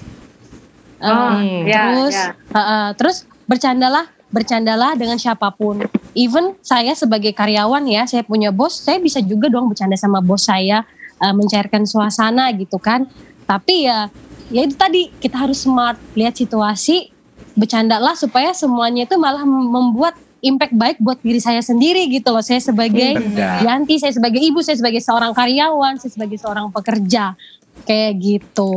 Uh, 1.02 1.10
Oh, 1.10 1.34
ya, 1.66 1.82
terus, 1.90 2.14
ya. 2.14 2.28
uh, 2.54 2.58
uh, 2.62 2.86
terus 2.94 3.26
bercandalah, 3.50 4.06
bercandalah 4.30 4.94
dengan 4.94 5.18
siapa 5.18 5.50
pun. 5.50 5.82
Even 6.14 6.54
saya 6.62 6.94
sebagai 6.94 7.34
karyawan 7.34 7.82
ya, 7.90 8.06
saya 8.06 8.22
punya 8.22 8.54
bos, 8.54 8.78
saya 8.78 9.02
bisa 9.02 9.18
juga 9.18 9.50
dong 9.50 9.66
bercanda 9.66 9.98
sama 9.98 10.22
bos 10.22 10.46
saya, 10.46 10.86
uh, 11.18 11.34
mencairkan 11.34 11.82
suasana 11.82 12.54
gitu 12.54 12.78
kan. 12.78 13.10
Tapi 13.50 13.90
ya, 13.90 14.06
ya 14.54 14.62
itu 14.62 14.78
tadi 14.78 15.10
kita 15.18 15.34
harus 15.34 15.66
smart, 15.66 15.98
lihat 16.14 16.38
situasi, 16.38 17.10
bercandalah 17.52 18.14
supaya 18.14 18.52
semuanya 18.52 19.04
itu 19.04 19.16
malah 19.16 19.44
membuat 19.44 20.12
impact 20.40 20.74
baik 20.74 20.96
buat 20.98 21.20
diri 21.20 21.38
saya 21.38 21.60
sendiri 21.60 22.08
gitu 22.08 22.28
loh. 22.28 22.42
Saya 22.42 22.58
sebagai 22.58 23.14
Benar. 23.14 23.62
Yanti, 23.62 23.96
saya 23.96 24.10
sebagai 24.10 24.38
ibu, 24.38 24.58
saya 24.58 24.74
sebagai 24.74 24.98
seorang 24.98 25.30
karyawan, 25.30 25.96
saya 25.96 26.10
sebagai 26.10 26.36
seorang 26.36 26.68
pekerja. 26.68 27.38
Kayak 27.82 28.12
gitu. 28.18 28.74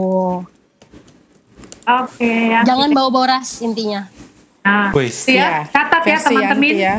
Oke, 1.83 2.31
Yanti. 2.49 2.65
Jangan 2.65 2.89
bawa-bawa 2.91 3.39
ras 3.39 3.61
intinya. 3.61 4.05
Nah, 4.61 4.89
itu 4.91 5.29
ya, 5.29 5.69
catat 5.69 6.01
ya 6.03 6.17
teman-teman. 6.17 6.73
Ya. 6.73 6.95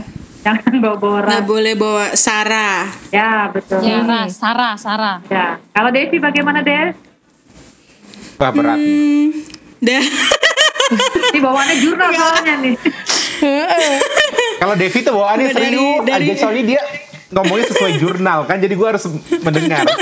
Jangan 0.47 0.79
bawa-bawa 0.79 1.17
Nggak 1.21 1.35
orang. 1.35 1.51
boleh 1.51 1.75
bawa 1.75 2.05
Sarah. 2.15 2.87
Ya, 3.11 3.51
betul. 3.51 3.83
Ya, 3.83 3.99
Hmm. 3.99 4.31
Sarah, 4.31 4.79
Sarah. 4.79 5.19
Ya. 5.27 5.59
Kalau 5.75 5.91
Devi 5.91 6.23
bagaimana, 6.23 6.63
Dev? 6.63 6.95
Wah 8.39 8.51
berat. 8.51 8.79
Hmm. 8.79 9.31
Ini 11.37 11.45
bawaannya 11.45 11.77
jurnal 11.77 12.11
soalnya 12.11 12.55
nih. 12.65 12.75
Kalau 14.65 14.73
Devi 14.73 14.99
tuh 15.05 15.13
bawaannya 15.13 15.53
Dari- 15.53 15.61
serius 15.69 16.01
dari- 16.01 16.27
aja 16.27 16.35
soalnya 16.41 16.65
dia 16.65 16.81
ngomongnya 17.29 17.67
sesuai 17.69 17.93
jurnal 18.01 18.49
kan 18.49 18.57
jadi 18.57 18.73
gua 18.73 18.97
harus 18.97 19.05
mendengar. 19.45 19.85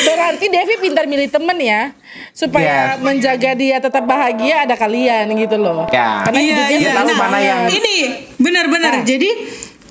Berarti 0.00 0.46
Devi 0.46 0.74
pintar 0.78 1.04
milih 1.06 1.26
temen 1.26 1.58
ya. 1.58 1.90
Supaya 2.30 2.94
Yes. 2.94 3.02
menjaga 3.02 3.50
dia 3.54 3.76
tetap 3.78 4.06
bahagia 4.06 4.62
ada 4.62 4.74
kalian 4.74 5.26
gitu 5.34 5.58
loh. 5.58 5.90
Ya. 5.90 6.22
Karena 6.22 6.38
Iya, 6.40 6.64
iya. 6.70 6.90
Nah, 6.94 7.10
mana 7.10 7.38
yang- 7.38 7.66
Ini 7.66 7.96
benar-benar. 8.38 8.92
Ah. 9.00 9.04
Jadi 9.04 9.30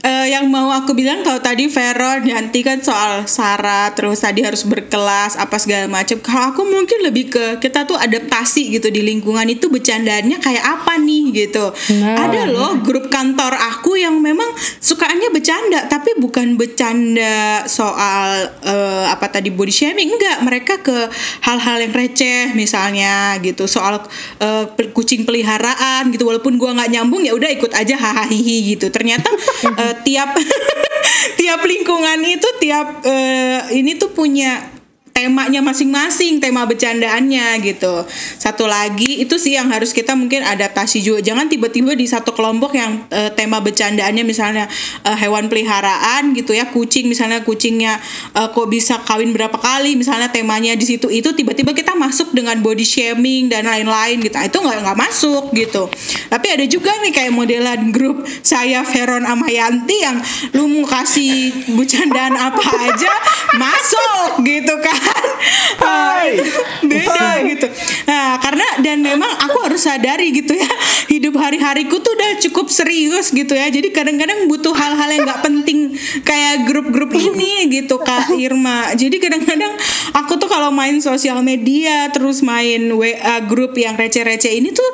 eh, 0.04 0.28
yang 0.32 0.48
mau 0.48 0.72
aku 0.72 0.96
bilang 0.96 1.22
kalau 1.26 1.42
tadi 1.44 1.68
Veron 1.68 2.24
Yanti 2.24 2.64
kan 2.64 2.80
soal 2.80 3.28
Sarah 3.28 3.92
terus 3.94 4.24
tadi 4.24 4.46
harus 4.46 4.64
berkelas 4.64 5.36
apa 5.36 5.60
segala 5.60 5.92
macam. 5.92 6.22
Kalau 6.24 6.56
aku 6.56 6.62
mungkin 6.64 7.04
lebih 7.04 7.32
ke 7.32 7.46
kita 7.60 7.84
tuh 7.84 8.00
adaptasi 8.00 8.72
gitu 8.72 8.88
di 8.94 9.04
lingkungan 9.04 9.46
itu 9.50 9.68
bercandanya 9.68 10.40
kayak 10.40 10.64
apa 10.64 10.96
nih 11.02 11.24
gitu. 11.36 11.72
Nah. 12.00 12.30
Ada 12.30 12.42
loh 12.52 12.80
grup 12.84 13.12
kantor 13.12 13.54
aku 13.56 14.00
yang 14.00 14.18
memang 14.24 14.48
sukaannya 14.80 15.30
bercanda 15.34 15.90
tapi 15.92 16.16
bukan 16.22 16.56
bercanda 16.56 17.68
soal 17.68 18.52
eh, 18.64 19.06
apa 19.10 19.28
tadi 19.32 19.52
body 19.52 19.74
shaming 19.74 20.16
enggak 20.16 20.38
mereka 20.46 20.74
ke 20.80 20.98
hal-hal 21.44 21.78
yang 21.84 21.94
receh 21.94 22.54
misalnya 22.56 23.36
gitu 23.44 23.66
soal 23.66 24.02
pel- 24.40 24.92
kucing 24.96 25.24
peliharaan 25.24 26.12
gitu 26.14 26.28
walaupun 26.28 26.56
gua 26.56 26.76
nggak 26.76 26.92
nyambung 26.96 27.24
ya 27.26 27.36
udah 27.36 27.50
ikut 27.52 27.72
aja 27.76 27.96
hahaha 27.96 28.28
gitu 28.34 28.88
ternyata 28.94 29.30
eh, 29.66 29.89
tiap 30.02 30.38
tiap 31.40 31.62
lingkungan 31.64 32.20
itu 32.26 32.50
tiap 32.62 33.04
eh, 33.06 33.74
ini 33.76 33.98
tuh 33.98 34.14
punya 34.14 34.79
temanya 35.20 35.60
masing-masing, 35.60 36.40
tema 36.40 36.64
bercandaannya 36.64 37.60
gitu. 37.60 38.08
Satu 38.40 38.64
lagi 38.72 39.20
itu 39.20 39.36
sih 39.36 39.60
yang 39.60 39.68
harus 39.68 39.92
kita 39.92 40.16
mungkin 40.16 40.48
adaptasi 40.48 41.04
juga. 41.04 41.20
Jangan 41.20 41.52
tiba-tiba 41.52 41.92
di 41.92 42.08
satu 42.08 42.32
kelompok 42.32 42.72
yang 42.72 43.04
eh, 43.12 43.28
tema 43.36 43.60
bercandaannya 43.60 44.24
misalnya 44.24 44.72
eh, 45.04 45.18
hewan 45.20 45.52
peliharaan 45.52 46.32
gitu 46.32 46.56
ya, 46.56 46.72
kucing 46.72 47.12
misalnya 47.12 47.44
kucingnya 47.44 48.00
eh, 48.32 48.48
kok 48.48 48.68
bisa 48.72 49.04
kawin 49.04 49.36
berapa 49.36 49.60
kali 49.60 50.00
misalnya 50.00 50.32
temanya 50.32 50.80
di 50.80 50.88
situ 50.88 51.12
itu 51.12 51.36
tiba-tiba 51.36 51.76
kita 51.76 52.00
masuk 52.00 52.32
dengan 52.32 52.64
body 52.64 52.88
shaming 52.88 53.52
dan 53.52 53.68
lain-lain 53.68 54.24
gitu. 54.24 54.40
Ah, 54.40 54.48
Itu 54.48 54.64
nggak 54.64 54.88
nggak 54.88 54.98
masuk 54.98 55.52
gitu. 55.52 55.92
Tapi 56.32 56.48
ada 56.48 56.64
juga 56.64 56.96
nih 57.04 57.12
kayak 57.12 57.34
modelan 57.36 57.92
grup 57.92 58.24
saya 58.40 58.88
Veron 58.88 59.28
Amayanti 59.28 59.98
yang 60.00 60.18
lu 60.56 60.72
mau 60.72 60.88
kasih 60.88 61.52
bercandaan 61.76 62.40
apa 62.40 62.64
aja 62.88 63.14
masuk 63.60 64.48
gitu 64.48 64.74
kan. 64.80 65.09
Hai. 65.84 66.36
beda 66.84 67.30
gitu. 67.48 67.68
Nah, 68.06 68.38
karena 68.44 68.68
dan 68.84 69.00
memang 69.00 69.30
aku 69.48 69.58
harus 69.66 69.88
sadari 69.88 70.36
gitu 70.36 70.52
ya, 70.56 70.70
hidup 71.08 71.40
hari-hariku 71.40 72.00
tuh 72.04 72.12
udah 72.16 72.32
cukup 72.44 72.68
serius 72.68 73.32
gitu 73.32 73.56
ya. 73.56 73.72
Jadi 73.72 73.92
kadang-kadang 73.96 74.52
butuh 74.52 74.76
hal-hal 74.76 75.10
yang 75.10 75.24
nggak 75.26 75.42
penting 75.44 75.96
kayak 76.28 76.68
grup-grup 76.68 77.12
ini 77.16 77.72
gitu 77.72 78.00
Kak 78.02 78.36
Irma. 78.36 78.92
Jadi 78.96 79.18
kadang-kadang 79.22 79.74
aku 80.16 80.36
tuh 80.38 80.50
kalau 80.52 80.70
main 80.74 81.00
sosial 81.00 81.40
media 81.42 82.12
terus 82.12 82.44
main 82.44 82.92
WA 82.92 83.44
grup 83.48 83.76
yang 83.80 83.96
receh-receh 83.96 84.52
ini 84.52 84.76
tuh 84.76 84.90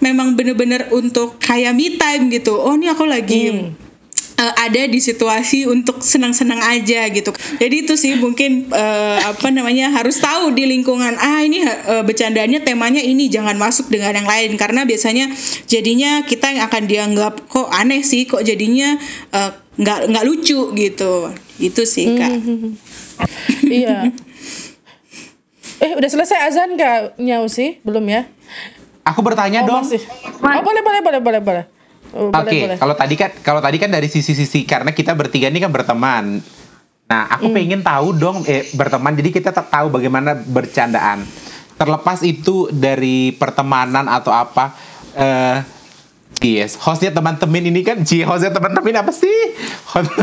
memang 0.00 0.34
bener-bener 0.34 0.88
untuk 0.92 1.36
kayak 1.40 1.76
me 1.76 2.00
time 2.00 2.32
gitu. 2.32 2.56
Oh, 2.56 2.74
ini 2.76 2.88
aku 2.88 3.04
lagi 3.04 3.42
Hmm. 3.50 3.79
Eh, 4.40 4.52
ada 4.56 4.82
di 4.88 4.96
situasi 4.98 5.68
untuk 5.68 6.00
senang-senang 6.00 6.64
aja 6.64 7.06
gitu. 7.12 7.30
Jadi 7.60 7.84
itu 7.84 7.94
sih 7.94 8.16
mungkin 8.16 8.72
eh, 8.72 9.18
apa 9.20 9.52
namanya 9.52 9.92
harus 9.92 10.16
tahu 10.18 10.56
di 10.56 10.64
lingkungan 10.64 11.20
ah 11.20 11.44
ini 11.44 11.60
bercandanya 12.08 12.64
temanya 12.64 13.04
ini 13.04 13.28
jangan 13.28 13.60
masuk 13.60 13.92
dengan 13.92 14.16
yang 14.16 14.28
lain 14.28 14.56
karena 14.56 14.88
biasanya 14.88 15.28
jadinya 15.68 16.24
kita 16.24 16.56
yang 16.56 16.64
akan 16.64 16.82
dianggap 16.88 17.34
kok 17.46 17.68
aneh 17.70 18.00
sih 18.00 18.24
kok 18.24 18.40
jadinya 18.40 18.96
nggak 19.76 20.00
nggak 20.08 20.24
lucu 20.24 20.72
gitu. 20.72 21.12
Itu 21.60 21.84
sih 21.84 22.16
kak. 22.16 22.32
iya. 23.68 24.08
Eh 25.80 25.92
udah 25.96 26.08
selesai 26.08 26.38
azan 26.48 26.76
kak 26.76 27.16
Nyau 27.16 27.48
sih? 27.48 27.80
Belum 27.80 28.04
ya? 28.04 28.28
Aku 29.04 29.24
bertanya 29.24 29.64
Oh, 29.64 29.68
dong. 29.68 29.84
masih. 29.84 30.00
Oh, 30.44 30.60
boleh 30.60 30.82
boleh 30.84 31.00
boleh 31.00 31.20
boleh 31.20 31.40
boleh. 31.40 31.64
Oh, 32.10 32.34
Oke, 32.34 32.58
boleh. 32.66 32.78
kalau 32.78 32.94
tadi 32.94 33.14
kan 33.14 33.30
kalau 33.38 33.60
tadi 33.62 33.78
kan 33.78 33.86
dari 33.86 34.10
sisi-sisi 34.10 34.66
karena 34.66 34.90
kita 34.90 35.14
bertiga 35.14 35.46
ini 35.46 35.58
kan 35.58 35.70
berteman. 35.70 36.42
Nah, 37.06 37.22
aku 37.28 37.50
Hmm. 37.50 37.54
pengen 37.54 37.82
tahu 37.82 38.14
dong 38.14 38.42
eh, 38.44 38.66
berteman 38.72 39.14
jadi 39.14 39.30
kita 39.30 39.50
tahu 39.50 39.90
bagaimana 39.90 40.34
bercandaan. 40.34 41.22
Terlepas 41.74 42.22
itu 42.22 42.66
dari 42.68 43.30
pertemanan 43.30 44.06
atau 44.06 44.30
apa 44.30 44.74
eh 45.14 45.58
Yes, 46.40 46.80
hostnya 46.80 47.12
teman-teman 47.12 47.68
ini 47.68 47.84
kan, 47.84 48.00
Ci, 48.00 48.24
hostnya 48.24 48.48
teman-teman 48.48 48.96
apa 48.96 49.12
sih? 49.12 49.28
Host- 49.84 50.08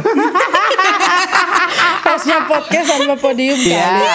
Hostnya 2.08 2.48
podcast 2.48 2.88
sama 2.88 3.20
podium 3.20 3.60
Iya. 3.60 3.84
kali. 3.84 4.06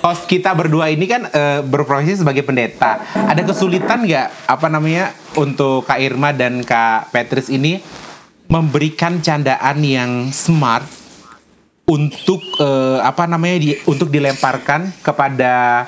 Host 0.00 0.24
kita 0.24 0.56
berdua 0.56 0.88
ini 0.88 1.04
kan 1.04 1.28
eh, 1.28 1.60
berprofesi 1.60 2.24
sebagai 2.24 2.40
pendeta. 2.40 3.04
Ada 3.12 3.44
kesulitan 3.44 4.08
nggak 4.08 4.48
apa 4.48 4.66
namanya 4.72 5.12
untuk 5.36 5.84
Kak 5.84 6.00
Irma 6.00 6.32
dan 6.32 6.64
Kak 6.64 7.12
Petris 7.12 7.52
ini 7.52 7.84
memberikan 8.48 9.20
candaan 9.20 9.84
yang 9.84 10.32
smart 10.32 10.88
untuk 11.84 12.40
eh, 12.56 12.98
apa 13.04 13.28
namanya 13.28 13.56
di, 13.60 13.68
untuk 13.84 14.08
dilemparkan 14.08 14.88
kepada 15.04 15.84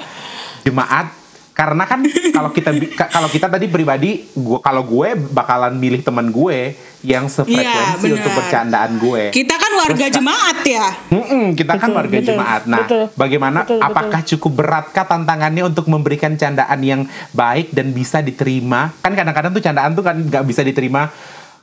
jemaat 0.69 1.09
karena 1.57 1.89
kan 1.89 2.05
kalau 2.37 2.53
kita 2.53 2.69
kalau 3.09 3.29
kita 3.33 3.49
tadi 3.49 3.73
pribadi 3.73 4.29
gua 4.37 4.61
kalau 4.61 4.85
gue 4.85 5.17
bakalan 5.33 5.73
milih 5.73 6.05
teman 6.05 6.29
gue 6.29 6.77
yang 7.07 7.31
sefrekuensi 7.31 8.03
Iya, 8.11 8.19
untuk 8.19 8.33
bercandaan 8.35 8.99
gue. 8.99 9.23
Kita 9.31 9.55
kan 9.55 9.73
warga 9.79 10.07
Terus, 10.11 10.17
jemaat 10.19 10.59
ya. 10.67 10.87
Mm-mm, 11.15 11.45
kita 11.55 11.73
kan 11.79 11.89
Betul, 11.95 11.99
warga 12.03 12.17
betul, 12.19 12.29
jemaat. 12.35 12.63
Nah, 12.67 12.79
betul. 12.83 13.05
bagaimana? 13.15 13.59
Betul, 13.63 13.79
betul. 13.79 13.87
apakah 13.87 14.21
cukup 14.27 14.53
beratkah 14.59 15.07
tantangannya 15.07 15.63
untuk 15.63 15.87
memberikan 15.87 16.35
candaan 16.35 16.81
yang 16.83 17.07
baik 17.31 17.71
dan 17.71 17.95
bisa 17.95 18.19
diterima? 18.19 18.91
Kan 19.07 19.15
kadang-kadang 19.15 19.55
tuh 19.55 19.63
candaan 19.63 19.95
tuh 19.95 20.03
kan 20.03 20.19
nggak 20.19 20.43
bisa 20.43 20.67
diterima. 20.67 21.07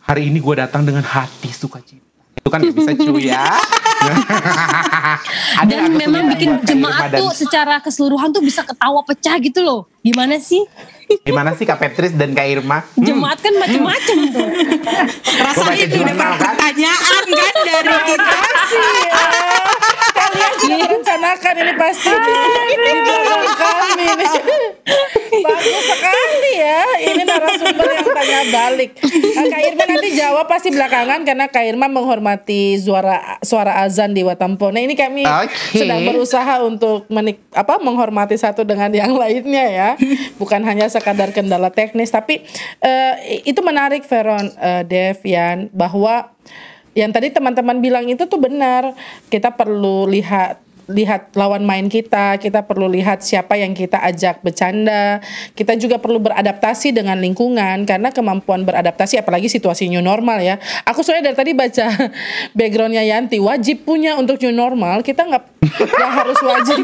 Hari 0.04 0.32
ini 0.32 0.40
gue 0.40 0.56
datang 0.56 0.88
dengan 0.88 1.04
hati 1.04 1.52
sukacita. 1.52 2.04
Itu 2.40 2.48
kan 2.48 2.60
nggak 2.64 2.76
bisa 2.76 2.92
cuy 2.96 3.28
ya. 3.28 3.48
Ada 5.64 5.88
Dan 5.88 5.96
memang 5.96 6.28
bikin 6.36 6.60
jemaat 6.68 7.16
tuh 7.16 7.32
secara 7.32 7.80
keseluruhan 7.80 8.36
tuh 8.36 8.44
bisa 8.44 8.64
ketawa 8.68 9.00
pecah 9.04 9.36
gitu 9.40 9.64
loh. 9.64 9.88
Gimana 10.04 10.40
sih? 10.44 10.60
Gimana 11.24 11.56
sih 11.56 11.64
Kak 11.64 11.80
Petris 11.80 12.12
dan 12.14 12.36
Kak 12.36 12.48
Irma? 12.48 12.84
Hmm, 12.84 13.06
Jemaat 13.06 13.40
kan 13.40 13.54
macem-macem 13.56 14.18
tuh. 14.32 14.48
Rasanya 15.40 15.76
itu 15.80 15.98
kan? 16.04 16.36
pertanyaan 16.36 17.26
kan 17.26 17.56
dari 17.64 17.98
kita. 18.08 18.38
Ya. 18.74 19.60
Kalian 20.34 20.54
sudah 20.58 20.78
merencanakan 20.82 21.54
ini 21.62 21.74
pasti 21.78 22.10
di, 22.10 22.34
di 22.74 22.92
belakang 23.06 23.46
kami 23.54 24.06
nih. 24.18 24.32
Bagus 25.44 25.84
sekali 25.86 26.52
ya. 26.58 26.82
Ini 27.14 27.22
narasumber 27.26 27.88
yang 27.94 28.08
tanya 28.10 28.40
balik. 28.50 28.92
Nah, 29.34 29.46
Kak 29.50 29.62
Irma 29.62 29.84
nanti 29.86 30.10
jawab 30.18 30.46
pasti 30.50 30.70
belakangan 30.74 31.20
karena 31.22 31.46
Kak 31.50 31.66
Irma 31.66 31.88
menghormati 31.90 32.78
suara 32.82 33.38
suara 33.46 33.86
azan 33.86 34.18
di 34.18 34.26
Watampone. 34.26 34.86
Ini 34.86 34.96
kami 34.98 35.24
Oke. 35.26 35.78
sedang 35.78 36.02
berusaha 36.06 36.66
untuk 36.66 37.06
menik 37.14 37.42
apa 37.54 37.78
menghormati 37.78 38.38
satu 38.38 38.66
dengan 38.66 38.90
yang 38.90 39.14
lainnya 39.14 39.66
ya. 39.70 39.90
Bukan 40.42 40.66
hanya 40.66 40.90
sekadar 40.90 41.30
kendala 41.30 41.70
teknis 41.70 42.10
tapi 42.10 42.42
eh, 42.82 43.42
itu 43.46 43.62
menarik 43.62 44.06
Veron 44.06 44.50
eh, 44.58 44.82
Dev 44.86 45.22
Yan 45.26 45.70
bahwa 45.74 46.34
yang 46.94 47.12
tadi 47.12 47.30
teman-teman 47.30 47.84
bilang 47.84 48.06
itu 48.08 48.24
tuh 48.26 48.40
benar. 48.40 48.96
Kita 49.28 49.54
perlu 49.54 50.08
lihat 50.10 50.63
lihat 50.90 51.32
lawan 51.38 51.64
main 51.64 51.88
kita, 51.88 52.36
kita 52.42 52.66
perlu 52.66 52.90
lihat 52.90 53.22
siapa 53.22 53.56
yang 53.56 53.72
kita 53.72 54.02
ajak 54.02 54.42
bercanda. 54.42 55.22
Kita 55.54 55.78
juga 55.78 56.02
perlu 56.02 56.18
beradaptasi 56.20 56.92
dengan 56.92 57.20
lingkungan 57.20 57.86
karena 57.86 58.10
kemampuan 58.10 58.66
beradaptasi 58.66 59.22
apalagi 59.22 59.48
situasi 59.48 59.88
new 59.88 60.02
normal 60.02 60.42
ya. 60.42 60.58
Aku 60.88 61.06
soalnya 61.06 61.32
dari 61.32 61.38
tadi 61.38 61.52
baca 61.54 61.88
backgroundnya 62.58 63.04
Yanti 63.06 63.38
wajib 63.38 63.86
punya 63.86 64.18
untuk 64.18 64.42
new 64.42 64.52
normal. 64.52 65.06
Kita 65.06 65.24
nggak 65.24 65.44
harus 65.94 66.40
wajib 66.44 66.84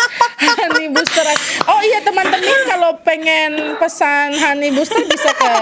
honey 0.58 0.90
booster. 0.90 1.26
Oh 1.66 1.80
iya 1.82 2.02
teman-teman 2.02 2.58
kalau 2.66 2.90
pengen 3.02 3.76
pesan 3.78 4.34
honey 4.34 4.70
booster 4.72 5.02
bisa 5.06 5.30
ke 5.34 5.52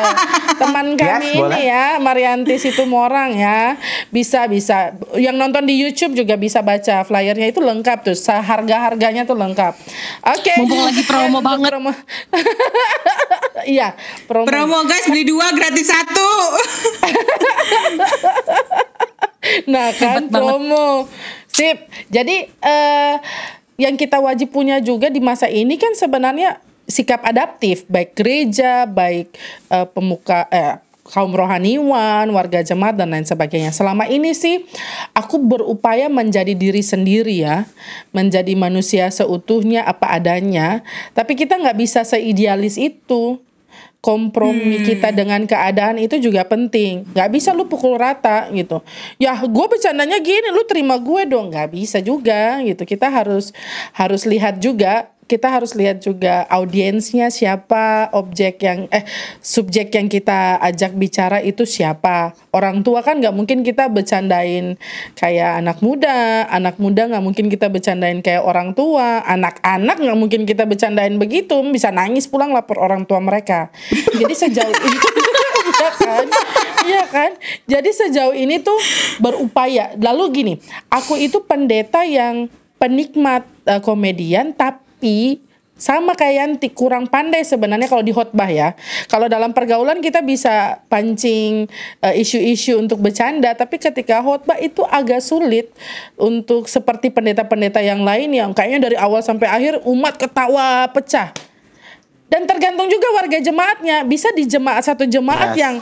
teman 0.59 0.97
kami 0.97 1.13
Yes, 1.15 1.21
ini 1.31 1.41
boleh. 1.41 1.59
ya 1.63 1.85
Marianti 2.01 2.57
Situmorang 2.59 3.37
ya 3.37 3.77
bisa 4.11 4.49
bisa 4.49 4.93
yang 5.15 5.37
nonton 5.37 5.63
di 5.65 5.77
YouTube 5.79 6.17
juga 6.17 6.35
bisa 6.35 6.61
baca 6.61 7.05
flyernya 7.05 7.51
itu 7.51 7.61
lengkap 7.61 7.74
tuh 7.81 8.15
harga 8.29 8.77
harganya 8.91 9.23
tuh 9.25 9.35
lengkap 9.35 9.75
oke 10.23 10.53
Mumpung 10.61 10.83
lagi 10.85 11.03
promo 11.11 11.39
banget. 11.41 11.71
promo. 11.73 11.91
iya 13.75 13.97
promo, 14.29 14.47
Promo 14.47 14.79
guys 14.85 15.09
beli 15.09 15.25
dua 15.25 15.51
gratis 15.51 15.89
satu. 15.89 16.31
nah 19.73 19.93
kan 19.97 20.29
Hebat 20.29 20.31
banget. 20.31 20.41
promo 20.41 20.87
sip 21.49 21.79
jadi 22.09 22.49
eh 22.49 23.15
yang 23.75 23.99
kita 23.99 24.23
wajib 24.23 24.55
punya 24.55 24.79
juga 24.79 25.11
di 25.11 25.19
masa 25.19 25.51
ini 25.51 25.75
kan 25.75 25.93
sebenarnya 25.99 26.63
sikap 26.85 27.25
adaptif 27.25 27.85
baik 27.89 28.13
gereja 28.15 28.85
baik 28.85 29.33
eh, 29.69 29.87
pemuka 29.89 30.45
eh 30.53 30.84
kaum 31.05 31.37
rohaniwan, 31.37 32.33
warga 32.33 32.65
jemaat 32.65 32.97
dan 32.97 33.13
lain 33.13 33.29
sebagainya. 33.29 33.71
Selama 33.77 34.09
ini 34.09 34.33
sih 34.33 34.65
aku 35.13 35.37
berupaya 35.37 36.09
menjadi 36.09 36.57
diri 36.57 36.81
sendiri 36.81 37.45
ya, 37.45 37.69
menjadi 38.17 38.57
manusia 38.57 39.13
seutuhnya 39.13 39.85
apa 39.85 40.17
adanya. 40.17 40.81
Tapi 41.13 41.37
kita 41.37 41.61
nggak 41.61 41.77
bisa 41.77 42.03
seidealis 42.03 42.81
itu. 42.81 43.39
Kompromi 44.05 44.85
kita 44.85 45.17
dengan 45.17 45.49
keadaan 45.49 45.97
itu 45.97 46.21
juga 46.21 46.45
penting. 46.45 47.09
Nggak 47.17 47.31
bisa 47.33 47.57
lu 47.57 47.65
pukul 47.65 47.97
rata 47.97 48.53
gitu. 48.53 48.85
Ya 49.17 49.33
gue 49.33 49.65
bercandanya 49.65 50.21
gini, 50.21 50.53
lu 50.53 50.61
terima 50.69 51.01
gue 51.01 51.25
dong. 51.25 51.49
Nggak 51.49 51.73
bisa 51.73 52.05
juga 52.05 52.61
gitu. 52.61 52.85
Kita 52.85 53.09
harus 53.09 53.57
harus 53.97 54.29
lihat 54.29 54.61
juga 54.61 55.09
kita 55.25 55.49
harus 55.49 55.73
lihat 55.73 56.05
juga 56.05 56.45
audiensnya 56.53 57.33
siapa, 57.33 58.13
objek 58.13 58.61
yang 58.61 58.85
eh 58.93 59.05
subjek 59.41 59.89
yang 59.97 60.13
kita 60.13 60.61
ajak 60.61 60.93
bicara 60.95 61.41
itu 61.41 61.65
siapa. 61.65 62.37
Orang 62.53 62.85
tua 62.85 63.01
kan 63.01 63.19
nggak 63.19 63.33
mungkin 63.33 63.65
kita 63.65 63.89
bercandain 63.89 64.77
kayak 65.17 65.65
anak 65.65 65.81
muda, 65.81 66.45
anak 66.53 66.77
muda 66.77 67.09
nggak 67.09 67.25
mungkin 67.25 67.47
kita 67.49 67.73
bercandain 67.73 68.21
kayak 68.21 68.45
orang 68.45 68.77
tua, 68.77 69.25
anak-anak 69.25 69.97
nggak 69.97 70.19
mungkin 70.19 70.45
kita 70.45 70.69
bercandain 70.69 71.17
begitu, 71.17 71.57
bisa 71.73 71.89
nangis 71.89 72.29
pulang 72.29 72.53
lapor 72.53 72.77
orang 72.77 73.09
tua 73.09 73.21
mereka. 73.25 73.73
Jadi 74.13 74.35
sejauh 74.37 74.77
ini 74.77 74.99
Iya 75.65 75.91
kan? 76.05 76.27
Iya 76.85 77.03
kan? 77.09 77.31
Jadi 77.65 77.91
sejauh 77.91 78.37
ini 78.37 78.61
tuh 78.61 78.77
berupaya. 79.19 79.97
Lalu 79.97 80.25
gini, 80.37 80.55
aku 80.93 81.17
itu 81.17 81.41
pendeta 81.41 82.05
yang 82.05 82.53
penikmat 82.77 83.49
eh, 83.65 83.81
komedian 83.81 84.53
tapi 84.53 84.84
sama 85.75 86.15
kayak 86.15 86.35
Yanti 86.39 86.71
kurang 86.71 87.11
pandai 87.11 87.43
sebenarnya 87.43 87.91
kalau 87.91 88.07
di 88.07 88.15
khotbah 88.15 88.47
ya. 88.47 88.79
Kalau 89.11 89.27
dalam 89.27 89.51
pergaulan 89.51 89.99
kita 89.99 90.23
bisa 90.23 90.79
pancing 90.87 91.67
eh, 91.99 92.15
isu-isu 92.23 92.79
untuk 92.79 93.03
bercanda, 93.03 93.51
tapi 93.59 93.83
ketika 93.83 94.23
khotbah 94.23 94.55
itu 94.63 94.87
agak 94.87 95.19
sulit 95.19 95.75
untuk 96.15 96.71
seperti 96.71 97.11
pendeta-pendeta 97.11 97.83
yang 97.83 98.07
lain 98.07 98.31
yang 98.31 98.51
kayaknya 98.55 98.87
dari 98.87 98.97
awal 98.97 99.19
sampai 99.19 99.51
akhir 99.51 99.83
umat 99.83 100.15
ketawa 100.15 100.87
pecah. 100.95 101.35
Dan 102.31 102.47
tergantung 102.47 102.87
juga 102.87 103.11
warga 103.15 103.39
jemaatnya. 103.39 104.03
Bisa 104.07 104.31
di 104.35 104.47
jemaat 104.47 104.83
satu 104.87 105.07
jemaat 105.07 105.55
Yes. 105.55 105.61
yang 105.61 105.75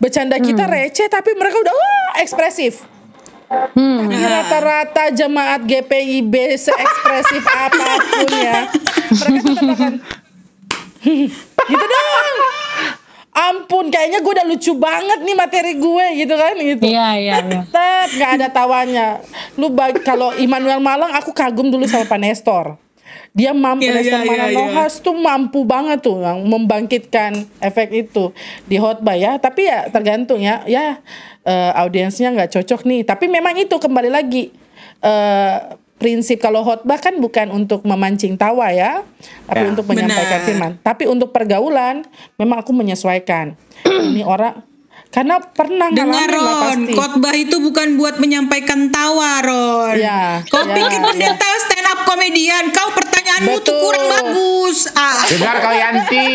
bercanda 0.00 0.36
kita 0.36 0.68
receh 0.68 1.08
tapi 1.08 1.32
mereka 1.32 1.60
udah 1.64 1.72
wah 1.72 2.20
ekspresif. 2.20 2.84
Hmm. 3.74 4.06
Rata-rata 4.08 5.10
jemaat 5.10 5.66
GPIB 5.66 6.34
seekspresif 6.58 7.44
apa 7.66 7.88
pun 8.00 8.30
ya. 8.30 8.60
Mereka 9.10 9.40
tetap 9.42 9.68
akan 9.74 9.92
gitu 11.70 11.84
dong. 11.84 12.36
Ampun, 13.34 13.90
kayaknya 13.90 14.22
gue 14.22 14.30
udah 14.30 14.46
lucu 14.46 14.72
banget 14.78 15.18
nih 15.26 15.34
materi 15.34 15.74
gue 15.74 16.06
gitu 16.22 16.34
kan 16.38 16.54
gitu. 16.54 16.84
Iya, 16.86 17.08
iya, 17.18 17.34
iya. 17.42 17.60
Tetap 17.66 18.08
nggak 18.14 18.30
ada 18.38 18.48
tawanya. 18.54 19.06
Lu 19.58 19.74
kalau 20.06 20.30
Immanuel 20.38 20.78
Malang 20.78 21.10
aku 21.10 21.34
kagum 21.34 21.66
dulu 21.66 21.82
sama 21.90 22.06
Pak 22.06 22.18
Nestor. 22.22 22.78
Dia 23.34 23.50
mampu 23.50 23.90
Lester 23.90 24.22
iya, 24.22 24.30
iya, 24.30 24.46
Manolohas 24.54 25.02
tuh 25.02 25.18
mampu 25.18 25.66
banget 25.66 26.06
tuh 26.06 26.22
yang 26.22 26.46
membangkitkan 26.46 27.34
efek 27.58 27.90
itu 27.90 28.30
di 28.70 28.78
khotbah 28.78 29.18
ya. 29.18 29.42
Tapi 29.42 29.66
ya 29.66 29.90
tergantung 29.90 30.38
ya 30.38 30.62
ya 30.70 31.02
eh, 31.42 31.72
audiensnya 31.74 32.30
nggak 32.30 32.54
cocok 32.54 32.86
nih. 32.86 33.02
Tapi 33.02 33.26
memang 33.26 33.58
itu 33.58 33.74
kembali 33.74 34.06
lagi 34.14 34.54
eh, 35.02 35.56
prinsip 35.98 36.38
kalau 36.38 36.62
khotbah 36.62 37.02
kan 37.02 37.18
bukan 37.18 37.50
untuk 37.50 37.82
memancing 37.82 38.38
tawa 38.38 38.70
ya 38.70 39.02
tapi 39.50 39.66
Ya. 39.66 39.70
untuk 39.70 39.84
menyampaikan 39.90 40.38
Benar. 40.38 40.46
firman. 40.46 40.72
Tapi 40.78 41.04
untuk 41.10 41.34
pergaulan 41.34 42.06
memang 42.38 42.62
aku 42.62 42.70
menyesuaikan. 42.70 43.58
Ini 44.14 44.22
orang 44.22 44.62
karena 45.14 45.38
pernah 45.38 45.94
Dengar 45.94 46.26
ngalamin 46.26 46.42
lah 46.42 46.54
Ron, 46.58 46.62
pasti 46.66 46.92
khotbah 46.98 47.34
itu 47.38 47.56
bukan 47.62 47.94
buat 47.94 48.18
menyampaikan 48.18 48.90
tawa 48.90 49.46
Ron. 49.46 49.94
Ya, 49.94 50.42
Kau 50.50 50.66
ya, 50.66 50.74
pikir 50.74 50.98
ya. 50.98 51.06
pendeta 51.06 51.48
stand 51.62 51.86
up 51.86 52.00
komedian, 52.02 52.74
kau 52.74 52.90
pertanyaanmu 52.90 53.54
tuh 53.62 53.70
Betul. 53.70 53.78
kurang 53.78 54.06
bagus. 54.10 54.78
Ah. 54.98 55.22
Dengar 55.30 55.56
kau 55.62 55.70
Yanti. 55.70 56.26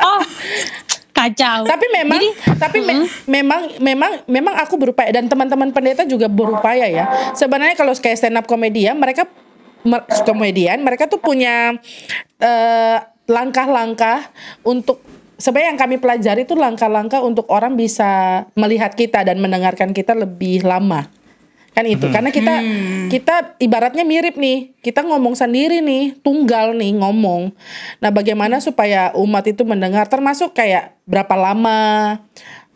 Oh, 0.00 0.20
kacau. 1.12 1.68
tapi 1.68 1.86
memang 1.92 2.22
tapi 2.56 2.80
me- 2.80 3.04
memang 3.28 3.60
memang 3.76 4.12
memang 4.24 4.54
aku 4.56 4.80
berupaya 4.80 5.12
dan 5.12 5.28
teman-teman 5.28 5.68
pendeta 5.76 6.08
juga 6.08 6.24
berupaya 6.24 6.88
ya 6.88 7.04
sebenarnya 7.36 7.76
kalau 7.76 7.92
kayak 7.92 8.16
stand 8.16 8.40
up 8.40 8.48
komedian 8.48 8.96
mereka 8.96 9.28
mer- 9.84 10.08
komedian 10.24 10.80
mereka 10.80 11.04
tuh 11.04 11.20
punya 11.20 11.76
eh, 12.40 12.96
langkah-langkah 13.28 14.32
untuk 14.64 15.04
sebenarnya 15.40 15.74
yang 15.74 15.80
kami 15.80 15.96
pelajari 15.96 16.44
itu 16.44 16.54
langkah-langkah 16.54 17.24
untuk 17.24 17.48
orang 17.48 17.74
bisa 17.74 18.44
melihat 18.54 18.92
kita 18.92 19.24
dan 19.24 19.40
mendengarkan 19.40 19.96
kita 19.96 20.12
lebih 20.12 20.62
lama. 20.62 21.08
Kan 21.70 21.86
itu 21.86 22.10
karena 22.10 22.34
kita 22.34 22.54
kita 23.14 23.34
ibaratnya 23.62 24.02
mirip 24.02 24.34
nih 24.34 24.74
kita 24.82 25.06
ngomong 25.06 25.38
sendiri 25.38 25.78
nih 25.78 26.18
tunggal 26.18 26.74
nih 26.74 26.98
ngomong. 26.98 27.54
Nah 28.02 28.10
bagaimana 28.10 28.58
supaya 28.58 29.14
umat 29.14 29.46
itu 29.46 29.62
mendengar 29.62 30.10
termasuk 30.10 30.50
kayak 30.52 30.98
berapa 31.06 31.30
lama 31.38 32.18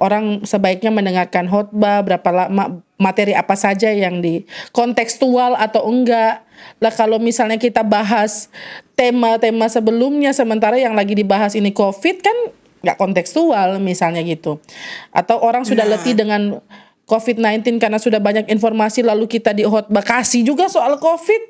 orang 0.05 0.44
sebaiknya 0.44 0.92
mendengarkan 0.92 1.48
khotbah 1.48 2.05
berapa 2.05 2.28
lama 2.28 2.84
materi 3.00 3.32
apa 3.32 3.57
saja 3.57 3.88
yang 3.88 4.20
di 4.20 4.44
kontekstual 4.76 5.57
atau 5.57 5.88
enggak. 5.88 6.44
Lah 6.84 6.92
kalau 6.92 7.16
misalnya 7.16 7.57
kita 7.57 7.80
bahas 7.80 8.52
tema-tema 8.92 9.72
sebelumnya 9.72 10.36
sementara 10.36 10.76
yang 10.76 10.92
lagi 10.92 11.16
dibahas 11.16 11.57
ini 11.57 11.72
covid 11.72 12.20
kan 12.20 12.36
nggak 12.84 13.00
kontekstual 13.00 13.80
misalnya 13.80 14.20
gitu. 14.20 14.61
Atau 15.09 15.40
orang 15.40 15.64
sudah 15.64 15.88
letih 15.88 16.12
dengan 16.12 16.61
COVID-19 17.05 17.80
karena 17.80 18.00
sudah 18.00 18.20
banyak 18.20 18.48
informasi 18.48 19.05
lalu 19.05 19.28
kita 19.28 19.52
di 19.52 19.64
khotbah 19.64 20.05
kasih 20.05 20.44
juga 20.44 20.68
soal 20.68 21.00
COVID. 21.00 21.42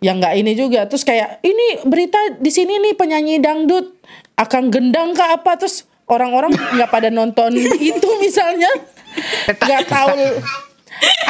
Ya 0.00 0.16
nggak 0.16 0.34
ini 0.40 0.52
juga. 0.56 0.88
Terus 0.88 1.04
kayak 1.04 1.44
ini 1.44 1.84
berita 1.84 2.40
di 2.40 2.48
sini 2.48 2.80
nih 2.80 2.94
penyanyi 2.96 3.36
dangdut. 3.40 3.92
Akan 4.34 4.72
gendang 4.72 5.14
ke 5.14 5.24
apa? 5.24 5.56
Terus 5.60 5.86
orang-orang 6.08 6.52
nggak 6.52 6.90
pada 6.90 7.08
nonton 7.08 7.54
itu 7.92 8.08
misalnya. 8.20 8.68
Nggak 9.48 9.84
tahu. 9.88 10.20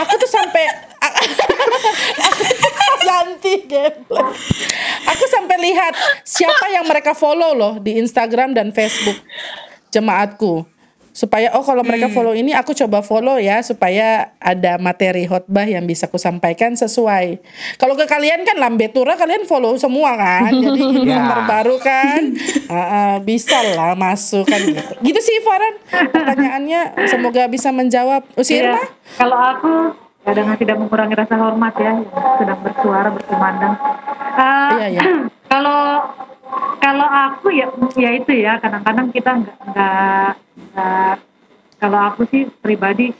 Aku 0.04 0.12
tuh 0.20 0.28
sampai 0.28 0.64
ganti 3.04 3.64
gameplay. 3.68 4.28
Aku 5.08 5.24
sampai 5.28 5.56
lihat 5.60 5.92
siapa 6.24 6.68
yang 6.72 6.84
mereka 6.88 7.16
follow 7.16 7.56
loh 7.56 7.74
di 7.80 8.00
Instagram 8.00 8.52
dan 8.52 8.72
Facebook 8.72 9.16
jemaatku 9.92 10.64
supaya 11.14 11.54
oh 11.54 11.62
kalau 11.62 11.80
mereka 11.80 12.10
follow 12.10 12.34
ini 12.34 12.50
aku 12.50 12.74
coba 12.74 12.98
follow 12.98 13.38
ya 13.38 13.62
supaya 13.62 14.34
ada 14.36 14.76
materi 14.76 15.24
khotbah 15.24 15.62
yang 15.62 15.86
bisa 15.86 16.04
aku 16.04 16.18
sampaikan 16.18 16.74
sesuai. 16.74 17.38
Kalau 17.78 17.94
ke 17.94 18.02
kalian 18.04 18.42
kan 18.42 18.58
lambe 18.58 18.90
tura 18.90 19.14
kalian 19.14 19.46
follow 19.46 19.78
semua 19.78 20.18
kan, 20.18 20.50
jadi 20.66 20.80
info 20.82 21.06
Ya. 21.06 21.22
terbaru 21.32 21.76
kan, 21.78 22.20
Ah, 22.66 22.74
ah, 22.74 23.14
bisa 23.22 23.54
lah 23.72 23.94
masuk 23.94 24.42
kan 24.42 24.58
gitu. 24.58 24.82
Gitu 25.00 25.20
sih 25.22 25.38
Farhan 25.40 25.74
pertanyaannya, 26.10 26.80
semoga 27.06 27.46
bisa 27.46 27.70
menjawab. 27.70 28.26
Usi 28.34 28.58
Iya. 28.58 28.74
Irma? 28.74 28.82
Kalau 29.14 29.38
aku 29.38 29.72
ya 30.24 30.32
dengan 30.32 30.56
tidak 30.56 30.76
mengurangi 30.76 31.14
rasa 31.14 31.36
hormat 31.36 31.74
ya 31.76 31.94
yang 31.94 31.98
sedang 32.34 32.58
bersuara 32.58 33.08
berkumandang. 33.08 33.74
Eh, 34.34 34.70
Iya, 34.74 34.86
iya. 34.90 35.02
Kalau 35.54 36.02
kalau 36.78 37.08
aku 37.08 37.48
ya 37.54 37.66
ya 37.96 38.10
itu 38.12 38.32
ya 38.44 38.60
kadang-kadang 38.60 39.08
kita 39.14 39.30
nggak 39.40 40.30
nggak 40.36 41.14
kalau 41.80 42.00
aku 42.12 42.28
sih 42.28 42.48
pribadi 42.60 43.12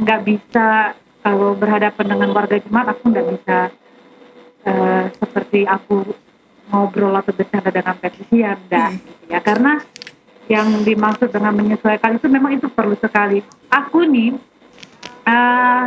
nggak 0.00 0.20
bisa 0.24 0.96
kalau 1.22 1.54
berhadapan 1.54 2.06
dengan 2.16 2.30
warga 2.34 2.56
jemaat 2.58 2.96
aku 2.96 3.02
nggak 3.12 3.26
bisa 3.36 3.58
eh, 4.66 5.04
seperti 5.16 5.68
aku 5.68 6.02
ngobrol 6.72 7.12
atau 7.12 7.36
bercanda 7.36 7.68
dengan 7.68 7.96
petisian 8.00 8.56
enggak 8.66 8.90
gitu 8.96 9.24
ya. 9.28 9.40
Karena 9.44 9.72
yang 10.50 10.82
dimaksud 10.82 11.30
dengan 11.30 11.54
menyesuaikan 11.54 12.18
itu 12.18 12.26
memang 12.26 12.58
itu 12.58 12.66
perlu 12.72 12.96
sekali. 12.98 13.44
Aku 13.70 14.08
nih 14.08 14.34
eh, 15.28 15.84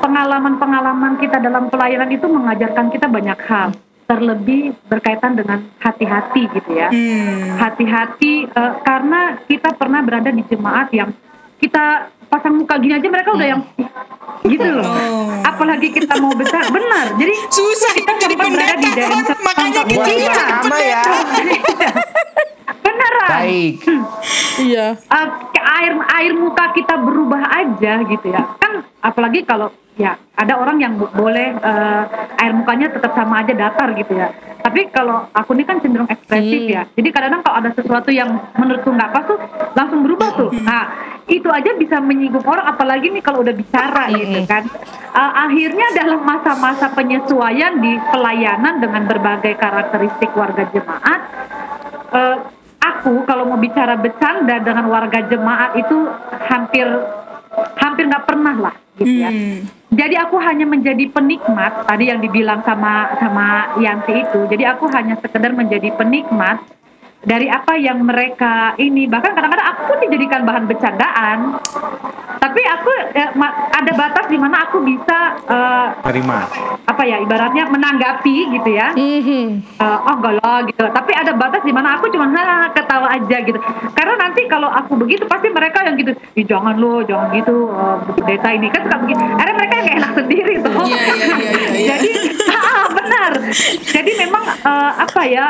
pengalaman-pengalaman 0.00 1.20
kita 1.20 1.38
dalam 1.38 1.68
pelayanan 1.68 2.10
itu 2.10 2.26
mengajarkan 2.26 2.86
kita 2.90 3.06
banyak 3.06 3.38
hal 3.44 3.70
terlebih 4.10 4.60
berkaitan 4.90 5.38
dengan 5.38 5.62
hati-hati 5.78 6.50
gitu 6.50 6.70
ya 6.74 6.90
Hmm. 6.90 7.54
hati-hati 7.56 8.44
eh, 8.44 8.72
karena 8.82 9.38
kita 9.46 9.70
pernah 9.72 10.02
berada 10.02 10.34
di 10.34 10.42
jemaat 10.42 10.90
yang 10.90 11.14
kita 11.56 12.10
pasang 12.26 12.56
muka 12.56 12.74
gini 12.78 12.94
aja 12.94 13.06
mereka 13.06 13.30
udah 13.30 13.48
yang 13.48 13.62
gitu 14.42 14.66
loh 14.66 14.86
Oh. 14.86 15.30
apalagi 15.44 15.90
kita 15.90 16.18
mau 16.18 16.32
besar 16.32 16.66
benar 16.68 17.14
jadi 17.14 17.34
Susah 17.48 17.92
kita 17.92 18.10
jadi 18.18 18.34
sempat 18.34 18.50
berada 18.50 18.74
di 18.76 18.88
pendeta, 18.88 19.06
Ron. 19.06 19.22
Makanya 19.38 19.82
Iya. 19.86 20.02
kita 20.02 20.42
sama 20.58 20.78
ya. 20.80 21.02
Beneran? 22.78 23.30
Baik. 23.30 23.74
Iya. 24.60 24.86
Eh, 24.94 25.26
ke 25.50 25.60
air 25.60 25.92
air 26.14 26.32
muka 26.34 26.70
kita 26.70 26.94
berubah 26.96 27.42
aja 27.50 27.92
gitu 28.02 28.26
ya. 28.28 28.42
Kan 28.56 28.84
apalagi 29.00 29.42
kalau 29.42 29.68
ya 29.96 30.16
ada 30.34 30.56
orang 30.56 30.80
yang 30.80 30.96
bo- 30.96 31.10
boleh 31.10 31.52
eh, 31.54 32.02
air 32.38 32.52
mukanya 32.52 32.88
tetap 32.88 33.12
sama 33.12 33.40
aja 33.40 33.52
datar 33.52 33.92
gitu 33.92 34.14
ya. 34.14 34.28
Tapi 34.60 34.92
kalau 34.92 35.24
aku 35.32 35.56
ini 35.56 35.64
kan 35.64 35.80
cenderung 35.80 36.06
ekspresif 36.06 36.60
Hmm. 36.60 36.70
ya. 36.70 36.82
Jadi 36.92 37.08
kadang-kadang 37.08 37.42
kalau 37.42 37.56
ada 37.64 37.70
sesuatu 37.72 38.10
yang 38.12 38.28
menurutku 38.54 38.92
nggak 38.92 39.10
pas 39.10 39.24
tuh 39.24 39.38
langsung 39.72 40.04
berubah 40.04 40.30
tuh. 40.36 40.50
Nah 40.60 40.84
itu 41.24 41.46
aja 41.48 41.72
bisa 41.78 41.96
menyinggung 41.96 42.44
orang 42.44 42.66
apalagi 42.66 43.08
nih 43.08 43.22
kalau 43.22 43.40
udah 43.40 43.54
bicara 43.54 44.12
gitu 44.12 44.44
kan. 44.44 44.68
Eh, 45.10 45.32
akhirnya 45.40 45.86
dalam 45.96 46.20
masa-masa 46.22 46.92
penyesuaian 46.92 47.80
di 47.80 47.96
pelayanan 48.12 48.78
dengan 48.78 49.08
berbagai 49.08 49.56
karakteristik 49.56 50.30
warga 50.36 50.68
jemaat 50.68 51.20
eh, 52.12 52.36
aku 53.00 53.24
kalau 53.24 53.48
mau 53.48 53.56
bicara 53.56 53.96
bercanda 53.96 54.60
dengan 54.60 54.84
warga 54.92 55.24
jemaat 55.24 55.72
itu 55.80 56.04
hampir 56.52 56.84
hampir 57.80 58.04
nggak 58.04 58.28
pernah 58.28 58.56
lah 58.68 58.74
gitu 59.00 59.24
ya. 59.24 59.32
Hmm. 59.32 59.64
Jadi 59.90 60.14
aku 60.20 60.36
hanya 60.38 60.68
menjadi 60.68 61.08
penikmat 61.10 61.88
tadi 61.88 62.12
yang 62.12 62.20
dibilang 62.22 62.60
sama 62.62 63.16
sama 63.18 63.74
Yanti 63.80 64.22
itu. 64.22 64.46
Jadi 64.46 64.62
aku 64.68 64.86
hanya 64.92 65.18
sekedar 65.18 65.50
menjadi 65.56 65.90
penikmat 65.96 66.62
dari 67.20 67.46
apa 67.52 67.76
yang 67.76 68.00
mereka 68.00 68.72
ini 68.80 69.04
bahkan 69.04 69.36
kadang-kadang 69.36 69.68
aku 69.76 69.80
pun 69.92 69.98
dijadikan 70.08 70.44
bahan 70.44 70.64
bercandaan. 70.64 71.38
Tapi 72.40 72.62
aku 72.64 72.90
eh, 73.12 73.28
ada 73.76 73.92
batas 73.92 74.24
di 74.32 74.38
mana 74.40 74.64
aku 74.64 74.80
bisa 74.80 75.36
eh, 75.44 75.86
Terima. 76.08 76.48
apa 76.88 77.02
ya 77.04 77.20
ibaratnya 77.20 77.68
menanggapi 77.68 78.36
gitu 78.56 78.70
ya. 78.72 78.96
Mhm. 78.96 79.60
Eh, 79.76 79.98
oh 80.00 80.14
enggak 80.16 80.40
lah 80.40 80.58
gitu 80.64 80.84
tapi 80.90 81.12
ada 81.12 81.32
batas 81.36 81.62
di 81.64 81.72
mana 81.72 81.96
aku 81.96 82.08
cuma 82.12 82.28
"Hah, 82.32 82.72
ketawa 82.72 83.08
aja 83.12 83.36
gitu 83.44 83.58
karena 83.92 84.14
nanti 84.16 84.46
kalau 84.48 84.68
aku 84.68 84.96
begitu 84.96 85.24
pasti 85.28 85.48
mereka 85.52 85.84
yang 85.84 85.96
gitu 85.98 86.12
Ih, 86.36 86.44
jangan 86.46 86.76
lo 86.78 87.02
jangan 87.04 87.34
gitu 87.34 87.68
eh, 87.68 87.96
pendeta 88.16 88.48
ini 88.54 88.66
kan 88.72 88.80
suka 88.86 88.96
begitu 89.04 89.20
akhirnya 89.20 89.56
mereka 89.56 89.74
yang 89.80 89.88
enak 90.00 90.12
sendiri 90.16 90.54
tuh 90.62 90.72
Iya, 90.80 90.96
iya, 90.96 91.14
iya, 91.14 91.36
iya, 91.36 91.58
iya. 91.74 91.86
jadi 91.90 92.10
ah, 92.60 92.84
benar 92.94 93.32
jadi 93.84 94.10
memang 94.26 94.44
eh, 94.48 94.92
apa 95.02 95.22
ya 95.26 95.46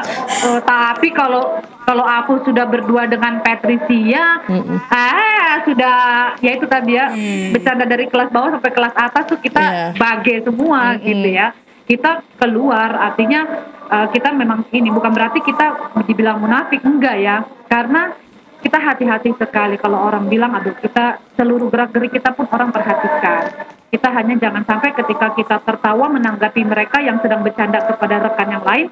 eh, 0.48 0.60
tapi 0.64 1.08
kalau 1.12 1.59
kalau 1.82 2.02
aku 2.02 2.44
sudah 2.44 2.64
berdua 2.64 3.04
dengan 3.04 3.40
Patricia 3.40 4.42
ah 4.88 5.60
sudah 5.64 5.96
ya 6.38 6.50
itu 6.54 6.66
tadi 6.66 6.94
ya 6.94 7.06
Hmm. 7.10 7.50
bercanda 7.50 7.84
dari 7.84 8.06
kelas 8.06 8.30
bawah 8.30 8.54
sampai 8.54 8.70
kelas 8.70 8.94
atas 8.94 9.24
tuh 9.26 9.38
kita 9.38 9.60
Iya. 9.60 9.86
bagai 9.96 10.36
semua 10.46 10.94
Mm-mm. 10.94 11.04
gitu 11.04 11.28
ya 11.30 11.52
kita 11.84 12.22
keluar 12.38 12.94
artinya 12.94 13.40
uh, 13.86 14.06
kita 14.08 14.30
memang 14.30 14.62
ini 14.70 14.88
bukan 14.88 15.10
berarti 15.10 15.42
kita 15.42 15.98
dibilang 16.06 16.38
munafik 16.38 16.80
enggak 16.82 17.18
ya 17.18 17.36
karena 17.66 18.14
kita 18.60 18.76
hati-hati 18.76 19.34
sekali 19.34 19.74
kalau 19.74 19.98
orang 19.98 20.28
bilang 20.28 20.52
aduh 20.52 20.76
kita 20.76 21.18
seluruh 21.34 21.66
gerak 21.66 21.90
gerik 21.90 22.12
kita 22.12 22.30
pun 22.30 22.46
orang 22.52 22.70
perhatikan 22.70 23.48
kita 23.90 24.06
hanya 24.06 24.38
jangan 24.38 24.62
sampai 24.62 24.94
ketika 24.94 25.34
kita 25.34 25.56
tertawa 25.64 26.06
menanggapi 26.06 26.62
mereka 26.62 27.02
yang 27.02 27.18
sedang 27.18 27.42
bercanda 27.42 27.82
kepada 27.82 28.22
rekan 28.22 28.48
yang 28.52 28.62
lain 28.62 28.86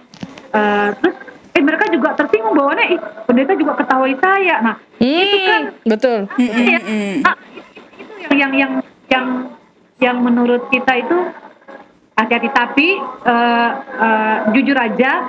uh, 0.50 0.90
terus 0.98 1.14
eh 1.58 1.62
mereka 1.66 1.90
juga 1.90 2.14
tersinggung 2.14 2.54
bahwa 2.54 2.78
ih 2.78 3.02
pendeta 3.26 3.58
juga 3.58 3.74
ketawai 3.82 4.14
saya. 4.22 4.62
Nah 4.62 4.76
itu 5.02 5.36
kan 5.42 5.62
Hmm, 5.74 5.90
betul. 5.90 6.18
Ah, 7.26 7.36
itu 7.98 8.34
yang 8.38 8.52
yang 8.54 8.54
yang 8.54 8.72
yang 9.10 9.26
yang 9.98 10.16
menurut 10.22 10.70
kita 10.70 11.02
itu 11.02 11.18
hati-hati. 12.14 12.48
Tapi 12.54 12.88
eh, 13.26 13.70
eh, 13.74 14.36
jujur 14.54 14.78
aja 14.78 15.26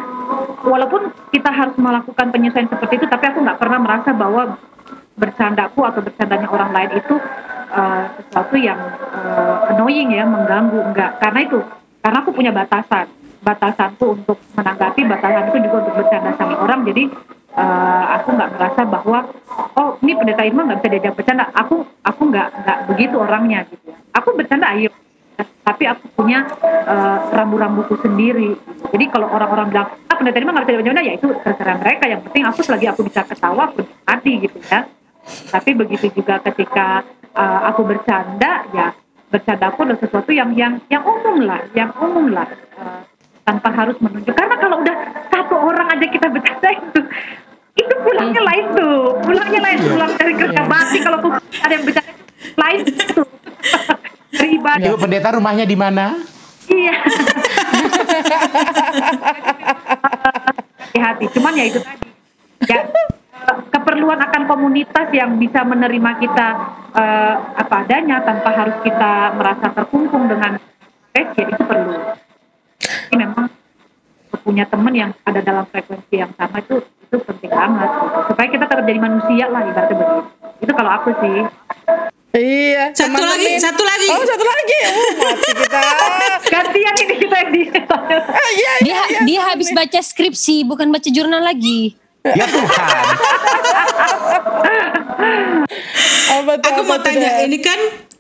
walaupun 0.61 1.09
kita 1.34 1.49
harus 1.49 1.73
melakukan 1.82 2.30
penyesuaian 2.30 2.69
seperti 2.69 3.01
itu 3.01 3.09
tapi 3.09 3.25
aku 3.34 3.41
nggak 3.41 3.57
pernah 3.57 3.82
merasa 3.82 4.13
bahwa 4.13 4.53
bercandaku 5.17 5.82
atau 5.82 6.05
bercandanya 6.05 6.45
orang 6.45 6.69
lain 6.69 6.91
itu 6.93 7.17
eh, 7.73 8.03
sesuatu 8.30 8.53
yang 8.53 8.77
eh, 9.17 9.73
annoying 9.73 10.13
ya 10.13 10.30
mengganggu. 10.30 10.93
Enggak 10.93 11.17
karena 11.17 11.39
itu 11.41 11.59
karena 12.05 12.17
aku 12.21 12.32
punya 12.38 12.53
batasan 12.53 13.18
batasanku 13.43 14.05
untuk 14.19 14.37
menanggapi 14.55 15.01
batasan 15.07 15.51
itu 15.51 15.57
juga 15.67 15.77
untuk 15.87 15.95
bercanda 16.03 16.31
sama 16.35 16.55
orang. 16.59 16.81
Jadi 16.87 17.03
eh, 17.55 18.03
aku 18.19 18.29
nggak 18.35 18.51
merasa 18.55 18.81
bahwa 18.85 19.19
oh 19.75 19.89
ini 20.03 20.13
pendeta 20.15 20.43
Irma 20.45 20.61
nggak 20.67 20.79
bisa 20.83 20.89
diajak 20.91 21.13
bercanda. 21.15 21.45
Aku 21.55 21.75
aku 22.03 22.21
nggak 22.29 22.47
nggak 22.63 22.79
begitu 22.93 23.15
orangnya 23.19 23.59
gitu 23.67 23.91
ya. 23.91 23.97
Aku 24.19 24.35
bercanda 24.35 24.67
ayo. 24.75 24.91
Tapi 25.39 25.83
aku 25.87 26.05
punya 26.17 26.43
eh, 26.87 27.17
rambu-rambuku 27.31 27.95
sendiri. 28.03 28.57
Jadi 28.91 29.05
kalau 29.11 29.31
orang-orang 29.31 29.67
bilang 29.71 29.87
ah 30.09 30.15
pendeta 30.19 30.37
Irma 30.39 30.51
nggak 30.55 30.65
bisa 30.67 30.71
diajak 30.75 30.83
bercanda 30.83 31.01
ya 31.03 31.13
itu 31.15 31.27
terserah 31.45 31.77
mereka. 31.79 32.03
Yang 32.11 32.21
penting 32.29 32.43
aku 32.45 32.59
selagi 32.65 32.87
aku 32.91 33.01
bisa 33.07 33.21
ketawa 33.23 33.63
aku 33.71 33.81
hati 34.05 34.31
gitu 34.43 34.57
ya. 34.67 34.85
Tapi 35.29 35.71
begitu 35.77 36.11
juga 36.11 36.41
ketika 36.43 37.03
eh, 37.33 37.61
aku 37.69 37.81
bercanda 37.87 38.65
ya 38.75 38.91
bercanda 39.29 39.69
aku 39.69 39.85
adalah 39.85 40.01
sesuatu 40.01 40.33
yang 40.33 40.57
yang 40.57 40.81
yang 40.89 41.05
umum 41.05 41.45
lah 41.45 41.61
yang 41.77 41.93
umum 42.01 42.33
lah. 42.33 42.49
Eh, 42.49 43.01
tanpa 43.49 43.73
harus 43.73 43.97
menunjuk. 43.97 44.37
Karena 44.37 44.53
kalau 44.61 44.85
udah 44.85 44.93
satu 45.33 45.57
orang 45.57 45.89
aja 45.89 46.05
kita 46.05 46.29
bercanda 46.29 46.69
itu 46.69 47.01
itu 47.81 47.93
pulangnya 48.05 48.45
lain 48.45 48.65
tuh. 48.77 49.17
Pulangnya 49.25 49.61
lain 49.65 49.81
pulang 49.89 50.13
dari 50.21 50.33
kerja 50.37 50.61
bakti 50.69 51.01
kalau 51.01 51.17
tuh 51.25 51.33
ada 51.65 51.73
yang 51.73 51.85
bercanda 51.89 52.13
lain 52.53 52.85
tuh. 52.85 53.25
Dari 54.29 54.61
ibadah 54.61 54.93
Ibu 54.93 55.01
pendeta 55.01 55.33
rumahnya 55.33 55.65
di 55.65 55.73
mana? 55.73 56.13
iya. 56.69 56.93
Hati 61.01 61.25
cuman 61.33 61.57
ya 61.57 61.65
itu 61.65 61.81
tadi. 61.81 62.05
Ya 62.69 62.85
eh, 62.85 63.09
keperluan 63.73 64.21
akan 64.21 64.45
komunitas 64.45 65.09
yang 65.17 65.41
bisa 65.41 65.65
menerima 65.65 66.11
kita 66.21 66.47
eh, 66.93 67.35
apa 67.57 67.89
adanya 67.89 68.21
tanpa 68.21 68.53
harus 68.53 68.77
kita 68.85 69.33
merasa 69.33 69.73
terkungkung 69.73 70.29
dengan 70.29 70.61
ya 71.17 71.25
itu 71.25 71.57
perlu 71.65 71.97
ini 73.10 73.16
memang 73.26 73.45
punya 74.45 74.66
teman 74.66 74.93
yang 74.93 75.12
ada 75.26 75.41
dalam 75.41 75.66
frekuensi 75.66 76.16
yang 76.16 76.32
sama 76.38 76.62
itu 76.62 76.78
itu 76.80 77.18
penting 77.26 77.49
banget 77.49 77.89
gitu. 77.89 78.20
supaya 78.30 78.47
kita 78.47 78.66
tetap 78.70 78.86
jadi 78.86 78.99
manusia 79.01 79.45
lah 79.49 79.62
ibaratnya 79.66 79.95
begitu 79.97 80.18
itu 80.60 80.72
kalau 80.74 80.91
aku 80.93 81.10
sih 81.20 81.38
Iya. 82.30 82.93
Satu 82.93 83.18
lagi, 83.18 83.57
teman-teman. 83.57 83.57
satu 83.57 83.82
lagi. 83.82 84.07
Oh 84.14 84.22
satu 84.22 84.45
lagi. 84.45 84.78
Oh, 84.86 84.93
mati 85.18 85.49
kita. 85.49 85.80
gantian 86.53 86.93
ini 87.01 87.16
kita 87.18 87.36
yang 87.41 87.49
di 87.49 87.62
Ah, 87.74 88.49
iya, 88.53 88.74
Dia 88.86 88.86
iya, 88.86 89.01
iya. 89.10 89.20
dia 89.26 89.41
habis 89.49 89.74
baca 89.74 89.97
skripsi 89.97 90.62
bukan 90.62 90.93
baca 90.93 91.10
jurnal 91.10 91.41
lagi. 91.41 91.97
Ya 92.22 92.45
Tuhan. 92.45 92.70
Apa 96.30 96.53
tuh, 96.62 96.70
Aku 96.70 96.82
apa 96.86 96.88
mau 96.88 96.99
tanya, 97.01 97.41
ini 97.43 97.57
kan 97.60 97.80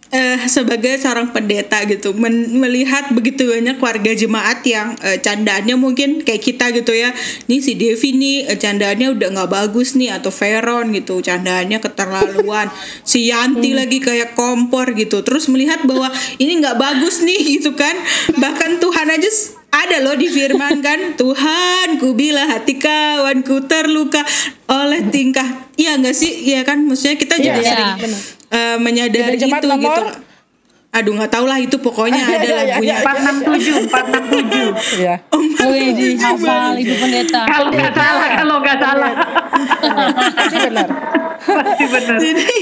eh, 0.09 0.41
sebagai 0.49 0.97
seorang 0.97 1.29
pendeta 1.29 1.85
gitu, 1.85 2.17
men- 2.17 2.49
melihat 2.57 3.13
begitu 3.13 3.45
banyak 3.45 3.77
warga 3.77 4.11
jemaat 4.17 4.65
yang 4.65 4.97
eh, 5.05 5.21
candaannya 5.21 5.77
mungkin 5.77 6.25
kayak 6.25 6.41
kita 6.41 6.73
gitu 6.73 6.93
ya. 6.93 7.13
Nih 7.45 7.61
si 7.61 7.77
Devi 7.77 8.17
nih 8.17 8.37
eh, 8.49 8.57
candaannya 8.57 9.13
udah 9.13 9.27
nggak 9.37 9.49
bagus 9.49 9.93
nih 9.93 10.09
atau 10.17 10.33
Veron 10.33 10.89
gitu, 10.97 11.21
candaannya 11.21 11.77
keterlaluan. 11.77 12.67
si 13.05 13.29
Yanti 13.29 13.73
lagi 13.77 14.01
kayak 14.01 14.33
kompor 14.33 14.93
gitu. 14.97 15.21
Terus 15.21 15.45
melihat 15.49 15.85
bahwa 15.85 16.09
ini 16.41 16.57
nggak 16.57 16.77
bagus 16.77 17.21
nih 17.21 17.39
gitu 17.61 17.77
kan. 17.77 17.93
Bahkan 18.33 18.81
Tuhan 18.81 19.07
aja 19.13 19.29
ada 19.69 19.97
loh 20.01 20.13
di 20.13 20.27
firman 20.27 20.81
kan 20.81 21.13
Tuhan 21.13 21.97
ku 21.97 22.13
bila 22.13 22.41
hati 22.47 22.75
kawanku 22.75 23.65
terluka 23.65 24.25
oleh 24.67 25.05
tingkah 25.07 25.45
iya 25.75 25.93
nggak 25.93 26.11
sih 26.11 26.43
iya 26.43 26.61
kan 26.63 26.81
maksudnya 26.81 27.15
kita 27.15 27.35
juga 27.37 27.53
Iya, 27.55 27.69
sering 27.69 27.91
benar. 27.99 28.19
eh, 28.49 28.77
menyadari 28.77 29.35
Di 29.35 29.41
jemaat 29.41 29.61
itu 29.61 29.69
nomor? 29.69 29.93
gitu 29.93 30.28
aduh 30.89 31.13
nggak 31.13 31.29
tahu 31.29 31.45
lah 31.45 31.61
itu 31.61 31.77
pokoknya 31.77 32.17
ada 32.33 32.41
Iya, 32.41 32.49
iya, 32.49 32.57
lagunya 32.57 32.85
iya, 32.89 32.95
empat 33.05 33.17
enam 33.21 33.37
tujuh 33.45 33.75
empat 33.85 34.05
enam 34.09 34.23
tujuh. 34.25 34.69
Iya. 34.97 35.15
Wih, 35.69 35.87
dihafal 35.93 36.73
ibu 36.81 36.93
pendeta. 36.97 37.41
kalau 37.45 37.69
nggak 37.69 37.93
salah 37.93 38.29
kalau 38.33 38.55
nggak 38.65 38.79
salah. 38.81 39.11
Pasti 40.33 40.57
benar. 40.65 40.87
pasti 41.39 41.85
benar. 41.93 42.17
Jadi 42.17 42.57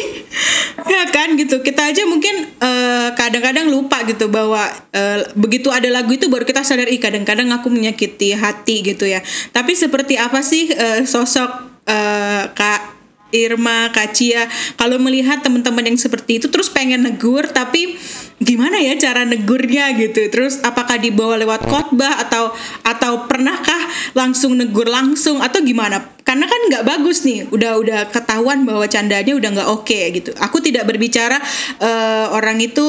ya 0.91 1.03
kan 1.07 1.27
gitu. 1.39 1.63
Kita 1.63 1.87
aja 1.87 2.03
mungkin 2.03 2.35
eh, 2.59 3.07
kadang-kadang 3.15 3.71
lupa 3.71 4.03
gitu 4.03 4.27
bahwa 4.27 4.67
eh, 4.91 5.23
begitu 5.39 5.71
ada 5.71 5.87
lagu 5.87 6.11
itu 6.11 6.27
baru 6.27 6.43
kita 6.43 6.67
sadar 6.67 6.91
ih 6.91 6.99
kadang-kadang 6.99 7.47
aku 7.55 7.71
menyakiti 7.71 8.35
hati 8.35 8.83
gitu 8.83 9.07
ya. 9.07 9.23
Tapi 9.55 9.71
seperti 9.71 10.19
apa 10.19 10.43
sih 10.43 10.67
eh, 10.67 11.07
sosok 11.07 11.51
eh, 11.87 12.43
kak 12.51 12.96
Irma, 13.31 13.91
Kak 13.91 14.15
Cia, 14.15 14.47
kalau 14.79 14.95
melihat 14.97 15.43
teman-teman 15.43 15.83
yang 15.83 15.99
seperti 15.99 16.39
itu 16.39 16.47
terus 16.47 16.71
pengen 16.71 17.03
negur 17.03 17.43
tapi 17.51 17.99
gimana 18.37 18.77
ya 18.77 18.95
cara 18.95 19.25
negurnya 19.25 19.97
gitu. 19.97 20.29
Terus 20.29 20.61
apakah 20.61 21.01
dibawa 21.01 21.35
lewat 21.41 21.65
khotbah 21.65 22.21
atau 22.27 22.53
atau 22.85 23.25
pernahkah 23.25 24.13
langsung 24.13 24.55
negur 24.55 24.85
langsung 24.87 25.41
atau 25.41 25.59
gimana? 25.65 26.03
Karena 26.27 26.43
kan 26.43 26.61
nggak 26.67 26.83
bagus 26.83 27.23
nih, 27.23 27.47
udah 27.47 27.79
udah 27.79 27.99
ketahuan 28.11 28.67
bahwa 28.67 28.83
candanya 28.91 29.31
udah 29.31 29.49
nggak 29.55 29.69
oke 29.71 29.99
gitu. 30.11 30.35
Aku 30.43 30.59
tidak 30.59 30.83
berbicara 30.83 31.39
eh, 31.79 32.27
orang 32.35 32.59
itu 32.59 32.83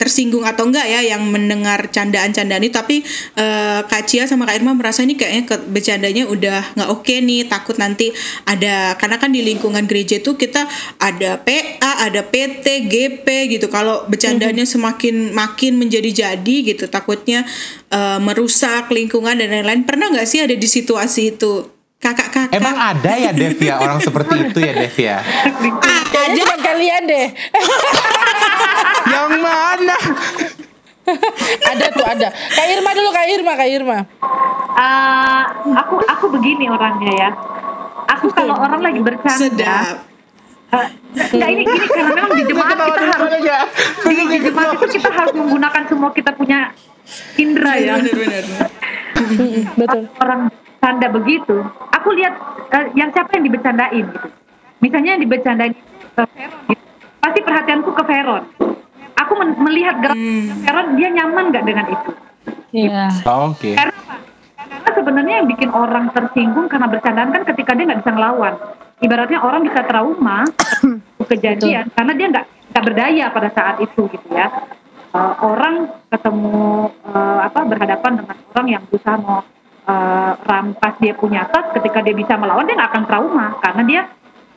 tersinggung 0.00 0.48
atau 0.48 0.64
enggak 0.64 0.88
ya 0.88 1.14
yang 1.14 1.28
mendengar 1.28 1.92
candaan-candaan 1.92 2.64
itu 2.64 2.72
tapi 2.72 2.96
eh, 3.36 3.80
Kak 3.84 4.08
Cia 4.08 4.24
sama 4.24 4.48
Kak 4.48 4.56
Irma 4.56 4.72
merasa 4.72 5.04
ini 5.04 5.14
kayaknya 5.14 5.44
ke, 5.44 5.56
bercandanya 5.70 6.24
udah 6.24 6.72
nggak 6.72 6.90
oke 6.90 7.14
nih 7.14 7.46
takut 7.46 7.76
nanti 7.76 8.08
ada 8.48 8.96
karena 8.96 9.20
kan 9.20 9.30
di 9.30 9.44
lingkungan 9.44 9.84
gereja 9.84 10.18
itu 10.18 10.40
kita 10.40 10.64
ada 10.98 11.38
PA 11.44 12.10
ada 12.10 12.26
PT 12.26 12.90
GP 12.90 13.26
gitu. 13.54 13.70
Kalau 13.70 14.08
bercandanya 14.10 14.64
semakin 14.66 15.30
makin 15.30 15.78
menjadi 15.78 16.26
jadi 16.26 16.56
gitu 16.64 16.90
takutnya 16.90 17.46
eh, 17.92 18.18
merusak 18.18 18.90
lingkungan 18.90 19.38
dan 19.38 19.52
lain-lain. 19.52 19.86
Pernah 19.86 20.10
nggak 20.16 20.26
sih 20.26 20.40
ada 20.42 20.56
di 20.56 20.66
situasi 20.66 21.38
itu 21.38 21.79
kakak-kakak 22.00 22.48
Emang 22.56 22.76
ada 22.80 23.12
ya 23.14 23.30
Dev 23.36 23.60
ya 23.60 23.76
orang 23.78 24.00
seperti 24.00 24.48
itu 24.48 24.58
ya 24.58 24.72
Dev 24.72 24.96
ya? 24.96 25.16
Kayaknya 26.10 26.42
cuma 26.42 26.56
kalian 26.58 27.02
deh. 27.06 27.26
Yang 29.14 29.30
mana? 29.44 29.96
ada 31.66 31.86
tuh 31.92 32.06
ada. 32.06 32.28
Kak 32.32 32.66
Irma 32.70 32.90
dulu 32.96 33.08
Kak 33.12 33.26
Irma, 33.28 33.52
Kak 33.58 33.68
Irma. 33.68 33.98
Eh, 34.80 35.42
aku 35.76 36.00
aku 36.08 36.24
begini 36.32 36.72
orangnya 36.72 37.12
ya 37.12 37.30
aku 38.08 38.26
kalau 38.32 38.54
orang 38.56 38.80
lagi 38.80 39.00
bercanda 39.02 39.36
sedap 39.36 39.96
eh, 40.72 40.88
enggak 41.36 41.50
ini 41.52 41.62
gini 41.66 41.86
karena 41.90 42.10
memang 42.16 42.32
di 42.32 42.44
jemaat 42.46 42.78
kita 42.78 43.02
harus 43.02 43.30
di, 44.06 44.14
di 44.14 44.38
jemaat 44.46 44.70
itu 44.78 44.86
kita 44.96 45.10
harus 45.10 45.34
menggunakan 45.36 45.82
semua 45.84 46.10
kita 46.14 46.30
punya 46.32 46.72
indera 47.36 47.72
ya 47.76 47.92
benar-benar 47.98 48.44
Betul. 49.76 50.02
orang 50.22 50.40
bercanda 50.80 51.12
begitu 51.12 51.56
aku 51.92 52.08
lihat 52.16 52.34
eh, 52.72 52.88
yang 52.96 53.12
siapa 53.12 53.36
yang 53.36 53.44
dibercandain 53.44 54.04
gitu 54.08 54.28
misalnya 54.80 55.10
yang 55.12 55.22
dibercandain 55.28 55.72
ke 55.76 56.22
Veron 56.24 56.60
gitu. 56.72 56.84
pasti 57.20 57.40
perhatianku 57.44 57.90
ke 57.92 58.02
Veron 58.08 58.42
aku 59.12 59.32
men- 59.36 59.60
melihat 59.60 60.00
gerak 60.00 60.16
Veron 60.64 60.88
dia 60.96 61.08
nyaman 61.12 61.44
nggak 61.52 61.64
dengan 61.68 61.86
itu 61.92 62.10
Iya. 62.70 63.10
Oh, 63.26 63.50
Oke. 63.50 63.74
karena 63.74 63.90
apa? 63.90 64.14
Karena 64.54 64.90
sebenarnya 64.94 65.34
yang 65.42 65.48
bikin 65.50 65.74
orang 65.74 66.06
tersinggung 66.14 66.70
karena 66.70 66.86
bercandaan 66.86 67.34
kan 67.34 67.42
ketika 67.42 67.74
dia 67.74 67.82
nggak 67.82 68.00
bisa 68.06 68.14
ngelawan. 68.14 68.54
Ibaratnya 69.02 69.42
orang 69.42 69.66
bisa 69.66 69.82
trauma 69.90 70.46
kejadian 71.34 71.90
karena 71.90 72.12
dia 72.14 72.26
nggak 72.30 72.46
nggak 72.70 72.84
berdaya 72.86 73.24
pada 73.34 73.50
saat 73.50 73.76
itu 73.82 74.06
gitu 74.06 74.22
ya. 74.30 74.46
Eh, 75.10 75.34
orang 75.42 75.90
ketemu 76.14 76.62
eh, 77.10 77.38
apa 77.42 77.60
berhadapan 77.66 78.12
dengan 78.22 78.36
orang 78.54 78.66
yang 78.70 78.82
berusaha 78.86 79.16
mau 79.18 79.42
eh, 79.86 80.32
rampas 80.44 80.94
dia 81.00 81.14
punya 81.14 81.46
tas 81.48 81.70
ketika 81.76 82.00
dia 82.04 82.12
bisa 82.12 82.36
melawan 82.36 82.66
dia 82.68 82.76
nggak 82.76 82.90
akan 82.92 83.04
trauma 83.08 83.46
karena 83.60 83.82
dia 83.86 84.00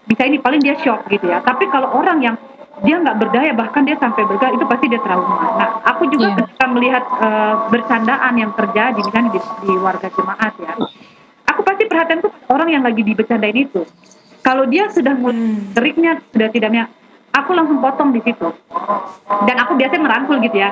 bisa 0.03 0.28
ini 0.28 0.38
paling 0.39 0.59
dia 0.59 0.76
shock 0.80 1.07
gitu 1.07 1.32
ya. 1.32 1.39
Tapi 1.39 1.71
kalau 1.71 1.95
orang 1.95 2.19
yang 2.19 2.36
dia 2.84 2.99
nggak 2.99 3.15
berdaya 3.21 3.53
bahkan 3.53 3.86
dia 3.86 3.95
sampai 4.01 4.26
bergerak 4.26 4.57
itu 4.57 4.65
pasti 4.67 4.86
dia 4.91 4.99
trauma. 4.99 5.55
Nah 5.55 5.69
aku 5.86 6.09
juga 6.09 6.34
Iya. 6.34 6.38
ketika 6.43 6.65
melihat 6.67 7.03
eh, 7.21 7.55
bercandaan 7.71 8.34
yang 8.36 8.51
terjadi 8.57 8.99
misalnya 8.99 9.32
di, 9.32 9.39
di 9.63 9.74
warga 9.80 10.07
jemaat 10.11 10.53
ya, 10.59 10.74
aku 11.47 11.61
pasti 11.63 11.84
perhatian 11.88 12.19
tuh 12.19 12.34
orang 12.49 12.69
yang 12.74 12.84
lagi 12.84 13.05
dibercandain 13.05 13.55
itu. 13.55 13.86
Kalau 14.43 14.67
dia 14.67 14.91
sudah 14.91 15.15
mulai 15.15 15.39
teriknya 15.71 16.19
sudah 16.36 16.51
tidaknya, 16.51 16.91
aku 17.34 17.52
langsung 17.52 17.82
potong 17.82 18.14
di 18.14 18.22
situ. 18.22 18.48
Dan 19.44 19.56
aku 19.58 19.74
biasanya 19.76 20.04
merangkul 20.06 20.38
gitu 20.40 20.58
ya, 20.62 20.72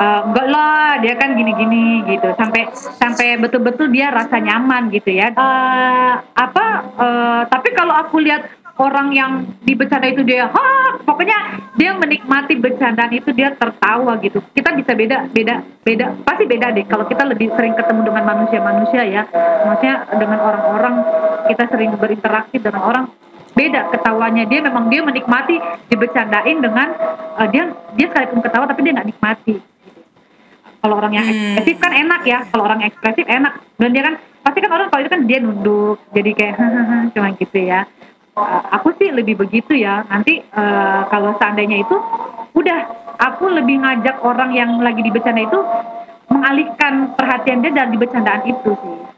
Eh, 0.00 0.20
enggak 0.26 0.46
lah 0.48 0.96
dia 1.04 1.14
kan 1.16 1.36
gini-gini 1.36 2.04
gitu, 2.08 2.32
sampai 2.36 2.72
sampai 2.72 3.36
betul-betul 3.36 3.92
dia 3.92 4.08
rasa 4.08 4.40
nyaman 4.40 4.88
gitu 4.92 5.12
ya. 5.12 5.32
Eh, 5.32 6.12
apa? 6.20 6.66
eh, 7.00 7.42
tapi 7.48 7.68
kalau 7.76 7.94
aku 7.96 8.20
lihat 8.20 8.60
orang 8.80 9.12
yang 9.12 9.32
dibecanda 9.68 10.08
itu 10.08 10.24
dia 10.24 10.48
ha 10.48 10.96
pokoknya 11.04 11.60
dia 11.76 11.92
menikmati 12.00 12.56
bercandaan 12.56 13.12
itu 13.12 13.28
dia 13.36 13.52
tertawa 13.52 14.16
gitu 14.24 14.40
kita 14.56 14.72
bisa 14.72 14.96
beda 14.96 15.28
beda 15.28 15.60
beda 15.84 16.06
pasti 16.24 16.48
beda 16.48 16.72
deh 16.72 16.88
kalau 16.88 17.04
kita 17.04 17.28
lebih 17.28 17.52
sering 17.52 17.76
ketemu 17.76 18.08
dengan 18.08 18.24
manusia-manusia 18.24 19.04
ya 19.04 19.22
maksudnya 19.68 20.08
dengan 20.16 20.40
orang-orang 20.40 20.94
kita 21.52 21.64
sering 21.68 21.92
berinteraksi 22.00 22.56
dengan 22.56 22.82
orang 22.88 23.04
beda 23.60 23.92
ketawanya. 23.92 24.48
Dia 24.48 24.60
memang 24.64 24.88
dia 24.88 25.04
menikmati 25.04 25.60
dibercandain 25.92 26.64
dengan 26.64 26.88
eh, 27.36 27.48
dia 27.52 27.68
dia 28.00 28.06
sekalipun 28.08 28.40
ketawa 28.40 28.64
tapi 28.64 28.80
dia 28.88 28.96
nggak 28.96 29.08
nikmati. 29.12 29.54
Kalau 30.80 30.96
orang 30.96 31.12
yang 31.12 31.28
Hmm. 31.28 31.60
ekspresif 31.60 31.76
kan 31.76 31.92
enak 31.92 32.22
ya. 32.24 32.38
Kalau 32.48 32.64
orang 32.64 32.80
ekspresif 32.88 33.28
enak. 33.28 33.52
Dan 33.76 33.92
dia 33.92 34.02
kan 34.08 34.14
pasti 34.40 34.58
kan 34.64 34.72
orang 34.72 34.88
kalau 34.88 35.00
itu 35.04 35.12
kan 35.12 35.22
dia 35.28 35.38
nunduk 35.44 36.00
jadi 36.16 36.30
kayak 36.32 36.54
cuma 37.12 37.28
gitu 37.36 37.58
ya. 37.60 37.84
Uh, 38.32 38.62
aku 38.72 38.96
sih 38.96 39.12
lebih 39.12 39.36
begitu 39.36 39.76
ya. 39.76 40.08
Nanti 40.08 40.40
uh, 40.56 41.04
kalau 41.12 41.36
seandainya 41.36 41.84
itu 41.84 41.96
udah 42.56 42.78
aku 43.20 43.52
lebih 43.52 43.84
ngajak 43.84 44.24
orang 44.24 44.56
yang 44.56 44.80
lagi 44.80 45.04
dibecanda 45.04 45.44
itu 45.44 45.60
mengalihkan 46.32 47.12
perhatian 47.18 47.60
dia 47.60 47.72
dari 47.74 47.98
bercandaan 48.00 48.42
itu 48.48 48.72
sih 48.72 49.09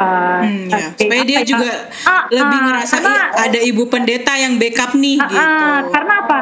Uh, 0.00 0.40
Hmm, 0.40 0.64
ya. 0.66 0.96
Supaya 0.96 1.22
dia 1.22 1.40
juga 1.44 1.92
Ah, 2.02 2.24
lebih 2.26 2.56
ah, 2.56 2.64
ngerasa 2.64 2.94
karena- 2.96 3.12
"Ih, 3.12 3.44
ada 3.44 3.60
ibu 3.60 3.82
pendeta 3.84 4.32
yang 4.34 4.56
backup 4.56 4.96
nih 4.96 5.20
Ah, 5.20 5.28
gitu. 5.28 5.36
ah, 5.38 5.78
karena 5.86 6.14
apa? 6.18 6.38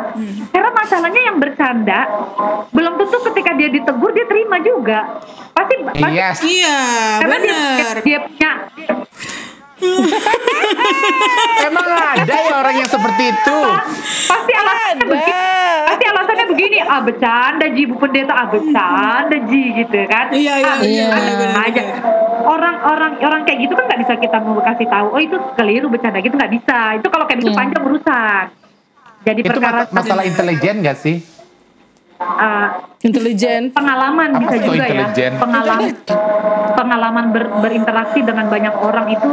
Karena 0.49 0.71
masalahnya 0.73 1.23
yang 1.25 1.37
bercanda 1.37 2.01
belum 2.71 2.95
tentu 2.97 3.19
ketika 3.25 3.51
dia 3.53 3.69
ditegur 3.69 4.15
dia 4.15 4.27
terima 4.27 4.57
juga. 4.61 5.19
Pasti, 5.51 5.75
pasti 5.83 6.15
Yes. 6.15 6.39
Iya, 6.39 6.79
karena 7.19 7.37
dia, 7.37 7.51
benar. 7.51 7.97
dia 8.01 8.19
punya 8.23 8.51
Emang 11.68 11.87
ada 11.87 12.35
ya 12.35 12.55
orang 12.59 12.74
yang 12.79 12.91
seperti 12.91 13.31
itu? 13.31 13.59
pasti 14.29 14.53
alasannya 14.53 15.05
begini. 15.07 15.33
Pasti 15.89 16.05
alasannya 16.05 16.47
begini, 16.49 16.76
ah 16.83 17.01
bercanda 17.01 17.66
ji 17.70 17.83
bu 17.87 17.95
pendeta, 17.97 18.33
ah 18.35 18.47
bercanda 18.49 19.37
ji 19.47 19.62
gitu 19.76 19.99
kan. 20.07 20.26
Iya, 20.31 20.55
iya, 20.61 20.72
ah, 20.72 20.79
iya, 20.83 21.07
aja. 21.55 21.83
Orang-orang 22.43 23.12
orang 23.20 23.41
kayak 23.45 23.59
gitu 23.62 23.72
kan 23.74 23.85
nggak 23.87 24.01
bisa 24.07 24.12
kita 24.16 24.37
mau 24.41 24.59
kasih 24.59 24.87
tahu, 24.89 25.07
oh 25.12 25.20
itu 25.20 25.37
keliru 25.55 25.87
bercanda 25.89 26.18
gitu 26.18 26.35
nggak 26.35 26.53
bisa. 26.53 26.99
Itu 26.99 27.09
kalau 27.09 27.24
kayak 27.26 27.39
gitu 27.43 27.53
Iya. 27.53 27.59
panjang 27.59 27.83
urusan. 27.85 28.45
Jadi 29.26 29.41
Itu 29.43 29.51
perkara 29.51 29.85
mas- 29.85 29.93
masalah 29.93 30.24
intelijen 30.24 30.81
gak 30.81 30.97
sih? 30.97 31.20
Ah, 32.19 32.69
Intelijen. 32.99 33.71
pengalaman 33.71 34.31
Apa 34.33 34.41
bisa 34.41 34.55
tuh 34.55 34.62
juga 34.69 34.87
intelijen? 34.87 35.33
ya 35.33 35.39
pengalaman 35.39 35.91
pengalaman 36.75 37.27
ber- 37.31 37.53
berinteraksi 37.61 38.21
dengan 38.21 38.47
banyak 38.47 38.75
orang 38.77 39.07
itu 39.09 39.29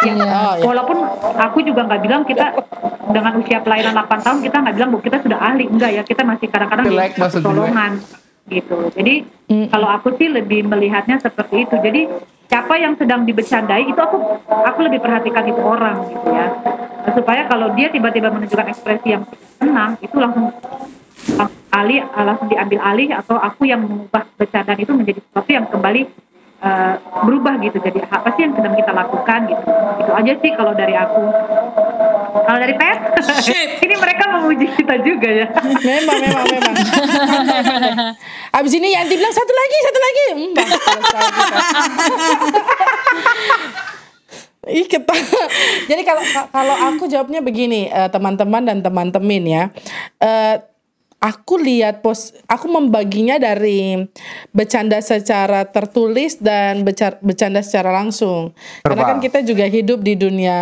ya 0.00 0.14
Oh, 0.14 0.54
ya. 0.54 0.62
walaupun 0.62 0.98
aku 1.34 1.58
juga 1.60 1.82
nggak 1.84 2.00
bilang 2.00 2.22
kita 2.22 2.54
dengan 3.08 3.32
usia 3.36 3.58
pelayanan 3.58 3.98
8 3.98 4.22
tahun 4.22 4.38
kita 4.40 4.56
nggak 4.56 4.74
bilang 4.74 4.88
bahwa 4.92 5.02
kita 5.02 5.18
sudah 5.18 5.38
ahli 5.40 5.64
enggak 5.66 5.90
ya 5.92 6.02
kita 6.02 6.22
masih 6.22 6.46
kadang-kadang 6.46 6.86
di 6.86 6.94
gue. 6.94 7.06
pertolongan 7.16 7.92
gitu 8.46 8.76
jadi 8.92 9.14
Mm. 9.48 9.72
kalau 9.72 9.88
aku 9.88 10.12
sih 10.14 10.28
lebih 10.28 10.60
melihatnya 10.62 11.16
seperti 11.16 11.64
itu 11.64 11.72
jadi 11.74 12.04
siapa 12.44 12.76
yang 12.76 12.94
sedang 12.94 13.24
dibecandai 13.24 13.80
itu 13.82 13.96
aku 13.96 14.20
aku 14.44 14.78
lebih 14.82 15.00
perhatikan 15.00 15.40
itu 15.42 15.56
orang 15.58 16.04
gitu 16.06 16.28
ya 16.28 16.52
supaya 17.10 17.44
kalau 17.44 17.72
dia 17.72 17.88
tiba-tiba 17.88 18.28
menunjukkan 18.28 18.68
ekspresi 18.68 19.08
yang 19.08 19.24
senang 19.56 19.96
itu 19.98 20.12
langsung 20.14 20.52
langsung 21.30 21.57
alih 21.72 22.00
langsung 22.16 22.48
diambil 22.48 22.80
alih 22.80 23.08
atau 23.12 23.36
aku 23.36 23.68
yang 23.68 23.84
mengubah 23.84 24.24
bercandaan 24.40 24.80
itu 24.80 24.92
menjadi 24.94 25.20
sesuatu 25.20 25.50
yang 25.52 25.66
kembali 25.68 26.02
eh, 26.64 26.94
berubah 27.24 27.54
gitu 27.60 27.78
jadi 27.82 28.00
apa 28.08 28.28
sih 28.34 28.48
yang 28.48 28.54
sedang 28.56 28.74
kita 28.74 28.92
lakukan 28.92 29.40
gitu 29.48 29.62
itu 30.00 30.12
aja 30.12 30.32
sih 30.40 30.50
kalau 30.56 30.72
dari 30.72 30.94
aku 30.96 31.22
kalau 32.48 32.58
dari 32.60 32.74
Pet 32.76 32.98
ini 33.84 33.94
mereka 34.00 34.24
memuji 34.38 34.66
kita 34.76 34.94
juga 35.04 35.28
ya 35.28 35.46
Memang, 35.84 36.16
memang, 36.20 36.44
memang. 36.48 36.74
Abis 38.58 38.72
ini 38.74 38.90
Yanti 38.90 39.14
bilang 39.14 39.30
satu 39.30 39.52
lagi, 39.52 39.76
satu 39.84 39.98
lagi. 40.00 40.26
Hmm. 40.34 40.52
Ih, 44.68 44.84
kita. 44.84 45.14
Jadi 45.88 46.02
kalau 46.04 46.22
kalau 46.52 46.76
aku 46.92 47.08
jawabnya 47.08 47.40
begini, 47.40 47.88
eh, 47.88 48.08
teman-teman 48.12 48.62
dan 48.68 48.78
teman-teman 48.84 49.42
ya. 49.44 49.62
Eh, 50.20 50.60
aku 51.18 51.58
lihat 51.58 51.98
pos 51.98 52.30
aku 52.46 52.70
membaginya 52.70 53.42
dari 53.42 54.06
bercanda 54.54 55.02
secara 55.02 55.66
tertulis 55.66 56.38
dan 56.38 56.86
bercanda 57.22 57.58
secara 57.58 57.90
langsung. 57.90 58.54
Karena 58.86 59.02
kan 59.02 59.18
kita 59.18 59.42
juga 59.42 59.66
hidup 59.66 59.98
di 59.98 60.14
dunia 60.14 60.58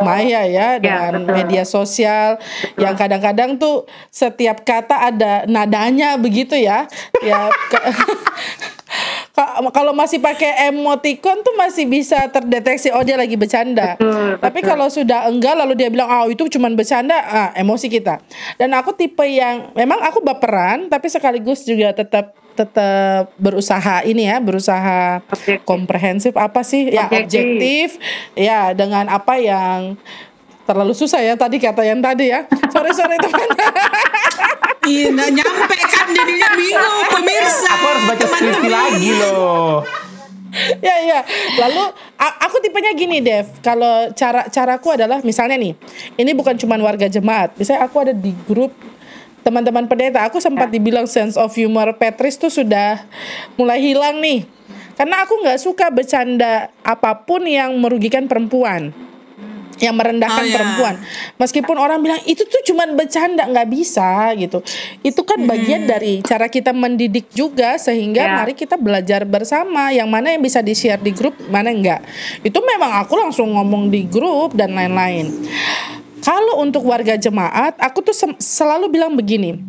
maya 0.00 0.48
ya 0.48 0.68
dengan 0.80 1.28
betul. 1.28 1.36
media 1.36 1.64
sosial 1.68 2.40
yang 2.80 2.96
kadang-kadang 2.96 3.60
tuh 3.60 3.84
setiap 4.08 4.64
kata 4.64 5.12
ada 5.12 5.44
nadanya 5.44 6.16
begitu 6.16 6.56
ya. 6.56 6.88
Ya 7.20 7.52
kalau 9.74 9.90
masih 9.90 10.22
pakai 10.22 10.70
emoticon 10.70 11.42
tuh 11.42 11.58
masih 11.58 11.90
bisa 11.90 12.22
terdeteksi 12.30 12.94
oh 12.94 13.02
dia 13.02 13.18
lagi 13.18 13.34
bercanda. 13.34 13.98
Betul, 13.98 14.38
Tapi 14.38 14.58
betul. 14.62 14.70
kalau 14.70 14.86
sudah 14.86 15.26
enggak 15.26 15.58
lalu 15.58 15.74
dia 15.74 15.90
bilang 15.90 16.06
oh 16.06 16.30
itu 16.30 16.46
cuman 16.46 16.78
bercanda, 16.78 17.18
ah, 17.18 17.50
emosi 17.58 17.90
kita. 17.90 18.22
Dan 18.54 18.70
aku 18.78 18.94
tipe 18.94 19.26
yang 19.26 19.74
memang 19.74 19.98
aku 20.06 20.22
baperan 20.22 20.86
tapi 20.86 21.10
sekaligus 21.10 21.66
juga 21.66 21.90
tetap 21.90 22.30
tetap 22.54 23.34
berusaha 23.34 24.06
ini 24.06 24.30
ya, 24.30 24.38
berusaha 24.38 25.18
Objektif. 25.26 25.66
komprehensif 25.66 26.32
apa 26.38 26.62
sih? 26.62 26.94
Ya 26.94 27.10
Objektif. 27.10 27.26
objektif. 27.26 27.88
Ya 28.38 28.70
dengan 28.70 29.10
apa 29.10 29.34
yang 29.42 29.98
terlalu 30.62 30.94
susah 30.94 31.18
ya 31.18 31.34
tadi 31.34 31.58
kata 31.58 31.82
yang 31.82 31.98
tadi 31.98 32.30
ya. 32.30 32.46
Sorry 32.70 32.94
sorry 32.94 33.18
teman. 33.18 33.50
Iya, 34.84 35.08
nggak 35.16 35.30
nyampe 35.32 35.74
kan 35.80 36.06
jadinya 36.12 36.48
bingung 36.52 37.08
pemirsa. 37.08 37.68
Aku 37.72 37.84
harus 37.88 38.02
baca 38.04 38.24
skripsi 38.28 38.68
lagi 38.68 39.10
loh. 39.16 39.80
ya 40.78 40.94
ya 41.02 41.20
lalu 41.58 41.82
aku 42.20 42.62
tipenya 42.62 42.92
gini 42.94 43.18
Dev. 43.24 43.48
Kalau 43.64 44.12
cara 44.14 44.46
caraku 44.46 44.94
adalah 44.94 45.18
misalnya 45.24 45.58
nih 45.58 45.74
ini 46.20 46.30
bukan 46.36 46.54
cuman 46.54 46.78
warga 46.84 47.08
jemaat. 47.08 47.56
Misalnya 47.58 47.88
aku 47.88 47.96
ada 48.04 48.12
di 48.14 48.30
grup 48.46 48.70
teman-teman 49.44 49.84
pendeta 49.84 50.24
aku 50.24 50.40
sempat 50.40 50.72
dibilang 50.72 51.04
sense 51.04 51.36
of 51.36 51.52
humor 51.52 51.92
Petris 52.00 52.38
tuh 52.38 52.52
sudah 52.52 53.02
mulai 53.56 53.80
hilang 53.80 54.20
nih. 54.20 54.46
Karena 54.94 55.26
aku 55.26 55.42
nggak 55.42 55.58
suka 55.58 55.90
bercanda 55.90 56.70
apa 56.86 57.26
pun 57.26 57.42
yang 57.48 57.74
merugikan 57.82 58.30
perempuan 58.30 58.94
yang 59.84 59.92
merendahkan 59.92 60.40
Oh, 60.40 60.48
ya. 60.48 60.54
perempuan. 60.56 60.94
Meskipun 61.36 61.76
orang 61.76 62.00
bilang 62.00 62.20
itu 62.24 62.40
tuh 62.48 62.64
cuman 62.64 62.96
bercanda 62.96 63.44
nggak 63.44 63.68
bisa 63.68 64.32
gitu. 64.34 64.64
Itu 65.04 65.20
kan 65.28 65.44
bagian 65.44 65.84
dari 65.84 66.24
cara 66.24 66.48
kita 66.48 66.72
mendidik 66.72 67.28
juga 67.36 67.76
sehingga 67.76 68.24
Ya. 68.24 68.32
mari 68.40 68.56
kita 68.56 68.80
belajar 68.80 69.28
bersama 69.28 69.92
yang 69.92 70.08
mana 70.08 70.32
yang 70.32 70.40
bisa 70.40 70.64
di 70.64 70.72
share 70.72 70.96
di 70.98 71.12
grup 71.12 71.36
mana 71.52 71.68
enggak 71.68 72.00
itu 72.40 72.56
memang 72.56 73.04
aku 73.04 73.12
langsung 73.20 73.52
ngomong 73.52 73.92
di 73.92 74.08
grup 74.08 74.56
dan 74.56 74.72
lain-lain. 74.72 75.28
Kalau 76.24 76.64
untuk 76.64 76.88
warga 76.88 77.20
jemaat 77.20 77.76
aku 77.76 78.00
tuh 78.00 78.16
selalu 78.40 78.88
bilang 78.88 79.12
begini 79.12 79.60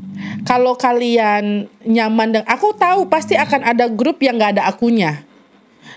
kalau 0.47 0.71
kalian 0.71 1.67
nyaman 1.83 2.31
dengan 2.31 2.47
aku 2.47 2.71
tahu 2.71 3.11
pasti 3.11 3.35
akan 3.35 3.67
ada 3.67 3.91
grup 3.91 4.23
yang 4.23 4.39
nggak 4.39 4.55
ada 4.55 4.63
akunya 4.71 5.19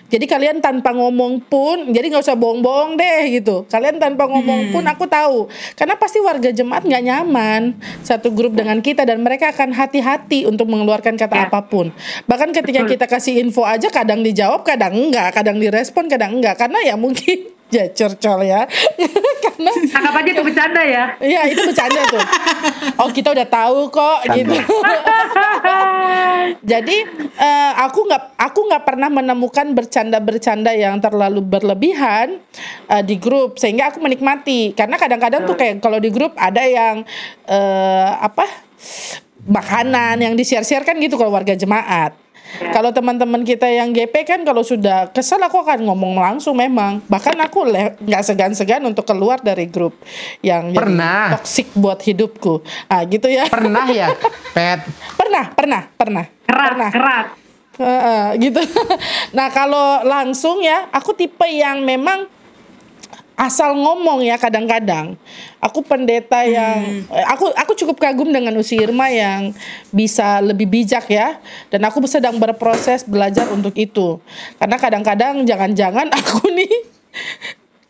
jadi 0.08 0.24
kalian 0.24 0.64
tanpa 0.64 0.96
ngomong 0.96 1.44
pun, 1.44 1.92
jadi 1.92 2.08
nggak 2.08 2.24
usah 2.24 2.32
bohong-bohong 2.32 2.96
deh 2.96 3.22
gitu. 3.28 3.68
Kalian 3.68 4.00
tanpa 4.00 4.24
ngomong 4.24 4.72
pun 4.72 4.80
aku 4.88 5.04
tahu, 5.04 5.52
karena 5.76 6.00
pasti 6.00 6.16
warga 6.24 6.48
jemaat 6.48 6.88
nggak 6.88 7.04
nyaman 7.04 7.76
satu 8.00 8.32
grup 8.32 8.56
dengan 8.56 8.80
kita 8.80 9.04
dan 9.04 9.20
mereka 9.20 9.52
akan 9.52 9.76
hati-hati 9.76 10.48
untuk 10.48 10.64
mengeluarkan 10.64 11.20
kata 11.20 11.36
Ya. 11.36 11.46
apa 11.52 11.60
pun. 11.68 11.92
Bahkan 12.24 12.56
ketika 12.56 12.88
kita 12.88 13.04
kasih 13.04 13.36
info 13.44 13.68
aja 13.68 13.92
kadang 13.92 14.24
dijawab, 14.24 14.64
kadang 14.64 14.96
enggak, 14.96 15.36
kadang 15.36 15.60
direspon, 15.60 16.08
kadang 16.08 16.40
enggak, 16.40 16.56
karena 16.56 16.80
ya 16.88 16.96
mungkin 16.96 17.57
ya 17.68 17.84
curcol 17.92 18.40
ya, 18.48 18.64
karena 19.44 19.72
anggap 19.92 20.14
aja 20.22 20.30
itu 20.32 20.42
bercanda 20.44 20.82
ya 20.82 21.04
Iya 21.20 21.40
itu 21.50 21.60
bercanda 21.66 22.00
tuh. 22.08 22.22
Oh 23.02 23.10
kita 23.10 23.34
udah 23.34 23.48
tahu 23.48 23.78
kok 23.92 24.18
gitu. 24.32 24.54
Jadi 26.72 26.96
eh, 27.36 27.72
aku 27.76 28.08
nggak 28.08 28.22
aku 28.38 28.60
nggak 28.70 28.82
pernah 28.86 29.08
menemukan 29.12 29.66
bercanda-bercanda 29.76 30.72
yang 30.72 30.96
terlalu 31.02 31.44
berlebihan 31.44 32.40
eh, 32.88 33.02
di 33.04 33.20
grup 33.20 33.60
sehingga 33.60 33.92
aku 33.92 34.00
menikmati 34.00 34.72
karena 34.72 34.96
kadang-kadang 34.96 35.44
tuh 35.44 35.56
kayak 35.58 35.84
kalau 35.84 36.00
di 36.00 36.08
grup 36.08 36.32
ada 36.38 36.64
yang 36.64 37.04
eh, 37.50 38.10
apa 38.16 38.46
makanan 39.48 40.20
yang 40.20 40.36
di-share-share 40.36 40.84
kan 40.84 40.94
gitu 41.00 41.16
kalau 41.16 41.32
warga 41.32 41.56
jemaat. 41.56 42.12
Kalau 42.58 42.90
teman-teman 42.90 43.44
kita 43.44 43.68
yang 43.68 43.92
GP 43.92 44.14
kan 44.24 44.40
kalau 44.42 44.64
sudah 44.64 45.12
kesel 45.12 45.38
aku 45.38 45.60
akan 45.62 45.84
ngomong 45.84 46.16
langsung 46.16 46.56
memang. 46.56 47.04
Bahkan 47.06 47.36
aku 47.44 47.68
nggak 48.02 48.22
segan-segan 48.24 48.82
untuk 48.88 49.04
keluar 49.04 49.38
dari 49.38 49.68
grup 49.68 49.94
yang 50.40 50.72
Pernah. 50.72 51.36
toksik 51.38 51.70
buat 51.76 52.00
hidupku. 52.02 52.64
Ah 52.88 53.04
gitu 53.04 53.28
ya. 53.28 53.46
Pernah 53.46 53.86
ya, 53.92 54.08
Pet? 54.56 54.80
Pernah, 55.14 55.44
pernah, 55.52 55.82
pernah. 55.94 56.24
keras 56.48 56.66
Pernah. 56.72 56.90
keras 56.90 57.26
Heeh, 57.78 58.26
gitu. 58.42 58.58
nah 59.38 59.54
kalau 59.54 60.02
langsung 60.02 60.58
ya, 60.58 60.90
aku 60.90 61.14
tipe 61.14 61.46
yang 61.46 61.86
memang 61.86 62.26
asal 63.38 63.70
ngomong 63.78 64.26
ya 64.26 64.34
kadang-kadang. 64.34 65.14
Aku 65.62 65.86
pendeta 65.86 66.42
yang 66.42 67.06
eh, 67.06 67.26
aku 67.30 67.54
aku 67.54 67.72
cukup 67.78 68.02
kagum 68.02 68.34
dengan 68.34 68.50
Usi 68.58 68.82
Irma 68.82 69.06
yang 69.06 69.54
bisa 69.94 70.42
lebih 70.42 70.66
bijak 70.66 71.06
ya 71.06 71.38
dan 71.70 71.86
aku 71.86 72.02
sedang 72.10 72.34
berproses 72.42 73.06
belajar 73.06 73.46
untuk 73.54 73.78
itu. 73.78 74.18
Karena 74.58 74.74
kadang-kadang 74.74 75.46
jangan-jangan 75.46 76.10
aku 76.18 76.50
nih 76.50 76.74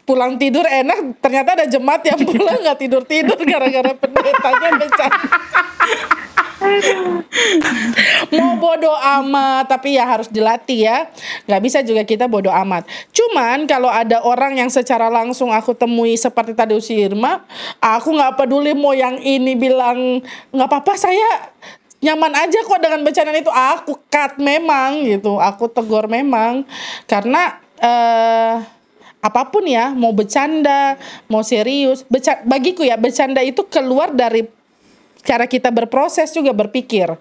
pulang 0.05 0.41
tidur 0.41 0.65
enak 0.65 1.21
ternyata 1.21 1.53
ada 1.53 1.67
jemaat 1.69 2.01
yang 2.01 2.17
pulang 2.25 2.65
nggak 2.65 2.81
tidur 2.81 3.05
tidur 3.05 3.37
gara-gara 3.45 3.93
pendetanya 3.93 4.69
bercanda 4.81 5.21
mau 8.35 8.59
bodoh 8.59 8.95
amat 9.21 9.71
tapi 9.71 9.95
ya 9.95 10.05
harus 10.07 10.29
dilatih 10.29 10.91
ya. 10.91 10.99
Nggak 11.47 11.63
bisa 11.63 11.79
juga 11.87 12.03
kita 12.03 12.27
bodoh 12.27 12.53
amat. 12.53 12.87
Cuman 13.15 13.65
kalau 13.71 13.89
ada 13.91 14.23
orang 14.27 14.59
yang 14.59 14.71
secara 14.71 15.07
langsung 15.09 15.55
aku 15.55 15.75
temui 15.75 16.19
seperti 16.19 16.53
tadi 16.55 16.75
Usi 16.75 16.99
Irma 16.99 17.45
aku 17.79 18.15
nggak 18.15 18.39
peduli 18.39 18.75
mau 18.75 18.93
yang 18.95 19.19
ini 19.23 19.55
bilang 19.55 20.23
nggak 20.51 20.69
apa-apa 20.69 20.95
saya 20.99 21.51
nyaman 21.99 22.31
aja 22.35 22.59
kok 22.63 22.81
dengan 22.83 23.01
bercanda 23.07 23.35
itu. 23.35 23.51
Aku 23.51 23.99
cut 24.11 24.39
memang 24.43 25.07
gitu 25.07 25.39
aku 25.39 25.71
tegur 25.71 26.11
memang. 26.11 26.67
Karena 27.07 27.59
eh 27.79 28.79
apa 29.19 29.51
pun 29.51 29.67
ya 29.67 29.91
mau 29.91 30.15
bercanda 30.15 30.95
mau 31.27 31.43
serius 31.43 32.07
beca- 32.07 32.39
bagiku 32.47 32.87
ya 32.87 32.95
bercanda 32.95 33.43
itu 33.43 33.67
keluar 33.67 34.15
dari 34.15 34.47
cara 35.21 35.45
kita 35.45 35.69
berproses 35.69 36.31
juga 36.31 36.51
berpikir. 36.51 37.15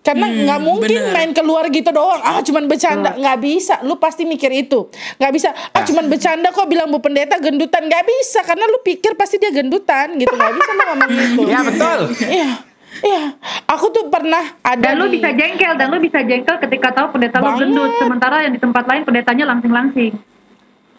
Karena 0.00 0.26
nggak 0.26 0.60
mungkin 0.60 0.96
bener. 0.96 1.12
main 1.12 1.30
keluar 1.30 1.68
gitu 1.68 1.92
doang. 1.92 2.18
Ah 2.18 2.40
cuman 2.40 2.64
bercanda. 2.64 3.12
Nggak 3.14 3.38
bisa. 3.38 3.74
Lu 3.82 3.94
pasti 3.94 4.24
mikir 4.24 4.48
itu. 4.50 4.88
Nggak 5.16 5.32
bisa. 5.32 5.48
Ah 5.70 5.82
cuman 5.82 6.08
bercanda 6.08 6.48
kok 6.48 6.64
bilang 6.64 6.88
bu 6.88 6.98
pendeta 6.98 7.36
gendutan. 7.36 7.84
Nggak 7.84 8.08
bisa. 8.08 8.40
Karena 8.40 8.64
lu 8.64 8.80
pikir 8.80 9.12
pasti 9.12 9.36
dia 9.36 9.52
gendutan 9.52 10.16
gitu. 10.16 10.32
Nggak 10.32 10.54
bisa 10.54 10.70
lu 10.70 10.82
ngomong 10.86 11.10
gitu. 11.20 11.42
Ya 11.46 11.60
betul. 11.60 11.98
iya. 12.26 12.50
Iya. 12.90 13.24
Aku 13.68 13.86
tuh 13.90 14.08
pernah 14.08 14.40
ada 14.60 14.82
Dan 14.82 14.98
lu 14.98 15.06
di- 15.06 15.20
bisa 15.20 15.30
jengkel, 15.30 15.72
dan 15.74 15.86
lu 15.88 16.00
bisa 16.00 16.20
jengkel 16.20 16.56
ketika 16.58 16.90
tahu 16.90 17.06
pendeta 17.14 17.38
lu 17.38 17.44
Banget. 17.46 17.60
gendut. 17.62 17.90
Sementara 17.96 18.36
yang 18.42 18.52
di 18.52 18.58
tempat 18.58 18.84
lain 18.84 19.02
pendetanya 19.04 19.44
langsing-langsing. 19.46 20.12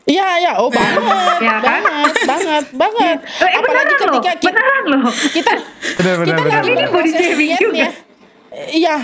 Iya 0.03 0.27
iya 0.39 0.51
oh 0.57 0.67
banget 0.67 0.97
Ya 1.39 1.57
kan? 1.57 1.81
banget 1.83 2.15
banget 2.23 2.65
banget 2.73 3.17
Eh, 3.21 3.43
eh, 3.43 3.51
apalagi 3.53 3.65
beneran 3.85 4.01
loh, 4.01 4.13
ketika 4.17 4.31
kita 4.35 4.49
beneran 4.51 4.83
loh. 4.87 5.01
kita 5.29 5.51
Benar, 5.97 6.15
benar, 6.15 6.25
kita 6.27 6.41
benar, 6.41 6.51
lagi 6.51 6.67
benar. 6.67 6.79
berproses 6.81 7.11
Body 7.11 7.21
shaming 7.23 7.37
diet 7.47 7.61
juga. 7.61 7.77
ya. 7.77 7.89
Iya, 8.51 8.95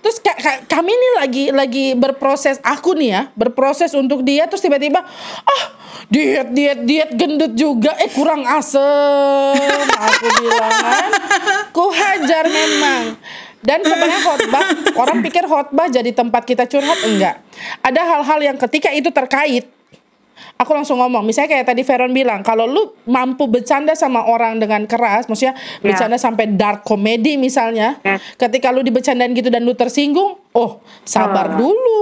terus 0.00 0.16
ka- 0.18 0.34
ka- 0.34 0.60
kami 0.68 0.90
nih 0.90 1.12
lagi 1.14 1.44
lagi 1.52 1.86
berproses 1.94 2.58
aku 2.60 2.90
nih 2.92 3.08
ya 3.08 3.22
berproses 3.32 3.94
untuk 3.94 4.20
dia 4.20 4.44
terus 4.44 4.58
tiba-tiba 4.58 4.98
ah 5.40 5.62
diet 6.06 6.50
diet 6.50 6.80
diet 6.82 7.10
gendut 7.12 7.54
juga 7.54 7.94
eh 7.96 8.10
kurang 8.10 8.42
asem 8.42 9.54
aku 9.86 10.26
bilang 10.36 10.74
kan 10.74 11.10
ku 11.70 11.86
hajar 11.88 12.44
memang 12.44 13.14
dan 13.60 13.78
sebenarnya 13.80 14.20
khotbah 14.20 14.64
orang 14.96 15.18
pikir 15.20 15.44
khotbah 15.44 15.86
jadi 15.86 16.10
tempat 16.10 16.42
kita 16.42 16.66
curhat 16.66 16.98
enggak 17.00 17.38
ada 17.78 18.00
hal-hal 18.02 18.40
yang 18.42 18.58
ketika 18.58 18.90
itu 18.90 19.06
terkait 19.08 19.70
aku 20.56 20.70
langsung 20.70 20.98
ngomong 20.98 21.22
misalnya 21.22 21.56
kayak 21.56 21.66
tadi 21.68 21.82
Veron 21.82 22.10
bilang 22.10 22.40
kalau 22.40 22.64
lu 22.64 22.92
mampu 23.04 23.46
bercanda 23.46 23.92
sama 23.92 24.24
orang 24.24 24.56
dengan 24.56 24.84
keras 24.84 25.26
maksudnya 25.26 25.56
Ya. 25.80 25.92
bercanda 25.92 26.16
sampai 26.16 26.50
dark 26.52 26.84
comedy 26.84 27.34
misalnya 27.34 27.96
Ya. 28.02 28.20
ketika 28.36 28.68
lu 28.68 28.80
dibecandain 28.80 29.32
gitu 29.32 29.48
dan 29.48 29.64
lu 29.64 29.72
tersinggung 29.72 30.36
oh 30.52 30.80
sabar 31.02 31.54
Oh. 31.54 31.66
dulu 31.66 32.00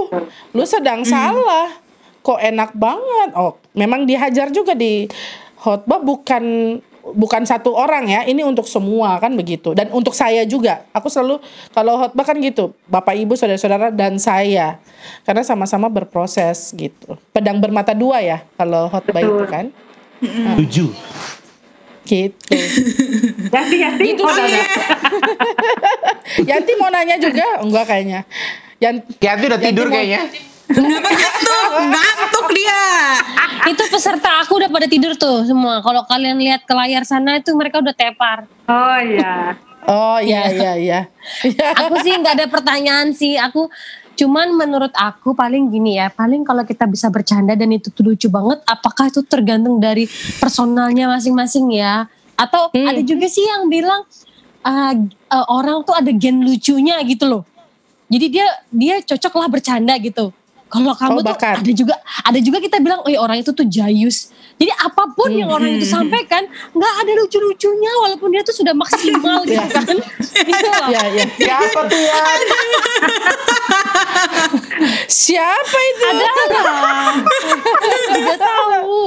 lu 0.53 0.63
sedang 0.63 1.03
salah 1.03 1.71
kok 2.19 2.37
enak 2.37 2.75
banget 2.75 3.29
oh 3.33 3.55
memang 3.73 4.03
dihajar 4.03 4.49
juga 4.49 4.75
di 4.75 5.07
khotbah 5.55 5.99
bukan 5.99 6.43
bukan 7.03 7.43
satu 7.47 7.73
orang 7.73 8.05
ya 8.07 8.21
ini 8.27 8.43
untuk 8.45 8.67
semua 8.67 9.17
kan 9.17 9.33
begitu. 9.33 9.73
Dan 9.73 9.89
untuk 9.95 10.13
saya 10.13 10.43
juga. 10.45 10.85
Aku 10.93 11.07
selalu 11.07 11.39
kalau 11.71 11.99
khotbah 12.05 12.25
kan 12.25 12.37
gitu 12.39 12.75
bapak 12.87 13.15
ibu 13.17 13.33
saudara-saudara 13.33 13.91
dan 13.93 14.19
saya. 14.21 14.77
Karena 15.23 15.41
sama-sama 15.45 15.87
berproses 15.87 16.75
gitu. 16.75 17.15
Pedang 17.31 17.57
bermata 17.57 17.95
dua 17.95 18.21
ya 18.21 18.43
kalau 18.59 18.91
khotbah 18.91 19.21
itu 19.21 19.45
kan. 19.47 19.65
Tujuh. 20.59 20.91
gitu. 22.09 22.57
Yanti, 23.53 23.75
Yanti. 23.85 24.03
Gitu 24.17 24.23
oh, 24.25 24.33
sih. 24.33 24.41
ada. 24.41 24.61
Yanti 26.49 26.71
mau 26.81 26.89
nanya 26.89 27.21
juga? 27.21 27.61
Enggak 27.61 27.85
kayaknya. 27.85 28.25
Yan 28.81 29.05
Yanti 29.21 29.45
udah 29.45 29.61
tidur 29.61 29.87
mau- 29.87 29.93
kayaknya. 29.93 30.49
Kenapa 30.69 31.09
ngantuk? 31.09 31.69
Ngantuk 31.89 32.47
dia. 32.53 32.83
Itu 33.65 33.83
peserta 33.89 34.41
aku 34.41 34.61
udah 34.61 34.69
pada 34.69 34.85
tidur 34.85 35.13
tuh 35.13 35.43
semua. 35.43 35.81
Kalau 35.81 36.05
kalian 36.05 36.37
lihat 36.37 36.63
ke 36.63 36.73
layar 36.73 37.03
sana 37.03 37.37
itu 37.37 37.51
mereka 37.53 37.81
udah 37.81 37.91
tepar. 37.91 38.45
Oh 38.65 38.99
iya. 39.01 39.57
oh 39.89 40.19
iya 40.21 40.41
iya 40.53 40.71
iya 40.77 40.99
Iya. 41.41 41.67
Aku 41.73 41.97
sih 41.99 42.13
nggak 42.13 42.33
ada 42.37 42.45
pertanyaan 42.45 43.09
sih. 43.11 43.35
Aku 43.35 43.67
cuman 44.13 44.53
menurut 44.53 44.93
aku 44.93 45.33
paling 45.33 45.69
gini 45.69 45.97
ya. 45.97 46.13
Paling 46.13 46.45
kalau 46.45 46.61
kita 46.61 46.85
bisa 46.85 47.09
bercanda 47.09 47.57
dan 47.57 47.73
itu 47.73 47.89
tuh 47.89 48.05
lucu 48.05 48.29
banget. 48.29 48.61
Apakah 48.65 49.09
itu 49.09 49.25
tergantung 49.25 49.81
dari 49.81 50.05
personalnya 50.37 51.09
masing-masing 51.09 51.73
ya? 51.73 52.05
Atau 52.37 52.71
Hmm. 52.71 52.87
ada 52.87 53.01
juga 53.01 53.25
sih 53.27 53.43
yang 53.43 53.67
bilang 53.67 54.05
ah, 54.61 54.93
eh, 54.95 55.45
orang 55.49 55.81
tuh 55.81 55.97
ada 55.97 56.11
gen 56.13 56.45
lucunya 56.45 57.01
gitu 57.03 57.25
loh. 57.25 57.43
Jadi 58.09 58.25
dia 58.29 58.47
dia 58.69 58.95
cocok 59.01 59.33
lah 59.37 59.47
bercanda 59.49 59.93
gitu. 59.97 60.29
Kalau 60.69 60.93
kamu 60.93 61.19
tuh 61.19 61.33
bakat. 61.33 61.55
ada 61.59 61.71
juga 61.73 61.95
ada 62.21 62.39
juga 62.39 62.57
kita 62.57 62.77
bilang, 62.77 63.01
oh 63.01 63.09
orang 63.17 63.41
itu 63.41 63.49
tuh 63.49 63.65
jayus. 63.65 64.29
Jadi 64.55 64.69
apa 64.75 65.07
pun 65.09 65.31
yang 65.31 65.47
orang 65.47 65.71
itu 65.71 65.87
sampaikan 65.87 66.43
nggak 66.75 66.93
ada 66.99 67.11
lucu-lucunya 67.15 67.91
walaupun 68.03 68.27
dia 68.29 68.43
tuh 68.43 68.53
sudah 68.53 68.75
maksimal 68.75 69.41
gitu 69.47 69.55
Iya. 69.55 69.65
kan. 69.71 69.97
Iya, 70.91 71.01
iya. 71.09 71.25
Siapa 71.31 71.79
tuh 71.87 71.95
ya? 71.97 72.15
Siapa 75.09 75.77
itu? 75.79 76.03
Ada 76.05 76.27
lah. 76.59 77.15
Juga 78.13 78.35
tahu. 78.37 79.01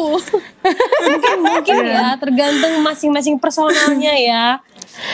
mungkin 1.02 1.36
mungkin 1.42 1.76
ya 1.84 2.14
tergantung 2.16 2.74
masing-masing 2.80 3.36
personalnya 3.36 4.14
ya. 4.14 4.44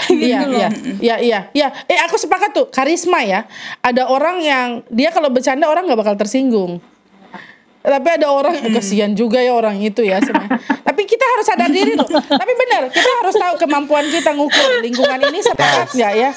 Iya, 0.09 0.43
Gitu 0.43 0.47
loh. 0.51 0.59
iya, 0.59 0.69
iya, 0.99 1.17
iya, 1.23 1.39
iya. 1.55 1.69
Eh, 1.87 1.99
aku 2.03 2.19
sepakat 2.19 2.51
tuh, 2.53 2.67
karisma 2.69 3.23
ya. 3.23 3.47
Ada 3.81 4.09
orang 4.11 4.43
yang 4.43 4.69
dia 4.91 5.13
kalau 5.15 5.31
bercanda 5.31 5.69
orang 5.71 5.87
nggak 5.87 6.01
bakal 6.01 6.15
tersinggung. 6.19 6.83
Tapi 7.79 8.09
ada 8.11 8.29
orang 8.29 8.59
eh, 8.59 8.73
kesian 8.75 9.15
juga 9.15 9.39
ya 9.39 9.55
orang 9.55 9.79
itu 9.79 10.03
ya 10.03 10.19
sebenarnya. 10.19 10.59
Tapi 10.89 11.03
kita 11.05 11.25
harus 11.25 11.47
sadar 11.47 11.71
diri 11.71 11.95
loh. 11.95 12.09
Tapi 12.11 12.53
benar, 12.53 12.91
kita 12.91 13.11
harus 13.23 13.35
tahu 13.35 13.55
kemampuan 13.57 14.05
kita 14.11 14.35
ngukur 14.35 14.83
lingkungan 14.83 15.31
ini 15.31 15.39
sepakat 15.39 15.95
nggak 15.95 16.13
ya? 16.13 16.31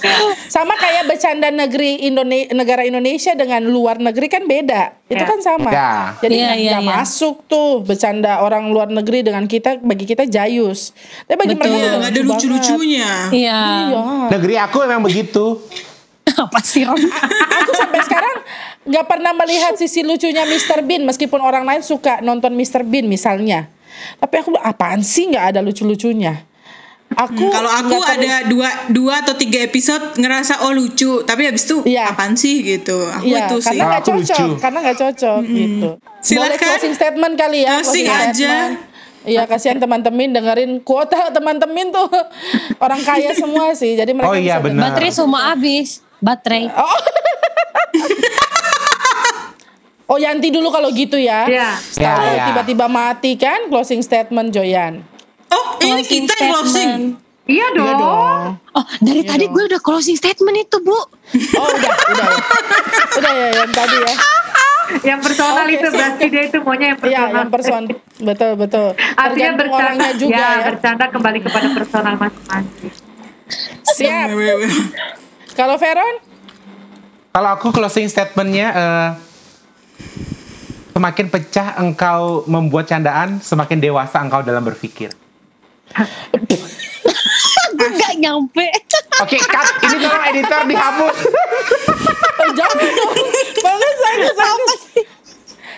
Sama 0.46 0.78
kayak 0.78 1.10
bercanda 1.10 1.50
negeri 1.50 2.06
Indonesia, 2.06 2.54
negara 2.54 2.86
Indonesia 2.86 3.34
dengan 3.34 3.66
luar 3.66 3.98
negeri 3.98 4.28
kan 4.30 4.46
beda. 4.46 5.02
Itu 5.10 5.18
Ya. 5.18 5.28
kan 5.28 5.40
sama. 5.42 5.70
Ya. 5.72 5.92
Jadi 6.22 6.34
Iya, 6.36 6.46
nggak 6.46 6.58
iya, 6.62 6.72
nggak 6.72 6.84
iya. 6.86 6.94
masuk 6.96 7.36
tuh 7.46 7.82
bercanda 7.82 8.40
orang 8.40 8.70
luar 8.70 8.88
negeri 8.88 9.26
dengan 9.26 9.44
kita 9.44 9.82
bagi 9.82 10.06
kita 10.06 10.24
jayus. 10.24 10.94
Tapi 11.26 11.36
bagi 11.36 11.56
mereka 11.58 11.68
Betul. 11.74 11.82
tuh 11.82 11.98
Nggak 12.00 12.12
ada 12.14 12.22
lucu-lucunya. 12.24 13.10
Iya. 13.34 13.60
Iya. 13.90 14.02
Negeri 14.30 14.56
aku 14.56 14.78
memang 14.86 15.04
begitu. 15.04 15.58
Apa 16.38 16.60
sih 16.62 16.84
Ron? 16.84 16.98
aku 16.98 17.72
sampai 17.74 18.00
sekarang 18.02 18.36
nggak 18.84 19.06
pernah 19.06 19.32
melihat 19.36 19.74
sisi 19.76 20.02
lucunya 20.02 20.44
Mr. 20.44 20.82
Bean 20.82 21.04
meskipun 21.04 21.38
orang 21.38 21.64
lain 21.64 21.82
suka 21.82 22.20
nonton 22.20 22.52
Mr. 22.52 22.82
Bean 22.82 23.06
misalnya 23.06 23.70
tapi 24.18 24.38
aku 24.38 24.56
apaan 24.56 25.02
sih 25.02 25.28
nggak 25.28 25.46
ada 25.52 25.60
lucu-lucunya 25.60 26.42
aku 27.12 27.44
Kalau 27.46 27.68
aku 27.68 28.00
ada 28.00 28.48
dua 28.48 28.70
dua 28.88 29.20
atau 29.20 29.36
tiga 29.36 29.60
episode 29.62 30.16
ngerasa 30.16 30.64
oh 30.64 30.72
lucu, 30.72 31.22
tapi 31.22 31.44
habis 31.44 31.68
itu 31.68 31.84
Iya. 31.84 32.08
apaan 32.08 32.34
sih 32.34 32.64
gitu. 32.64 33.04
Aku 33.04 33.28
Iya, 33.28 33.46
itu 33.46 33.56
sih. 33.60 33.68
karena 33.68 33.84
nggak 33.86 34.04
cocok, 34.06 34.40
lucu. 34.40 34.46
karena 34.58 34.78
nggak 34.80 34.98
cocok 34.98 35.40
gitu. 35.44 35.90
Boleh 36.00 36.24
Silakan. 36.24 36.68
closing 36.72 36.94
statement 36.96 37.34
kali 37.36 37.60
ya, 37.62 37.84
Closing 37.84 38.08
aja. 38.08 38.32
statement. 38.32 38.74
Iya, 39.22 39.44
kasihan 39.44 39.78
teman-teman 39.78 40.32
dengerin 40.32 40.72
kuota 40.82 41.30
teman-teman 41.30 41.92
tuh 41.92 42.08
orang 42.86 43.04
kaya 43.04 43.36
semua 43.36 43.76
sih, 43.76 43.94
jadi 43.94 44.10
mereka 44.10 44.32
Oh 44.32 44.34
iya, 44.34 44.58
benar. 44.58 44.90
Baterai 44.90 45.12
semua 45.12 45.52
habis. 45.52 46.00
Baterai. 46.22 46.70
Oh 50.06 50.20
Yanti 50.20 50.52
dulu 50.52 50.68
kalau 50.70 50.92
gitu 50.92 51.16
ya. 51.16 51.48
Iya. 51.48 51.70
Tahu 51.96 52.04
Ya, 52.04 52.36
ya. 52.36 52.46
tiba-tiba 52.52 52.86
mati 52.86 53.36
kan 53.36 53.68
closing 53.68 54.00
statement 54.00 54.52
Joyan. 54.52 55.00
Oh, 55.48 55.80
ini 55.80 56.00
Closing 56.00 56.28
kita 56.28 56.34
yang 56.38 56.52
closing. 56.54 56.90
statement. 56.92 57.06
Iya 57.42 57.68
dong. 57.74 57.84
Iya 57.84 57.94
dong. 57.98 58.42
Oh, 58.72 58.86
dari 59.00 59.12
Iya 59.18 59.30
tadi 59.30 59.46
dong. 59.46 59.54
gue 59.54 59.64
udah 59.68 59.82
closing 59.82 60.14
statement 60.14 60.58
itu, 60.62 60.78
Bu. 60.78 60.92
Oh 60.92 61.00
udah, 61.66 61.94
udah 62.06 62.28
ya. 62.28 62.40
Udah 63.14 63.32
ya 63.34 63.48
yang 63.56 63.72
tadi 63.72 63.98
ya. 63.98 64.14
Yang 65.02 65.20
personal 65.24 65.56
Oke, 65.58 65.72
itu 65.72 65.88
berarti 65.90 66.26
dia 66.28 66.44
itu 66.44 66.58
maunya 66.60 66.86
yang 66.86 67.00
Iya, 67.00 67.00
personal. 67.00 67.32
yang 67.34 67.50
person. 67.50 67.82
Betul, 68.22 68.52
betul. 68.58 68.88
Artinya 69.16 69.52
bercanda, 69.56 69.80
orangnya 69.80 70.12
juga 70.14 70.36
ya, 70.36 70.50
ya. 70.52 70.66
bercanda 70.68 71.06
kembali 71.08 71.40
kepada 71.42 71.68
personal 71.72 72.14
masing-masing. 72.18 72.92
Siap. 73.90 74.28
Kalau 75.56 75.76
Veron? 75.76 76.16
Kalau 77.32 77.50
aku 77.56 77.72
closing 77.72 78.12
statementnya, 78.12 78.68
eh, 78.76 79.10
semakin 80.92 81.28
pecah 81.32 81.80
engkau 81.80 82.44
membuat 82.48 82.92
candaan, 82.92 83.40
semakin 83.40 83.80
dewasa 83.80 84.20
engkau 84.20 84.44
dalam 84.44 84.64
berpikir. 84.68 85.16
Nggak 87.72 88.14
nyampe. 88.20 88.68
Oke, 89.24 89.38
cut. 89.40 89.68
Ini 89.86 89.98
tolong 90.02 90.24
editor 90.28 90.62
dihapus. 90.68 91.18
Oh, 92.42 92.50
jangan 92.58 92.88
dong. 92.96 93.14
Bagus, 93.62 93.96
bagus, 94.02 94.36
bagus. 94.36 94.82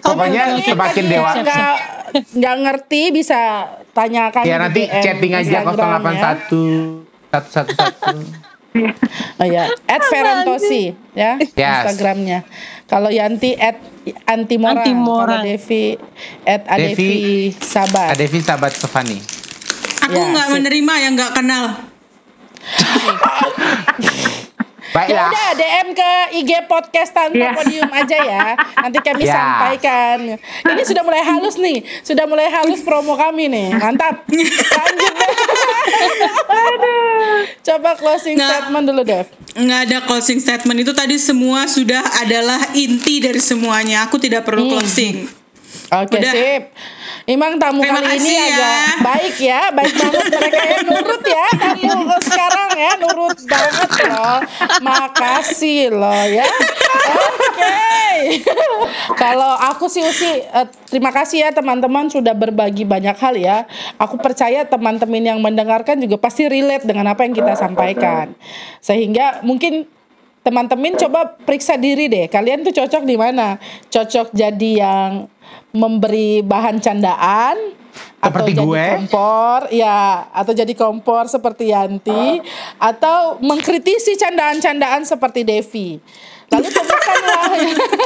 Pokoknya 0.03 0.43
semakin 0.59 1.05
dewasa. 1.07 1.39
Nggak, 1.43 1.75
nggak 2.33 2.55
ngerti 2.65 3.01
bisa 3.15 3.39
tanyakan 3.95 4.43
Ya 4.43 4.57
di 4.57 4.63
nanti 4.67 4.81
DM 4.89 5.03
chatting 5.03 5.33
aja 5.33 5.59
Instagram 5.63 6.01
ya. 6.03 6.33
081 7.31 7.31
111. 7.31 8.52
Oh 9.37 9.45
ya, 9.45 9.69
at 9.85 10.01
Ferantosi 10.03 10.97
ya 11.13 11.37
Yes. 11.37 11.53
Instagramnya. 11.85 12.41
Kalau 12.83 13.07
Yanti 13.07 13.53
at 13.53 13.77
Antimora, 14.25 14.81
Antimora. 14.81 15.39
kalau 15.39 15.45
Devi 15.45 15.95
at 16.43 16.65
Adevi 16.67 16.91
Devi- 16.91 17.53
Sabar. 17.55 18.11
Adevi 18.11 18.39
sahabat 18.39 18.71
Stefani. 18.71 19.17
Aku 20.03 20.11
Ya, 20.11 20.25
nggak 20.27 20.47
sip. 20.47 20.55
menerima 20.57 20.93
yang 20.99 21.11
nggak 21.13 21.33
kenal. 21.33 21.65
Ya 24.85 25.01
Baiklah. 25.01 25.25
udah 25.25 25.49
DM 25.57 25.87
ke 25.91 26.11
IG 26.37 26.51
podcast 26.69 27.09
tanpa 27.11 27.33
Iya. 27.33 27.49
podium 27.51 27.89
aja 27.89 28.13
ya. 28.15 28.45
Nanti 28.77 29.01
kami 29.01 29.25
Ya. 29.25 29.33
sampaikan. 29.33 30.37
Ini 30.37 30.81
sudah 30.85 31.01
mulai 31.01 31.23
halus 31.23 31.57
nih, 31.57 31.81
sudah 32.05 32.29
mulai 32.29 32.45
halus 32.45 32.85
promo 32.85 33.17
kami 33.17 33.49
nih. 33.49 33.73
Mantap. 33.73 34.21
Lanjut. 34.77 35.13
Dev. 35.93 36.11
Coba 37.63 37.95
closing 37.95 38.35
Nggak. 38.35 38.49
statement 38.49 38.85
dulu, 38.89 39.01
Dev. 39.05 39.27
Nggak 39.53 39.79
ada 39.89 39.97
closing 40.05 40.39
statement 40.41 40.77
itu 40.81 40.91
tadi 40.91 41.15
semua 41.21 41.69
sudah 41.69 42.01
adalah 42.25 42.73
inti 42.73 43.21
dari 43.21 43.39
semuanya. 43.39 44.05
Aku 44.09 44.17
tidak 44.17 44.43
perlu 44.43 44.73
closing. 44.73 45.29
Oke, 45.93 46.17
Udah. 46.17 46.33
sip. 46.33 46.63
Imang 47.23 47.55
tamu 47.55 47.79
Terima 47.79 48.03
kali 48.03 48.19
ini 48.19 48.31
ya. 48.35 48.43
agak 48.51 48.79
baik 48.99 49.35
ya, 49.39 49.61
baik 49.71 49.93
banget 49.95 50.25
mereka 50.27 50.59
ya 50.59 50.77
nurut 50.83 51.23
ya 51.23 51.47
tamu 51.55 52.15
sekarang 52.19 52.69
ya 52.75 52.91
nurut 52.99 53.37
banget 53.47 53.91
loh. 54.11 54.39
Makasih 54.83 55.83
loh 55.95 56.23
ya. 56.27 56.49
Oke. 57.31 57.79
Kalau 59.15 59.55
aku 59.55 59.87
sih 59.87 60.03
Usi 60.03 60.43
eh, 60.43 60.67
terima 60.91 61.15
kasih 61.15 61.47
ya 61.47 61.49
teman-teman 61.55 62.11
sudah 62.11 62.35
berbagi 62.35 62.83
banyak 62.83 63.15
hal 63.15 63.35
ya. 63.39 63.57
Aku 63.95 64.19
percaya 64.19 64.67
teman-teman 64.67 65.23
yang 65.23 65.39
mendengarkan 65.39 66.03
juga 66.03 66.19
pasti 66.19 66.51
relate 66.51 66.83
dengan 66.83 67.07
apa 67.15 67.23
yang 67.23 67.31
kita 67.31 67.55
sampaikan. 67.55 68.35
Sehingga 68.83 69.39
mungkin 69.47 69.87
teman-teman 70.43 70.99
coba 70.99 71.39
periksa 71.47 71.79
diri 71.79 72.11
deh. 72.11 72.27
Kalian 72.27 72.67
tuh 72.67 72.75
cocok 72.75 73.03
di 73.07 73.15
mana? 73.15 73.57
Cocok 73.87 74.35
jadi 74.35 74.71
yang 74.83 75.31
memberi 75.73 76.43
bahan 76.45 76.77
candaan 76.83 77.57
atau 78.23 78.47
Seperti 78.47 78.51
jadi 78.55 78.65
gue. 78.65 78.85
kompor, 78.95 79.59
ya, 79.69 80.27
atau 80.31 80.53
jadi 80.55 80.73
kompor 80.73 81.23
seperti 81.27 81.75
Yanti, 81.75 82.39
atau 82.79 83.37
mengkritisi 83.43 84.15
candaan-candaan 84.15 85.03
seperti 85.03 85.43
Devi. 85.43 85.99
Lalu 86.49 86.69
temukanlah, 86.71 87.43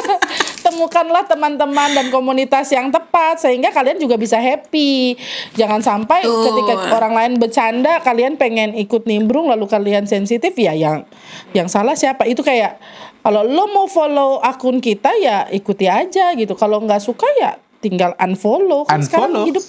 temukanlah 0.68 1.24
teman-teman 1.24 1.96
dan 1.96 2.12
komunitas 2.12 2.68
yang 2.70 2.92
tepat 2.92 3.40
sehingga 3.40 3.72
kalian 3.72 3.96
juga 3.96 4.20
bisa 4.20 4.36
happy. 4.36 5.16
Jangan 5.56 5.80
sampai 5.80 6.28
Betul. 6.28 6.44
ketika 6.52 6.74
orang 6.92 7.14
lain 7.16 7.32
bercanda 7.40 8.04
kalian 8.04 8.36
pengen 8.36 8.76
ikut 8.76 9.08
nimbrung 9.08 9.48
lalu 9.48 9.64
kalian 9.64 10.04
sensitif 10.04 10.52
ya 10.60 10.76
yang 10.76 11.08
yang 11.56 11.72
salah 11.72 11.96
siapa? 11.96 12.28
Itu 12.28 12.44
kayak 12.44 12.76
kalau 13.24 13.48
lo 13.48 13.72
mau 13.72 13.88
follow 13.88 14.44
akun 14.44 14.84
kita 14.84 15.16
ya 15.18 15.48
ikuti 15.48 15.88
aja 15.88 16.36
gitu. 16.36 16.52
Kalau 16.54 16.84
nggak 16.84 17.00
suka 17.00 17.28
ya 17.40 17.56
tinggal 17.80 18.12
unfollow. 18.20 18.84
Kan 18.84 19.00
sekarang 19.02 19.32
Unfollow. 19.32 19.48
hidup 19.48 19.64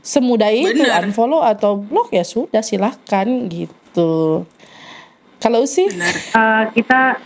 semudah 0.00 0.48
itu 0.48 0.80
Benar. 0.80 1.04
unfollow 1.04 1.44
atau 1.44 1.76
blok 1.76 2.08
ya 2.10 2.24
sudah 2.24 2.64
silahkan 2.64 3.28
gitu. 3.52 4.44
Kalau 5.36 5.64
sih 5.64 5.88
Eh, 6.32 6.64
kita 6.72 7.16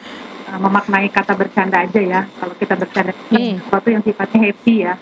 eh, 0.45 0.59
memaknai 0.61 1.09
kata 1.09 1.33
bercanda 1.35 1.83
aja 1.85 2.01
ya. 2.01 2.21
Kalau 2.41 2.55
kita 2.57 2.75
bercanda 2.77 3.13
itu 3.13 3.35
Hmm. 3.35 3.57
sesuatu 3.65 3.89
yang 3.91 4.03
sifatnya 4.05 4.39
happy 4.51 4.75
ya. 4.85 4.95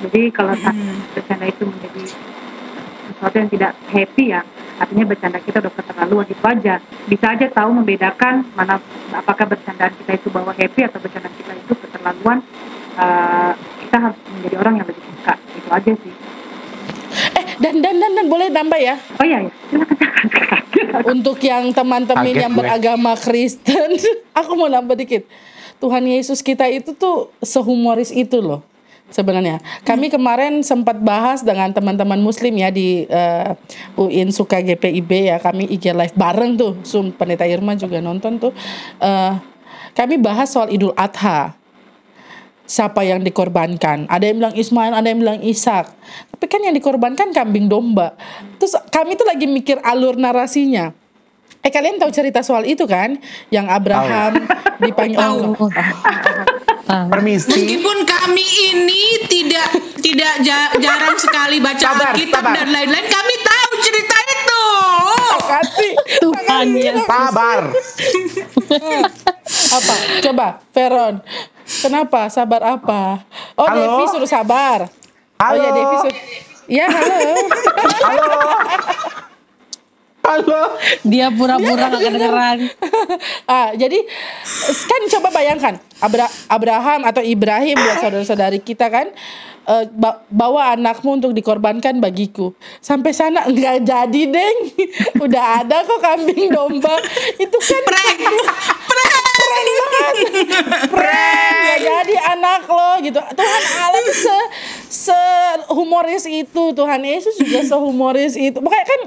Jadi 0.00 0.20
kalau 0.32 0.54
Hmm. 0.56 0.98
bercanda 1.12 1.44
itu 1.46 1.62
menjadi 1.68 2.04
sesuatu 3.10 3.36
yang 3.36 3.50
tidak 3.52 3.72
happy 3.92 4.24
ya, 4.32 4.40
artinya 4.80 5.04
bercanda 5.04 5.38
kita 5.42 5.56
udah 5.60 5.72
keterlaluan 5.76 6.26
itu 6.30 6.44
aja. 6.46 6.74
Bisa 7.10 7.26
aja 7.36 7.46
tahu 7.52 7.70
membedakan 7.76 8.48
mana 8.56 8.80
apakah 9.12 9.44
bercandaan 9.44 9.92
kita 10.00 10.12
itu 10.16 10.28
bawa 10.32 10.56
happy 10.56 10.80
atau 10.88 10.98
bercandaan 11.02 11.34
kita 11.36 11.52
itu 11.52 11.72
keterlaluan. 11.74 12.38
Eh, 13.00 13.52
kita 13.86 13.96
harus 13.96 14.18
menjadi 14.34 14.56
orang 14.60 14.74
yang 14.80 14.86
lebih 14.88 15.04
suka. 15.04 15.34
Itu 15.56 15.68
aja 15.72 15.92
sih. 15.94 16.14
Dan 17.60 17.84
dan 17.84 17.94
dan 18.00 18.10
dan 18.16 18.26
boleh 18.26 18.48
nambah 18.48 18.80
ya 18.80 18.96
Oh 19.20 19.24
iya 19.28 19.38
ya, 19.44 19.50
silakan 19.68 20.60
silakan. 20.72 21.02
untuk 21.12 21.38
yang 21.44 21.64
teman-teman 21.70 22.32
yang 22.32 22.52
gue. 22.52 22.58
beragama 22.64 23.12
Kristen, 23.20 24.00
aku 24.40 24.56
mau 24.56 24.66
nambah 24.66 24.96
dikit. 24.96 25.28
Tuhan 25.80 26.04
Yesus 26.04 26.44
kita 26.44 26.68
itu 26.68 26.92
tuh 26.92 27.32
sehumoris 27.40 28.12
itu 28.12 28.40
loh. 28.40 28.60
Sebenarnya 29.10 29.58
kami 29.82 30.06
kemarin 30.06 30.62
sempat 30.62 30.94
bahas 31.02 31.42
dengan 31.42 31.74
teman-teman 31.74 32.22
Muslim 32.22 32.54
ya 32.54 32.70
di 32.70 33.10
eh, 33.10 33.50
UIN 33.98 34.30
Suka 34.30 34.62
GPIB 34.62 35.34
ya 35.34 35.36
kami 35.42 35.66
IG 35.66 35.90
live 35.90 36.14
bareng 36.14 36.54
tuh, 36.54 36.78
Zoom 36.86 37.10
Pendeta 37.10 37.42
Irma 37.42 37.74
juga 37.74 37.98
nonton 37.98 38.38
tuh. 38.38 38.52
Eh, 39.02 39.32
kami 39.98 40.14
bahas 40.16 40.54
soal 40.54 40.70
Idul 40.70 40.94
Adha 40.94 41.59
siapa 42.70 43.02
yang 43.02 43.26
dikorbankan. 43.26 44.06
Ada 44.06 44.30
yang 44.30 44.36
bilang 44.38 44.54
Ismail, 44.54 44.94
ada 44.94 45.06
yang 45.10 45.18
bilang 45.18 45.42
Ishak. 45.42 45.90
Tapi 46.30 46.46
kan 46.46 46.62
yang 46.62 46.70
dikorbankan 46.78 47.34
kambing 47.34 47.66
domba. 47.66 48.14
Terus 48.62 48.78
kami 48.94 49.18
tuh 49.18 49.26
lagi 49.26 49.50
mikir 49.50 49.82
alur 49.82 50.14
narasinya. 50.14 50.94
Eh 51.60 51.68
kalian 51.68 51.98
tahu 52.00 52.08
cerita 52.14 52.40
soal 52.40 52.64
itu 52.64 52.86
kan? 52.86 53.18
Yang 53.50 53.66
Abraham 53.68 54.32
dipanggil. 54.78 55.50
Oh. 55.58 55.68
Permisi. 57.10 57.50
Meskipun 57.52 58.06
kami 58.06 58.46
ini 58.72 59.02
tidak 59.28 59.68
tidak 60.00 60.32
ja- 60.46 60.72
jarang 60.80 61.14
sekali 61.20 61.62
baca 61.62 61.78
Sabar, 61.78 62.16
Alkitab 62.16 62.42
sabar. 62.42 62.54
dan 62.56 62.66
lain-lain, 62.72 63.06
kami 63.06 63.34
tahu 63.46 63.70
cerita 63.84 64.16
itu. 64.26 64.64
Makasih. 65.38 65.92
Tuhan 66.18 66.66
Yesus. 66.74 67.06
Sabar. 67.06 67.60
Apa? 69.70 69.94
Coba, 70.24 70.46
Veron. 70.74 71.14
Kenapa? 71.78 72.26
Sabar 72.26 72.62
apa? 72.66 73.22
Oh, 73.54 73.66
Halo? 73.66 73.78
Devi 73.78 74.04
suruh 74.10 74.26
sabar. 74.26 74.90
Oh 75.38 75.54
ya, 75.54 75.70
Halo. 75.70 75.76
Devi 75.78 75.96
suruh. 76.02 76.18
Ya, 76.66 76.86
halo. 76.86 77.18
Halo. 78.02 78.30
Halo. 80.20 80.62
Dia 81.02 81.26
pura-pura 81.32 81.90
gak 81.90 82.02
kedengeran. 82.02 82.58
ah, 83.50 83.74
jadi 83.74 83.98
kan 84.86 85.00
coba 85.18 85.28
bayangkan 85.34 85.74
Abra- 85.98 86.30
Abraham 86.46 87.02
atau 87.02 87.18
Ibrahim 87.24 87.74
buat 87.74 87.98
saudara-saudari 87.98 88.62
kita 88.62 88.86
kan 88.86 89.10
eh, 89.66 89.84
ba- 89.90 90.22
bawa 90.30 90.78
anakmu 90.78 91.18
untuk 91.18 91.32
dikorbankan 91.34 91.98
bagiku. 91.98 92.54
Sampai 92.78 93.10
sana 93.10 93.42
nggak 93.48 93.82
jadi, 93.82 94.22
Deng. 94.30 94.58
Udah 95.24 95.66
ada 95.66 95.82
kok 95.82 95.98
kambing 95.98 96.54
domba. 96.54 96.94
Itu 97.34 97.56
kan 97.58 97.82
Prank. 97.82 98.20
Banget. 99.68 100.14
Prank, 100.90 101.54
nggak 101.60 101.80
jadi 101.80 102.14
anak 102.36 102.62
lo 102.66 102.90
gitu. 103.04 103.20
Tuhan 103.20 103.64
Allah 103.80 104.00
tuh 104.04 104.16
se 104.16 104.36
se 104.90 105.20
humoris 105.70 106.24
itu. 106.26 106.62
Tuhan 106.72 107.00
Yesus 107.04 107.36
juga 107.38 107.60
sehumoris 107.62 108.34
itu. 108.34 108.58
Makanya 108.58 108.86
kan 108.86 109.00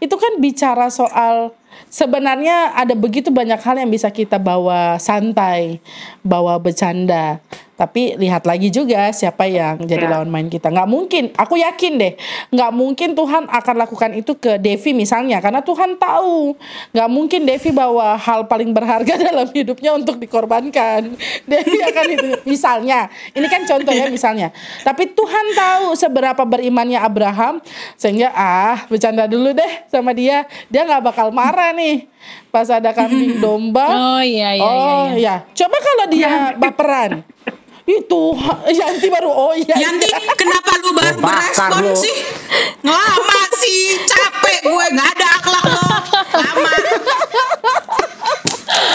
itu 0.00 0.14
kan 0.16 0.32
bicara 0.40 0.86
soal 0.88 1.54
sebenarnya 1.88 2.74
ada 2.74 2.92
begitu 2.92 3.28
banyak 3.28 3.60
hal 3.60 3.76
yang 3.80 3.90
bisa 3.90 4.08
kita 4.08 4.36
bawa 4.40 4.96
santai, 4.96 5.78
bawa 6.22 6.56
bercanda. 6.56 7.38
Tapi 7.80 8.12
lihat 8.20 8.44
lagi 8.44 8.68
juga 8.68 9.08
siapa 9.08 9.48
yang 9.48 9.80
jadi 9.80 10.04
Ya. 10.04 10.12
lawan 10.12 10.28
main 10.28 10.52
kita. 10.52 10.68
Nggak 10.68 10.84
mungkin, 10.84 11.32
aku 11.32 11.56
yakin 11.56 11.96
deh, 11.96 12.12
nggak 12.52 12.72
mungkin 12.76 13.16
Tuhan 13.16 13.48
akan 13.48 13.74
lakukan 13.80 14.12
itu 14.20 14.36
ke 14.36 14.60
Devi 14.60 14.92
misalnya, 14.92 15.40
karena 15.40 15.64
Tuhan 15.64 15.96
tahu 15.96 16.60
nggak 16.92 17.08
mungkin 17.08 17.48
Devi 17.48 17.72
bawa 17.72 18.20
hal 18.20 18.44
paling 18.52 18.76
berharga 18.76 19.16
dalam 19.32 19.48
hidupnya 19.48 19.96
untuk 19.96 20.20
dikorbankan. 20.20 21.16
Devi 21.48 21.78
akan 21.80 22.06
itu, 22.12 22.28
misalnya, 22.44 23.08
ini 23.32 23.48
kan 23.48 23.64
contoh 23.64 23.96
ya 23.96 24.12
misalnya. 24.12 24.52
Tapi 24.84 25.16
Tuhan 25.16 25.46
tahu 25.56 25.96
seberapa 25.96 26.44
berimannya 26.44 27.00
Abraham, 27.00 27.64
sehingga 27.96 28.28
ah 28.36 28.84
bercanda 28.92 29.24
dulu 29.24 29.56
deh 29.56 29.88
sama 29.88 30.12
dia, 30.12 30.44
dia 30.68 30.84
nggak 30.84 31.00
bakal 31.16 31.32
marah 31.32 31.59
nih 31.72 32.08
pas 32.50 32.66
ada 32.66 32.90
kambing 32.90 33.38
domba. 33.44 33.86
Oh 33.86 34.22
iya 34.22 34.56
iya 34.58 34.64
oh 34.64 34.74
iya. 34.74 34.94
iya. 35.14 35.14
iya. 35.16 35.34
Coba 35.54 35.76
kalau 35.78 36.06
dia 36.10 36.30
baperan. 36.56 37.10
Itu 37.86 38.38
Yanti 38.70 39.06
baru 39.10 39.30
oh 39.30 39.54
iya. 39.56 39.74
Yanti, 39.74 40.06
kenapa 40.38 40.70
lu 40.78 40.90
baru 40.94 41.18
bakar 41.18 41.74
berespon 41.74 41.90
lu. 41.90 41.94
sih? 41.98 42.16
Lama 42.86 43.40
sih, 43.58 43.98
capek 44.06 44.58
gue 44.62 44.84
nggak 44.94 45.08
ada 45.18 45.26
akhlak 45.42 45.64
lo. 45.66 45.90
Lama. 46.38 46.70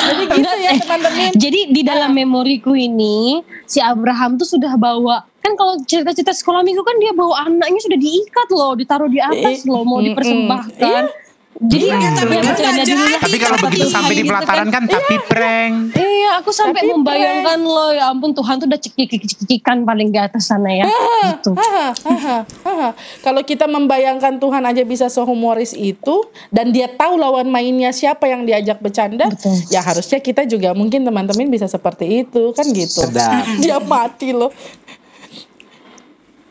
Jadi 0.06 0.24
gitu 0.24 0.36
Enggak, 0.38 0.56
ya 0.62 0.72
teman-teman. 0.80 1.32
Jadi 1.36 1.60
di 1.74 1.82
dalam 1.84 2.12
memoriku 2.14 2.72
ini 2.78 3.42
si 3.66 3.82
Abraham 3.82 4.38
tuh 4.38 4.48
sudah 4.48 4.78
bawa 4.78 5.26
kan 5.42 5.54
kalau 5.54 5.78
cerita-cerita 5.86 6.34
sekolah 6.34 6.66
minggu 6.66 6.82
kan 6.82 6.98
dia 6.98 7.14
bawa 7.14 7.46
anaknya 7.46 7.78
sudah 7.78 8.00
diikat 8.02 8.48
loh, 8.50 8.74
ditaruh 8.74 9.06
di 9.06 9.22
atas 9.22 9.62
Eh, 9.62 9.70
loh, 9.70 9.86
mau 9.86 10.02
dipersembahkan. 10.02 11.04
Iya, 11.06 11.25
tapi 11.56 11.88
ya 11.88 11.96
kan 11.96 12.12
dulu 12.20 12.36
lah. 12.36 12.76
jadi. 12.84 13.04
Tapi 13.16 13.38
kalau 13.40 13.56
Tapi 13.56 13.66
begitu 13.72 13.88
sampai 13.88 14.12
di 14.12 14.20
gitu 14.20 14.28
kan. 14.28 14.44
pelataran 14.44 14.68
kan 14.68 14.84
tapi 14.86 15.16
prank. 15.24 15.74
Iya, 15.96 16.30
aku 16.44 16.52
sampai 16.52 16.84
Tapi 16.84 16.92
membayangkan 16.92 17.60
loh 17.64 17.90
ya 17.96 18.12
ampun 18.12 18.36
Tuhan 18.36 18.60
tuh 18.60 18.68
udah 18.68 18.76
cekik-cekikan 18.76 19.88
paling 19.88 20.12
di 20.12 20.20
atas 20.20 20.52
sana 20.52 20.68
ya. 20.68 20.84
Gitu. 20.84 21.56
Haha, 21.56 21.88
haha, 21.96 22.38
haha. 22.44 22.90
Kalau 23.24 23.42
kita 23.42 23.72
membayangkan 23.72 24.36
Tuhan 24.36 24.68
aja 24.68 24.84
bisa 24.84 25.08
sehumoris 25.08 25.72
itu 25.72 26.28
dan 26.52 26.76
dia 26.76 26.92
tahu 26.92 27.16
lawan 27.16 27.48
mainnya 27.48 27.96
siapa 27.96 28.28
yang 28.28 28.44
diajak 28.44 28.84
bercanda, 28.84 29.32
Betul. 29.32 29.56
ya 29.72 29.80
harusnya 29.80 30.20
kita 30.20 30.44
juga 30.44 30.76
mungkin 30.76 31.08
teman-teman 31.08 31.48
bisa 31.48 31.72
seperti 31.72 32.28
itu 32.28 32.52
kan 32.52 32.68
gitu. 32.68 33.08
Sedap. 33.08 33.48
Dia 33.64 33.80
mati 33.80 34.36
loh. 34.36 34.52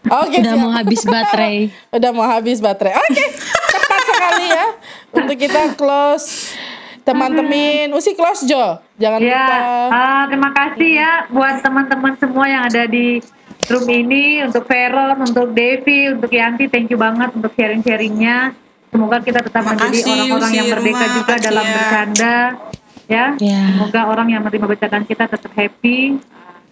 Oke, 0.05 0.37
Udah 0.37 0.53
siap. 0.53 0.61
mau 0.61 0.69
habis 0.71 1.01
baterai. 1.01 1.57
Udah 1.89 2.11
mau 2.13 2.27
habis 2.29 2.61
baterai. 2.61 2.93
Oke, 2.93 3.25
tepat 3.73 4.01
sekali 4.05 4.47
ya 4.49 4.67
untuk 5.17 5.37
kita 5.37 5.75
close. 5.75 6.55
Teman-teman, 7.01 7.93
usi 7.93 8.13
close 8.13 8.43
Jo. 8.43 8.81
Jangan 8.97 9.21
Ya, 9.21 9.45
lupa. 9.45 9.57
ah, 9.91 10.23
terima 10.25 10.51
kasih 10.51 10.91
ya 10.95 11.13
buat 11.29 11.61
teman-teman 11.61 12.17
semua 12.17 12.47
yang 12.47 12.65
ada 12.65 12.85
di 12.85 13.21
room 13.67 13.85
ini, 13.87 14.41
untuk 14.41 14.65
Veron, 14.65 15.21
untuk 15.21 15.53
Devi, 15.53 16.09
untuk 16.11 16.29
Yanti, 16.29 16.65
thank 16.67 16.89
you 16.89 16.97
banget 16.97 17.29
untuk 17.31 17.53
sharing-sharingnya. 17.53 18.57
Semoga 18.89 19.21
kita 19.21 19.43
tetap 19.43 19.63
menjadi 19.63 19.85
Makasih, 19.91 20.13
orang-orang 20.15 20.53
yang 20.55 20.69
merdeka 20.71 21.05
juga 21.05 21.21
makasih 21.29 21.45
dalam 21.45 21.65
ya. 21.65 21.75
bercanda. 21.75 22.37
Ya, 23.05 23.25
Ya. 23.37 23.61
semoga 23.69 24.01
orang 24.07 24.29
yang 24.31 24.41
menerima 24.41 24.65
bercandaan 24.67 25.05
kita 25.05 25.25
tetap 25.29 25.53
happy. 25.53 26.17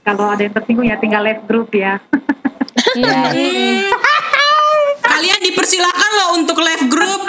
Kalau 0.01 0.27
ada 0.28 0.40
yang 0.40 0.51
tersinggung 0.51 0.86
ya 0.86 0.97
tinggal 0.97 1.20
left 1.20 1.44
group 1.44 1.69
ya. 1.70 2.01
Iya. 2.97 3.20
Kalian 5.12 5.40
dipersilakan 5.44 6.10
loh 6.16 6.28
untuk 6.40 6.56
live 6.64 6.86
group. 6.89 7.22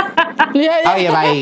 Iya, 0.56 0.74
iya. 0.80 0.88
Oh 0.88 0.96
iya 0.96 1.12
baik. 1.12 1.42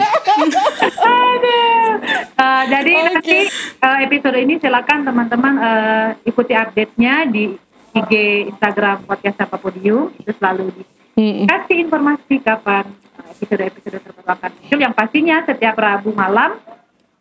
Uh, 2.42 2.64
jadi 2.66 2.94
Oke. 2.98 3.06
nanti 3.14 3.38
uh, 3.86 3.98
episode 4.02 4.38
ini 4.42 4.58
silakan 4.58 5.06
teman-teman 5.06 5.54
uh, 5.62 6.08
ikuti 6.26 6.58
update-nya 6.58 7.30
di 7.30 7.54
IG 7.94 8.12
Instagram 8.50 9.06
podcast 9.06 9.46
apa 9.46 9.62
podium 9.62 10.10
itu 10.18 10.32
selalu 10.40 10.72
Mm-mm. 11.20 11.46
dikasih 11.46 11.78
informasi 11.86 12.40
kapan 12.42 12.88
episode-episode 13.38 14.00
terbaru 14.02 14.30
akan 14.32 14.50
muncul 14.58 14.80
yang 14.80 14.94
pastinya 14.96 15.44
setiap 15.46 15.76
Rabu 15.78 16.16
malam 16.16 16.58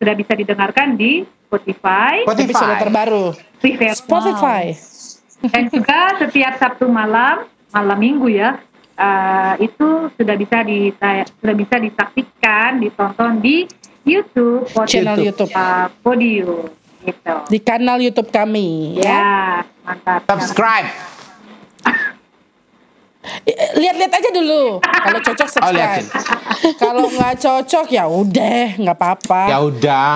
sudah 0.01 0.15
bisa 0.17 0.33
didengarkan 0.33 0.97
di 0.97 1.27
Spotify, 1.45 2.23
Episode 2.25 2.47
Spotify. 2.55 2.79
terbaru. 2.79 3.25
Freeware, 3.59 3.97
Spotify. 3.99 4.63
dan 5.51 5.63
juga 5.69 5.99
setiap 6.17 6.53
Sabtu 6.57 6.87
malam 6.87 7.45
malam 7.69 7.97
Minggu 7.99 8.31
ya 8.31 8.57
uh, 8.95 9.53
itu 9.59 9.87
sudah 10.15 10.35
bisa 10.35 10.57
di 10.63 10.91
sudah 11.39 11.55
bisa 11.55 11.75
disaksikan 11.77 12.79
ditonton 12.79 13.39
di 13.39 13.67
YouTube 14.01 14.65
Channel 14.89 15.15
Podium, 15.15 15.27
YouTube. 15.29 15.51
uh, 15.53 15.87
Podium 16.01 16.65
gitu 17.01 17.35
Di 17.49 17.59
kanal 17.59 17.97
YouTube 17.97 18.29
kami 18.29 18.97
ya. 18.97 19.09
ya 19.09 19.31
mantap 19.81 20.21
Subscribe. 20.27 20.89
Eh, 23.45 23.53
Lihat-lihat 23.77 24.13
aja 24.17 24.29
dulu. 24.33 24.81
Kalau 24.81 25.19
cocok 25.21 25.45
Oh 25.45 25.53
subscribe. 25.53 25.77
liatin. 25.77 26.05
Kalau 26.81 27.05
nggak 27.05 27.33
cocok 27.37 27.85
ya 27.89 28.05
udah, 28.09 28.81
nggak 28.81 28.97
apa-apa. 28.97 29.41
Ya 29.45 29.57
udah. 29.61 30.15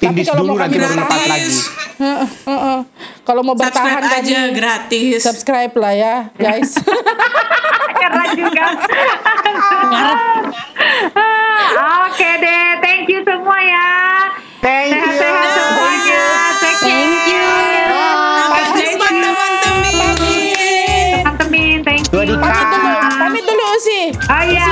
Tindis 0.00 0.26
kalau 0.26 0.42
dulu 0.42 0.50
mau 0.50 0.60
nanti 0.60 0.76
baru 0.76 0.94
lepas 0.94 1.04
bertahan- 1.06 1.28
lagi. 1.30 1.56
Heeh, 2.00 2.28
heeh. 2.46 2.78
Kalau 3.22 3.42
mau 3.42 3.52
bertahan 3.52 3.92
Subscribe 3.92 4.16
aja 4.18 4.38
kami 4.40 4.56
gratis. 4.56 5.18
subscribe 5.20 5.74
lah 5.76 5.92
ya, 5.92 6.14
guys. 6.34 6.72
Keren 8.00 8.28
juga 8.32 8.64
oke 12.00 12.30
deh 12.36 12.66
thank 12.80 13.04
you 13.06 13.20
semua 13.20 13.58
ya 13.60 13.90
Thank 14.58 14.88
you. 14.90 15.04
sehat-sehat 15.12 15.48
semuanya 15.52 16.24
take 16.56 16.80
care 16.80 16.96
Thank 16.96 17.28
you. 17.28 17.48
Sampai 18.40 18.62
jumpa 18.74 19.06
teman-teman. 19.06 19.52
teman-teman 21.20 21.80
thank 21.82 22.02
Dua 22.08 22.22
you 22.22 22.32
di 22.32 22.40
pamit 22.40 22.66
dulu, 22.66 22.88
pamit 23.14 23.44
dulu 23.44 23.68
sih. 23.78 24.04
oh 24.10 24.42
iya 24.46 24.69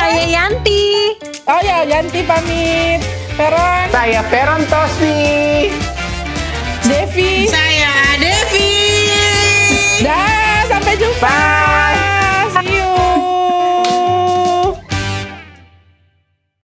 Saya 0.00 0.24
Yanti. 0.24 1.12
Oh 1.44 1.60
ya, 1.60 1.84
Yanti 1.84 2.24
pamit. 2.24 3.04
Peron, 3.36 3.84
Saya 3.92 4.24
Peron 4.32 4.64
Tosmi. 4.64 5.68
Devi, 6.88 7.44
Saya 7.44 8.16
Devi. 8.16 8.72
dah 10.00 10.64
sampai 10.72 10.96
jumpa. 10.96 11.28
Bye. 11.28 11.69